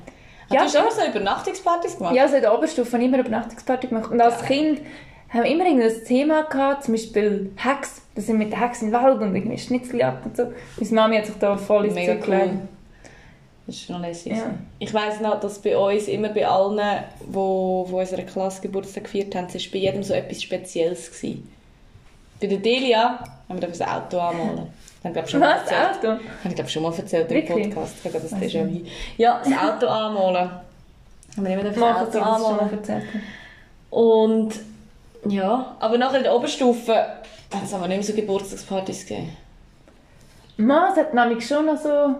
Ja, 0.53 0.59
du 0.59 0.65
hast 0.65 0.73
schon. 0.73 0.81
immer 0.81 0.91
so 0.91 1.05
Übernachtungspartys 1.05 1.97
gemacht? 1.97 2.15
Ja, 2.15 2.23
also 2.23 2.35
in 2.35 2.41
der 2.41 2.53
Oberstufe 2.53 2.91
habe 2.91 3.03
ich 3.03 3.07
immer 3.07 3.17
eine 3.17 3.27
Übernachtungsparty 3.27 3.87
gemacht. 3.87 4.11
Und 4.11 4.21
als 4.21 4.43
Kind 4.43 4.79
haben 5.29 5.43
wir 5.43 5.51
immer 5.51 5.65
irgendein 5.65 6.03
Thema 6.03 6.43
gehabt, 6.43 6.83
zum 6.83 6.93
Beispiel 6.93 7.51
Hex. 7.55 8.01
Da 8.15 8.21
sind 8.21 8.37
wir 8.37 8.45
mit 8.45 8.53
der 8.53 8.61
Hex 8.61 8.81
in 8.81 8.91
den 8.91 9.01
Wald 9.01 9.21
und 9.21 9.35
irgendwie 9.35 9.57
Schnitzeljagd 9.57 10.25
und 10.25 10.37
so. 10.37 10.51
Meine 10.77 10.91
Mami 10.91 11.17
hat 11.17 11.25
sich 11.25 11.35
da 11.35 11.55
voll 11.57 11.85
ins 11.85 11.95
Mega 11.95 12.13
Zeug 12.13 12.27
cool. 12.27 12.35
gelegt. 12.35 12.53
Das 13.67 13.75
ist 13.75 13.89
noch 13.89 14.01
lässig. 14.01 14.33
Ja. 14.33 14.53
Ich 14.79 14.93
weiss 14.93 15.21
noch, 15.21 15.39
dass 15.39 15.59
bei 15.59 15.77
uns 15.77 16.07
immer 16.07 16.29
bei 16.29 16.45
allen, 16.45 16.77
die 16.77 17.33
wo, 17.33 17.85
wo 17.87 17.99
unsere 17.99 18.23
Klasse 18.23 18.61
Geburtstag 18.61 19.05
gefeiert 19.05 19.33
haben, 19.35 19.47
es 19.47 19.53
war 19.53 19.71
bei 19.71 19.77
jedem 19.77 20.03
so 20.03 20.13
etwas 20.13 20.41
Spezielles. 20.41 21.09
Gewesen. 21.11 21.49
Bei 22.41 22.47
der 22.47 22.57
Delia 22.57 23.23
haben 23.47 23.61
wir 23.61 23.67
das 23.67 23.81
Auto 23.81 24.19
anmalen. 24.19 24.67
Das 25.03 25.09
haben 25.09 25.15
wir, 25.15 25.21
glaub 25.21 25.25
ich, 25.25 25.31
schon 25.31 25.39
mal 25.39 25.55
Was? 25.55 25.71
erzählt. 25.71 25.97
Auto? 25.97 26.07
Habe 26.07 26.49
ich 26.49 26.55
glaube 26.55 26.69
schon 26.69 26.83
mal 26.83 26.93
erzählt 26.93 27.31
im 27.31 27.35
Wirklich? 27.37 27.69
Podcast. 27.69 27.95
Ich 28.03 28.11
das 28.11 28.31
Weiss 28.31 28.41
Déjà-vu. 28.41 28.81
Ja, 29.17 29.41
das 29.43 29.53
Auto 29.53 29.87
anmalen. 29.87 30.49
Haben 31.37 31.45
wir 31.45 31.63
das 31.63 31.77
Auto 31.81 32.05
sie 32.11 32.11
das 32.11 32.13
mal 32.13 32.35
anmalen. 32.35 32.71
erzählt. 32.71 33.03
Und 33.89 34.49
ja, 35.25 35.75
aber 35.79 35.97
nachher 35.97 36.17
in 36.17 36.23
der 36.23 36.35
Oberstufe 36.35 36.93
es 37.63 37.73
aber 37.73 37.87
nicht 37.87 37.97
mehr 37.97 38.03
so 38.03 38.13
Geburtstagspartys 38.13 39.05
gegeben. 39.05 39.35
Mann, 40.57 40.91
es 40.91 40.97
hat 40.97 41.13
nämlich 41.13 41.45
schon 41.47 41.65
noch 41.65 41.77
so... 41.77 42.15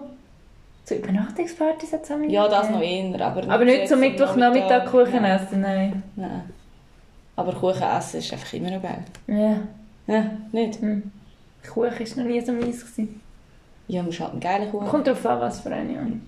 So 0.84 0.96
Übernachtungspartys 0.96 1.92
hat 1.92 2.02
es 2.02 2.10
Ja, 2.28 2.48
das 2.48 2.68
noch 2.68 2.82
eher, 2.82 3.20
aber 3.24 3.48
Aber 3.48 3.64
nicht 3.64 3.88
so 3.88 3.96
Mittwochnachmittag 3.96 4.86
Kuchen 4.86 5.22
Nein. 5.22 5.40
essen, 5.40 5.60
nein. 5.60 6.02
Nein. 6.16 6.50
Aber 7.36 7.52
Kuchen 7.52 7.82
essen 7.82 8.18
ist 8.18 8.32
einfach 8.32 8.52
immer 8.52 8.70
noch 8.72 8.82
geil. 8.82 9.04
Ja. 9.28 9.56
Ja, 10.12 10.24
nicht? 10.50 10.80
Hm. 10.80 11.12
Kuchen 11.68 11.84
war 11.84 12.24
noch 12.24 12.30
nie 12.30 12.40
so 12.40 12.52
meins. 12.52 12.80
Gewesen. 12.80 13.20
Ja, 13.88 14.02
man 14.02 14.12
halt 14.12 14.30
einen 14.30 14.40
geilen 14.40 14.70
Kuchen. 14.70 14.88
Kommt 14.88 15.06
drauf 15.06 15.26
an, 15.26 15.40
was 15.40 15.60
für 15.60 15.70
eine. 15.70 16.20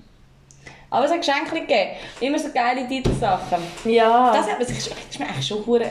Aber 0.91 1.07
es 1.07 1.11
hat 1.11 1.21
Geschenke 1.21 1.61
gegeben. 1.61 1.91
Immer 2.21 2.39
so 2.39 2.49
geile 2.53 2.87
Titelsachen. 2.87 3.59
Ja. 3.85 4.33
Das 4.33 4.49
hat 4.49 4.59
man 4.59 4.67
sich 4.69 4.85
schon, 4.85 4.93
das 4.95 5.11
ist 5.11 5.19
mir 5.19 5.27
eigentlich 5.27 5.47
schon 5.47 5.67
hure 5.67 5.91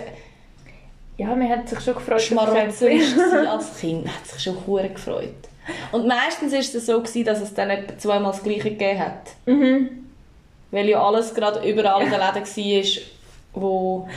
ja, 1.18 1.28
man 1.28 1.48
hat 1.48 1.70
sich 1.70 1.80
schon 1.80 1.94
gefreut. 1.94 2.22
schmarotzerisch 2.22 3.16
als 3.48 3.78
Kind. 3.80 4.06
Man 4.06 4.16
hat 4.16 4.26
sich 4.26 4.42
schon 4.42 4.58
hure 4.66 4.90
gefreut. 4.90 5.36
Und 5.92 6.08
meistens 6.08 6.52
war 6.52 6.60
es 6.60 6.86
so, 6.86 7.00
gewesen, 7.00 7.24
dass 7.24 7.42
es 7.42 7.54
dann 7.54 7.70
etwa 7.70 7.98
zweimal 7.98 8.32
das 8.32 8.44
Gleiche 8.44 8.72
gegeben 8.72 9.00
hat. 9.00 9.22
mhm. 9.46 9.90
Weil 10.72 10.90
ja 10.90 11.06
alles 11.06 11.36
gerade 11.36 11.70
überall 11.70 12.02
in 12.02 12.10
den 12.10 12.20
Läden 12.20 12.44
war, 12.44 13.04
wo 13.54 14.10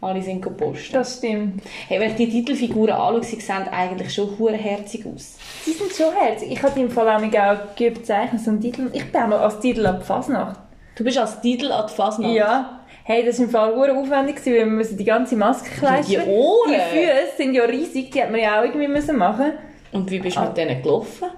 alle 0.00 0.22
sind 0.22 0.40
gepostet. 0.42 0.94
Das 0.94 1.18
stimmt. 1.18 1.62
Hey, 1.88 1.98
wenn 2.00 2.10
ich 2.10 2.16
die 2.16 2.28
Titelfiguren 2.30 2.92
anschaue, 2.92 3.24
sie 3.24 3.40
sehen 3.40 3.66
eigentlich 3.70 4.14
schon 4.14 4.28
herzig 4.54 5.04
aus. 5.06 5.36
Sie 5.64 5.72
sind 5.72 5.92
schon 5.92 6.14
herzig. 6.14 6.52
Ich 6.52 6.62
habe 6.62 6.78
im 6.80 6.90
Fall 6.90 7.08
auch 7.08 7.20
auch 7.38 7.74
geübt 7.76 8.06
zeichnen, 8.06 8.40
so 8.40 8.50
einen 8.50 8.60
Titel. 8.60 8.90
Ich 8.92 9.10
bin 9.10 9.20
auch 9.22 9.26
mal 9.26 9.38
als 9.40 9.58
Titel 9.60 9.84
ab 9.86 10.04
Fasnacht. 10.04 10.58
Du 10.96 11.04
bist 11.04 11.18
als 11.18 11.40
Titel 11.40 11.70
an 11.72 11.86
die 11.88 11.94
Fasnacht. 11.94 12.32
Ja. 12.32 12.80
Hey, 13.04 13.24
das 13.24 13.38
war 13.38 13.44
im 13.46 13.50
Fall 13.50 13.74
sehr 13.74 13.96
aufwendig, 13.96 14.44
weil 14.46 14.52
wir 14.54 14.66
müssen 14.66 14.98
die 14.98 15.04
ganze 15.04 15.34
Maske 15.34 15.70
kleistern. 15.70 16.24
die 16.24 16.30
Ohren. 16.30 16.70
Die 16.72 16.98
Füße 16.98 17.36
sind 17.38 17.54
ja 17.54 17.64
riesig, 17.64 18.10
die 18.10 18.22
hat 18.22 18.30
man 18.30 18.40
ja 18.40 18.60
auch 18.60 18.64
irgendwie 18.64 18.86
müssen 18.88 19.16
machen. 19.16 19.52
Und 19.92 20.10
wie 20.10 20.18
bist 20.18 20.36
du 20.36 20.40
Ah. 20.40 20.46
mit 20.48 20.56
denen 20.58 20.82
gelaufen? 20.82 21.28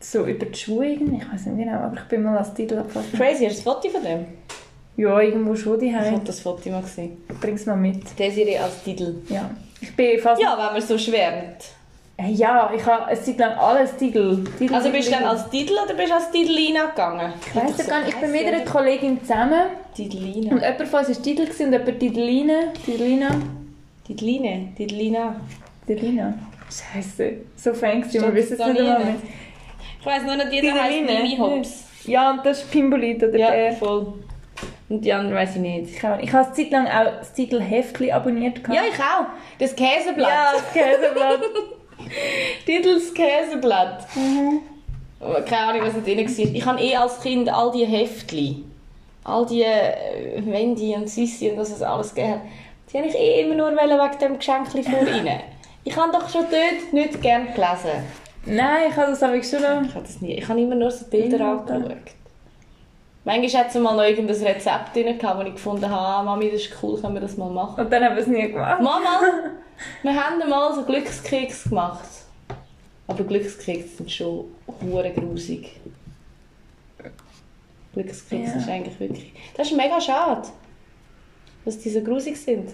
So 0.00 0.24
über 0.24 0.46
die 0.46 0.58
Schuhe 0.58 0.86
irgendwie, 0.86 1.18
ich 1.22 1.32
weiß 1.32 1.46
nicht 1.46 1.64
genau, 1.66 1.78
aber 1.80 1.96
ich 1.96 2.04
bin 2.04 2.22
mal 2.22 2.38
als 2.38 2.54
Titel 2.54 2.78
ab 2.78 2.90
Fasnacht. 2.90 3.14
Crazy, 3.16 3.44
hast 3.44 3.64
du 3.64 3.70
ein 3.70 3.74
Foto 3.76 3.88
von 3.90 4.02
dem? 4.02 4.26
Ja, 4.96 5.20
irgendwo 5.20 5.54
schon 5.54 5.78
die 5.78 5.88
Ich 5.88 5.94
habe 5.94 6.20
das 6.24 6.40
Foto 6.40 6.70
mal 6.70 6.82
gesehen. 6.82 7.18
Bring's 7.40 7.66
mal 7.66 7.76
mit. 7.76 8.18
Desiree 8.18 8.58
als 8.58 8.82
Titel. 8.82 9.16
Ja. 9.28 9.50
Ich 9.80 9.94
bin 9.94 10.18
fast... 10.18 10.40
Ja, 10.40 10.56
wenn 10.56 10.72
man 10.72 10.80
so 10.80 10.96
schwärmt. 10.96 11.64
Hey, 12.18 12.32
ja, 12.32 12.72
ich 12.74 12.82
habe 12.86 13.04
eine 13.04 13.20
Zeit 13.20 13.38
lang 13.38 13.58
alles 13.58 13.94
Titel. 13.96 14.42
Titel 14.58 14.74
Also 14.74 14.90
bist 14.90 15.08
du 15.08 15.12
dann 15.12 15.24
als 15.24 15.50
Titel 15.50 15.74
oder 15.84 15.92
bist 15.92 16.08
du 16.08 16.14
als 16.14 16.30
Titelina 16.30 16.86
gegangen? 16.86 17.34
Ich 17.46 17.54
ja 17.78 17.84
gar 17.84 18.00
nicht, 18.00 18.14
ich 18.14 18.16
bin 18.16 18.32
mit 18.32 18.46
einer 18.46 18.64
Kollegin 18.64 19.20
zusammen 19.20 19.52
und 19.52 19.94
Titelina. 19.94 20.56
jemand 20.56 20.88
von 20.88 21.00
uns 21.00 21.08
war 21.10 21.22
Titel 21.22 21.42
und 21.42 21.58
jemand 21.58 21.98
Titeline. 21.98 22.72
Titelina. 22.86 23.28
Titeline. 24.06 24.68
Titelina. 24.74 25.36
Titelina. 25.86 26.34
Scheiße. 26.70 27.32
So 27.54 27.74
fängst 27.74 28.14
du, 28.14 28.22
wir 28.22 28.34
wissen 28.34 28.58
es 28.58 28.66
nicht 28.66 28.80
mehr. 28.80 29.14
Ich 30.00 30.06
weiss 30.06 30.22
nur 30.22 30.36
nicht, 30.36 30.52
jeder 30.52 30.72
Titeline. 30.72 31.22
Mimi 31.22 31.36
Hops. 31.36 31.84
Ja, 32.06 32.30
und 32.30 32.46
das 32.46 32.62
ist 32.62 32.70
Pimbolit 32.70 33.22
oder 33.22 33.36
Ja, 33.36 33.50
der. 33.50 33.72
voll. 33.72 34.14
Und 34.88 35.04
die 35.04 35.12
anderen 35.12 35.36
weiss 35.36 35.56
ich 35.56 35.60
nicht. 35.62 35.96
Ich 35.96 36.02
habe 36.02 36.22
ich 36.22 36.32
habe 36.32 36.46
eine 36.46 36.54
Zeit 36.54 36.70
lang 36.70 36.86
auch 36.86 37.18
das 37.18 37.32
Titelheftchen 37.32 38.12
abonniert. 38.12 38.62
gehabt. 38.62 38.74
Ja, 38.74 38.82
ich 38.88 38.98
auch. 39.00 39.26
Das 39.58 39.74
Käseblatt. 39.74 40.28
Ja, 40.28 40.52
das 40.52 40.72
Käseblatt. 40.72 41.40
Titels 42.66 43.14
Käseblatt. 43.14 44.06
Mhm. 44.14 44.60
Keine 45.46 45.66
Ahnung, 45.68 45.82
was 45.86 45.94
da 45.94 46.00
drin 46.00 46.18
war. 46.18 46.54
Ich 46.54 46.66
habe 46.66 46.80
eh 46.80 46.96
als 46.96 47.20
Kind 47.20 47.48
all 47.48 47.72
die 47.72 47.86
Heftchen, 47.86 48.70
all 49.24 49.46
die 49.46 49.62
äh, 49.62 50.40
Wendy 50.44 50.94
und 50.94 51.08
Sissi 51.08 51.50
und 51.50 51.58
was 51.58 51.70
es 51.70 51.82
alles 51.82 52.14
gegeben 52.14 52.34
hat, 52.34 52.40
die 52.92 52.98
habe 52.98 53.08
ich 53.08 53.14
eh 53.14 53.40
immer 53.40 53.54
nur 53.54 53.72
wegen 53.72 54.18
dem 54.20 54.38
Geschenkli 54.38 54.82
vor 54.82 55.00
ihnen. 55.16 55.40
Ich 55.84 55.96
habe 55.96 56.12
doch 56.12 56.28
schon 56.28 56.44
dort 56.50 56.92
nicht 56.92 57.20
gerne 57.22 57.46
gelesen. 57.46 58.04
Nein, 58.44 58.90
ich 58.90 58.96
habe 58.96 59.10
das 59.10 59.22
aber 59.22 59.42
schon 59.42 59.62
noch... 59.62 59.82
Ich 59.82 59.94
habe 59.94 60.04
das 60.04 60.20
nie. 60.20 60.34
Ich 60.34 60.48
habe 60.48 60.60
immer 60.60 60.74
nur 60.74 60.90
so 60.90 61.06
Bilder 61.06 61.44
angeschaut. 61.44 62.14
Manchmal 63.26 63.64
hat 63.64 63.70
es 63.70 63.74
mal 63.74 63.96
noch 63.96 64.04
irgendein 64.04 64.40
Rezept 64.40 64.94
drin, 64.94 65.18
gehabt, 65.18 65.40
wo 65.40 65.42
ich 65.42 65.54
gefunden 65.54 65.90
habe, 65.90 66.00
ah, 66.00 66.22
Mami, 66.22 66.48
das 66.48 66.60
ist 66.60 66.76
cool, 66.80 67.00
können 67.00 67.14
wir 67.14 67.20
das 67.20 67.36
mal 67.36 67.50
machen. 67.50 67.84
Und 67.84 67.92
dann 67.92 68.04
haben 68.04 68.14
wir 68.14 68.22
es 68.22 68.28
nie 68.28 68.52
gemacht. 68.52 68.80
Mama, 68.80 69.20
wir 70.04 70.14
haben 70.14 70.48
mal 70.48 70.72
so 70.72 70.84
Glückskeks 70.84 71.64
gemacht. 71.64 72.08
Aber 73.08 73.24
Glückskeks 73.24 73.96
sind 73.96 74.12
schon 74.12 74.44
hure 74.80 75.10
grusig. 75.10 75.80
Glückskeks 77.94 78.50
Ja. 78.50 78.56
ist 78.58 78.68
eigentlich 78.68 79.00
wirklich... 79.00 79.32
Das 79.56 79.72
ist 79.72 79.76
mega 79.76 80.00
schade, 80.00 80.46
dass 81.64 81.78
die 81.80 81.90
so 81.90 82.02
grusig 82.02 82.36
sind. 82.36 82.70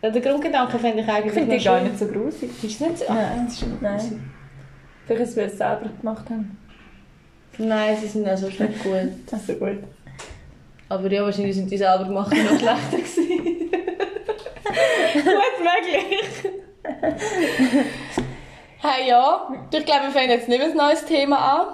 Ja, 0.00 0.08
Den 0.08 0.22
Grundgedanken 0.22 0.80
finde 0.80 1.02
ich 1.02 1.08
eigentlich 1.08 1.26
Ich 1.26 1.32
finde 1.32 1.50
die 1.50 1.56
noch 1.58 1.64
gar 1.64 1.80
nicht 1.82 1.98
so 1.98 2.06
grusig. 2.06 2.50
Ist 2.64 2.80
nicht 2.80 2.98
so? 3.00 3.04
Ach, 3.06 3.14
Nein. 3.14 3.44
das 3.44 3.54
ist 3.54 3.82
Nein. 3.82 4.32
Vielleicht, 5.06 5.36
weil 5.36 5.48
sie 5.48 5.52
es 5.52 5.58
selber 5.58 5.90
gemacht 6.00 6.30
haben. 6.30 6.56
Nein, 7.60 7.94
sie 8.00 8.06
sind 8.06 8.26
also 8.26 8.50
schon 8.50 8.68
gut. 8.82 9.12
Also 9.32 9.52
gut. 9.54 9.78
Aber 10.88 11.12
ja, 11.12 11.22
wahrscheinlich 11.22 11.54
sind 11.54 11.70
die 11.70 11.76
selber 11.76 12.04
gemacht 12.04 12.32
noch 12.32 12.58
schlechter 12.58 12.96
gewesen. 12.96 13.70
Gut 15.12 15.56
möglich. 15.60 16.52
hey, 18.78 19.08
ja. 19.08 19.52
Ich 19.72 19.84
glaube, 19.84 20.04
wir 20.04 20.10
fangen 20.10 20.30
jetzt 20.30 20.48
nicht 20.48 20.62
ein 20.62 20.76
neues 20.76 21.04
Thema 21.04 21.36
an. 21.36 21.66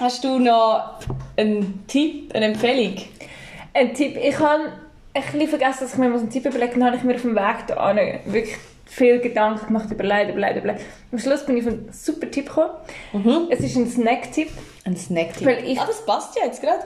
Hast 0.00 0.24
du 0.24 0.38
noch 0.38 0.98
einen 1.36 1.86
Tipp, 1.86 2.34
eine 2.34 2.46
Empfehlung? 2.46 2.96
Ein 3.74 3.94
Tipp. 3.94 4.16
Ich 4.16 4.38
habe 4.40 4.72
ein 5.14 5.22
bisschen 5.22 5.48
vergessen, 5.48 5.78
dass 5.82 5.92
ich 5.92 5.98
mir 5.98 6.06
einen 6.06 6.30
Tipp 6.30 6.46
überlegen 6.46 6.80
Dann 6.80 6.86
habe 6.86 6.96
ich 6.96 7.04
mir 7.04 7.14
auf 7.14 7.22
dem 7.22 7.36
Weg 7.36 7.66
hierhin 7.66 8.32
wirklich 8.32 8.56
viel 8.86 9.20
Gedanken 9.20 9.66
gemacht, 9.66 9.90
überlegt, 9.90 10.30
überlegt, 10.30 10.58
überlegt. 10.58 10.84
Am 11.12 11.18
Schluss 11.18 11.44
bin 11.44 11.56
ich 11.56 11.66
auf 11.66 11.72
einen 11.72 11.88
super 11.92 12.30
Tipp 12.30 12.46
gekommen. 12.46 12.70
Mhm. 13.12 13.48
Es 13.50 13.60
ist 13.60 13.76
ein 13.76 13.86
Snack-Tipp. 13.88 14.48
Ein 14.84 14.96
Snack-Tipp. 14.96 15.48
Ah, 15.78 15.84
das 15.86 16.06
passt 16.06 16.36
ja 16.36 16.46
jetzt 16.46 16.62
gerade. 16.62 16.84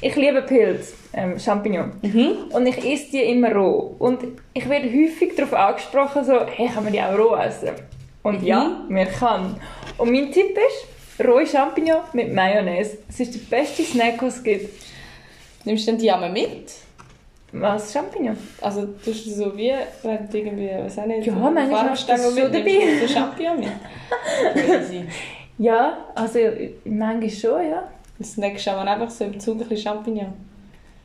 Ich 0.00 0.16
liebe 0.16 0.42
Pilze, 0.42 0.94
ähm, 1.12 1.38
Champignon. 1.38 1.92
Mhm. 2.02 2.50
Und 2.50 2.66
ich 2.66 2.78
esse 2.78 3.10
die 3.12 3.22
immer 3.22 3.54
roh. 3.54 3.94
Und 3.98 4.20
ich 4.54 4.68
werde 4.68 4.86
häufig 4.86 5.34
darauf 5.36 5.52
angesprochen, 5.52 6.24
so, 6.24 6.46
hey, 6.46 6.68
kann 6.68 6.84
man 6.84 6.92
die 6.92 7.00
auch 7.00 7.16
roh 7.16 7.36
essen? 7.36 7.70
Und 8.22 8.42
ja, 8.42 8.84
man 8.88 9.08
kann. 9.08 9.60
Und 9.98 10.10
mein 10.10 10.32
Tipp 10.32 10.56
ist, 10.56 11.26
rohe 11.26 11.46
Champignon 11.46 12.00
mit 12.12 12.32
Mayonnaise. 12.32 12.98
Es 13.08 13.20
ist 13.20 13.34
der 13.34 13.56
beste 13.56 13.82
Snack, 13.82 14.18
den 14.18 14.28
es 14.28 14.42
gibt. 14.42 14.82
Nimmst 15.64 15.86
du 15.86 15.92
denn 15.92 16.00
die 16.00 16.10
einmal 16.10 16.32
mit? 16.32 16.72
Was, 17.52 17.92
Champignon? 17.92 18.36
Also, 18.62 18.86
tust 19.04 19.26
du 19.26 19.30
so 19.30 19.56
wie, 19.56 19.72
wenn 20.02 20.28
du 20.28 20.38
irgendwie, 20.38 20.70
was 20.82 20.98
auch 20.98 21.04
nicht, 21.06 21.26
Ja, 21.26 21.32
manchmal 21.34 21.90
hast 21.90 22.08
du 22.08 22.12
das 22.12 22.34
mitnimmst, 22.34 22.54
dabei. 22.54 23.06
so 23.06 23.12
Champignon 23.12 23.60
mit. 23.60 23.68
Crazy. 24.54 25.04
Ja, 25.58 25.98
also 26.14 26.38
manchmal 26.84 27.28
schon, 27.30 27.70
ja. 27.70 27.84
Snackst 28.22 28.66
du 28.66 28.70
aber 28.70 28.90
einfach 28.90 29.10
so 29.10 29.24
im 29.24 29.38
Zug 29.38 29.60
ein 29.60 29.68
bisschen 29.68 29.92
Champignon. 29.94 30.32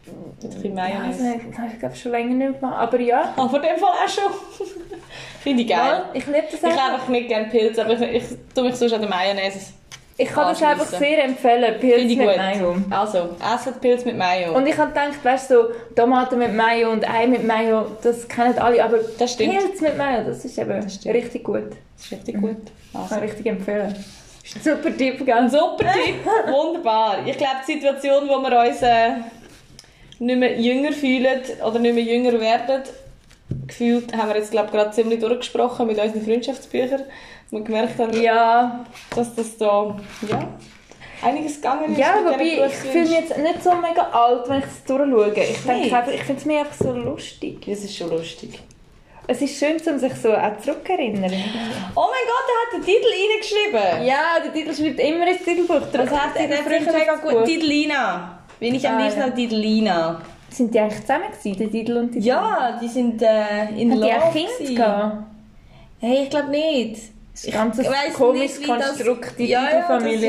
Mit 0.05 0.15
ein 0.43 0.49
bisschen 0.61 0.77
Ja, 0.77 0.83
das 0.87 0.93
Mayonnaise. 1.19 1.35
ich- 1.35 1.49
das 1.49 1.57
habe 1.59 1.69
ich 1.73 1.79
glaube 1.79 1.95
schon 1.95 2.11
länger 2.13 2.33
nicht 2.33 2.59
gemacht. 2.61 2.77
Aber 2.79 2.99
ja. 2.99 3.33
Aber 3.35 3.55
in 3.57 3.61
dem 3.61 3.77
Fall 3.77 3.89
auch 3.89 4.09
schon. 4.09 4.23
Finde 5.41 5.61
ich 5.63 5.67
geil. 5.69 5.77
Ja, 5.79 6.09
ich 6.13 6.25
liebe 6.25 6.43
das 6.49 6.53
Ich 6.53 6.63
habe 6.63 6.73
einfach. 6.73 6.93
einfach 6.93 7.07
nicht 7.09 7.27
gerne 7.27 7.47
Pilze, 7.49 7.83
aber 7.83 7.93
ich, 7.99 8.01
ich 8.01 8.23
tue 8.55 8.63
mich 8.63 8.75
sonst 8.75 8.93
an 8.93 9.01
der 9.01 9.09
Mayonnaise. 9.09 9.73
Ich 10.19 10.29
kann 10.29 10.47
das 10.49 10.63
einfach 10.63 10.85
sehr 10.85 11.23
empfehlen. 11.23 11.79
Pilz 11.79 12.15
mit 12.15 12.27
gut. 12.27 12.37
Mayo. 12.37 12.75
Also, 12.89 13.35
esset 13.39 13.79
Pilz 13.79 14.03
mit 14.03 14.17
Mayo. 14.17 14.55
Und 14.55 14.65
ich 14.65 14.75
habe 14.75 14.89
gedacht, 14.89 15.23
weißt 15.23 15.51
du, 15.51 15.55
so 15.55 15.69
Tomaten 15.95 16.39
mit 16.39 16.55
Mayo 16.55 16.91
und 16.91 17.07
Ei 17.07 17.27
mit 17.27 17.45
Mayo, 17.45 17.85
das 18.01 18.27
kennen 18.27 18.57
alle. 18.57 18.83
Aber. 18.83 18.97
Pilz 18.97 19.81
mit 19.81 19.95
Mayo, 19.95 20.23
das 20.25 20.43
ist 20.43 20.57
eben 20.57 20.81
Das 20.81 21.05
richtig 21.05 21.43
gut. 21.43 21.69
Das 21.95 22.05
ist 22.05 22.11
richtig 22.11 22.41
gut. 22.41 22.57
Kann 22.93 23.01
Also. 23.01 23.15
ich 23.17 23.21
richtig 23.21 23.45
empfehlen. 23.45 23.95
Ist 24.43 24.55
ein 24.55 24.61
super 24.75 24.97
Tipp, 24.97 25.25
gell? 25.25 25.49
super 25.49 25.85
Tipp, 25.93 26.25
wunderbar. 26.47 27.17
Ich 27.25 27.37
glaube, 27.37 27.57
die 27.67 27.73
Situation, 27.73 28.27
wo 28.27 28.39
wir 28.41 28.59
uns 28.59 28.81
äh, 28.81 29.09
nicht 30.19 30.39
mehr 30.39 30.59
jünger 30.59 30.93
fühlen 30.93 31.41
oder 31.65 31.79
nicht 31.79 31.93
mehr 31.93 32.03
jünger 32.03 32.39
werden, 32.39 32.83
gefühlt 33.67 34.15
haben 34.15 34.29
wir 34.29 34.37
jetzt 34.37 34.51
glaube 34.51 34.71
gerade 34.71 34.91
ziemlich 34.91 35.19
durchgesprochen 35.19 35.85
mit 35.87 35.99
unseren 35.99 36.21
Freundschaftsbüchern, 36.23 37.03
wir 37.51 37.61
gemerkt 37.61 37.97
haben, 37.99 38.21
Ja, 38.21 38.85
dass 39.15 39.33
das 39.35 39.57
da 39.57 39.95
ja, 40.29 40.39
einiges 41.21 41.55
gegangen 41.55 41.91
ist. 41.93 41.97
ja 41.99 42.15
wobei 42.23 42.43
ich 42.67 42.73
fühle 42.73 43.03
mich 43.05 43.11
jetzt 43.11 43.37
nicht 43.37 43.63
so 43.63 43.71
mega 43.75 44.03
alt, 44.11 44.47
wenn 44.49 44.59
ich 44.59 44.65
es 44.65 44.83
durchschaue. 44.85 45.29
Ich, 45.33 45.63
denke 45.63 45.95
einfach, 45.95 46.11
ich 46.13 46.23
finde 46.23 46.39
es 46.41 46.45
mir 46.45 46.59
einfach 46.59 46.73
so 46.73 46.91
lustig. 46.91 47.65
Das 47.65 47.79
ist 47.79 47.95
schon 47.95 48.09
lustig. 48.09 48.59
Es 49.29 49.41
ist 49.41 49.57
schön, 49.59 49.75
um 49.91 49.99
sich 49.99 50.13
so 50.15 50.33
auch 50.33 50.57
zurückerinnern. 50.57 51.31
Oh 51.95 52.05
mein 52.07 52.25
Gott, 52.27 52.47
er 52.47 52.59
hat 52.63 52.73
den 52.73 52.83
Titel 52.85 53.07
reingeschrieben. 53.11 54.05
Ja, 54.07 54.39
der 54.41 54.53
Titel 54.53 54.73
schreibt 54.73 54.99
immer 55.01 55.27
ins 55.27 55.43
Titelbuch. 55.43 55.81
Was 55.93 56.11
hat 56.11 56.35
er 56.37 56.47
mega 56.93 57.15
gut? 57.15 57.45
Tidelina. 57.45 58.39
Bin 58.59 58.73
ich 58.75 58.87
am 58.87 58.95
Ah, 58.97 59.01
liebsten 59.01 59.19
ja. 59.19 59.25
an 59.27 59.35
Tidelina. 59.35 60.21
Sind 60.49 60.73
die 60.73 60.79
eigentlich 60.79 61.01
zusammen 61.01 61.25
gewesen, 61.29 61.57
der 61.59 61.69
Titel 61.71 61.97
und 61.97 62.11
die 62.15 62.19
Ja, 62.19 62.79
die 62.81 62.87
sind 62.87 63.21
äh, 63.21 63.69
in 63.77 63.91
Hat 63.91 63.97
die 63.97 64.01
Love. 64.01 64.23
auch 64.23 64.31
Kind 64.33 64.47
gewesen. 64.57 64.75
gehabt? 64.75 65.17
Hey, 65.99 66.23
ich 66.23 66.29
glaube 66.29 66.49
nicht. 66.49 67.01
Das 67.37 67.43
ist 67.43 67.53
ein 67.55 67.71
ganz 67.71 67.77
weiss 67.77 68.13
komisches 68.15 68.59
nicht, 68.59 68.67
wie 68.67 68.71
das- 68.79 68.87
Konstrukt, 68.87 69.39
die 69.39 69.45
Ja, 69.47 69.67
das 69.87 70.03
ist- 70.03 70.23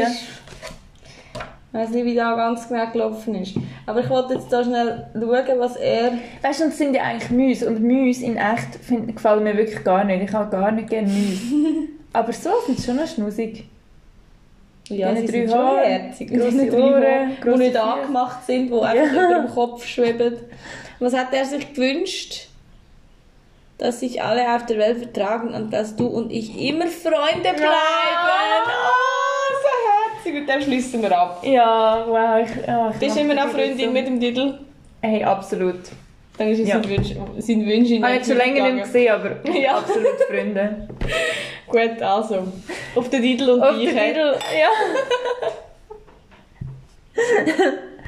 Ich 1.71 1.75
weiß 1.85 1.91
nicht, 1.91 2.05
wie 2.05 2.15
da 2.15 2.35
ganz 2.35 2.69
genau 2.69 2.87
gelaufen 2.91 3.35
ist. 3.37 3.55
Aber 3.87 4.01
ich 4.01 4.09
wollte 4.11 4.35
jetzt 4.35 4.51
da 4.53 4.63
schnell 4.65 5.07
schauen, 5.15 5.59
was 5.59 5.77
er. 5.77 6.13
Weißt 6.43 6.61
du, 6.61 6.65
es 6.65 6.77
sind 6.79 6.95
ja 6.95 7.03
eigentlich 7.03 7.31
Mäuse. 7.31 7.67
Und 7.69 7.83
Mäuse 7.83 8.25
in 8.25 8.37
echt 8.37 8.75
find, 8.83 9.15
gefallen 9.15 9.45
mir 9.45 9.57
wirklich 9.57 9.83
gar 9.85 10.05
nicht. 10.05 10.23
Ich 10.23 10.33
habe 10.33 10.51
gar 10.51 10.71
nicht 10.71 10.89
gerne 10.91 11.09
Mäuse. 11.09 11.41
Aber 12.13 12.33
so 12.33 12.51
sind 12.67 12.79
sie 12.79 12.87
schon 12.87 12.97
noch 12.97 13.07
schnusig. 13.07 13.65
Ja, 14.89 15.13
Diese 15.13 15.27
sie 15.27 15.33
drei 15.33 15.39
sind 15.41 15.51
schon 15.51 15.59
Haare, 15.59 15.81
herzig. 15.87 16.29
grosse 16.31 16.73
Ohren, 16.83 17.37
die 17.45 17.59
nicht 17.59 17.77
angemacht 17.77 18.47
sind, 18.47 18.69
die 18.71 18.73
einfach 18.81 19.17
Ja. 19.17 19.25
über 19.31 19.35
dem 19.47 19.55
Kopf 19.55 19.87
schweben. 19.87 20.37
Was 20.99 21.15
hat 21.15 21.33
er 21.33 21.45
sich 21.45 21.73
gewünscht? 21.75 22.48
Dass 23.79 24.01
sich 24.01 24.20
alle 24.22 24.55
auf 24.57 24.66
der 24.66 24.76
Welt 24.79 24.99
vertragen 24.99 25.55
und 25.55 25.72
dass 25.72 25.95
du 25.95 26.07
und 26.07 26.33
ich 26.33 26.59
immer 26.61 26.87
Freunde 26.89 27.43
bleiben. 27.43 27.61
Ja. 27.61 28.64
Oh, 28.66 29.55
so 29.62 29.68
herzig. 30.18 30.35
Mit 30.35 30.49
dem 30.49 30.61
schließen 30.62 31.01
wir 31.03 31.16
ab. 31.16 31.41
Ja, 31.45 32.05
wow. 32.07 32.45
Ich, 32.45 32.66
ja, 32.66 32.91
ich 32.91 32.97
Bist 32.99 33.16
du 33.16 33.22
mag 33.24 33.33
immer 33.33 33.45
noch 33.47 33.53
Freundin 33.53 33.79
so. 33.87 33.91
mit 33.93 34.07
dem 34.09 34.20
Titel? 34.20 34.59
Hey, 35.01 35.22
absolut. 35.22 35.76
Dann 36.37 36.49
ist 36.49 36.59
es 36.61 36.68
Ja. 36.68 36.83
sein 36.83 36.91
Wunsch, 36.91 37.09
sein 37.39 37.61
Wunsch 37.66 37.91
in 37.91 37.97
Ich 37.97 38.03
habe 38.03 38.14
jetzt 38.14 38.29
schon 38.29 38.37
länger 38.37 38.62
nicht 38.64 38.74
mehr 38.74 38.85
gesehen, 38.85 39.12
aber 39.14 39.31
Ja. 39.59 39.79
absolut 39.79 40.20
Freunde. 40.29 40.89
Gut, 41.68 42.03
also. 42.03 42.49
Auf 42.97 43.09
den 43.11 43.22
Titel 43.22 43.51
und 43.51 43.62
Auf 43.62 43.76
dich. 43.76 43.89
den 43.91 43.97
hey. 43.97 44.12
Titel, 44.12 44.35
ja. 44.59 44.68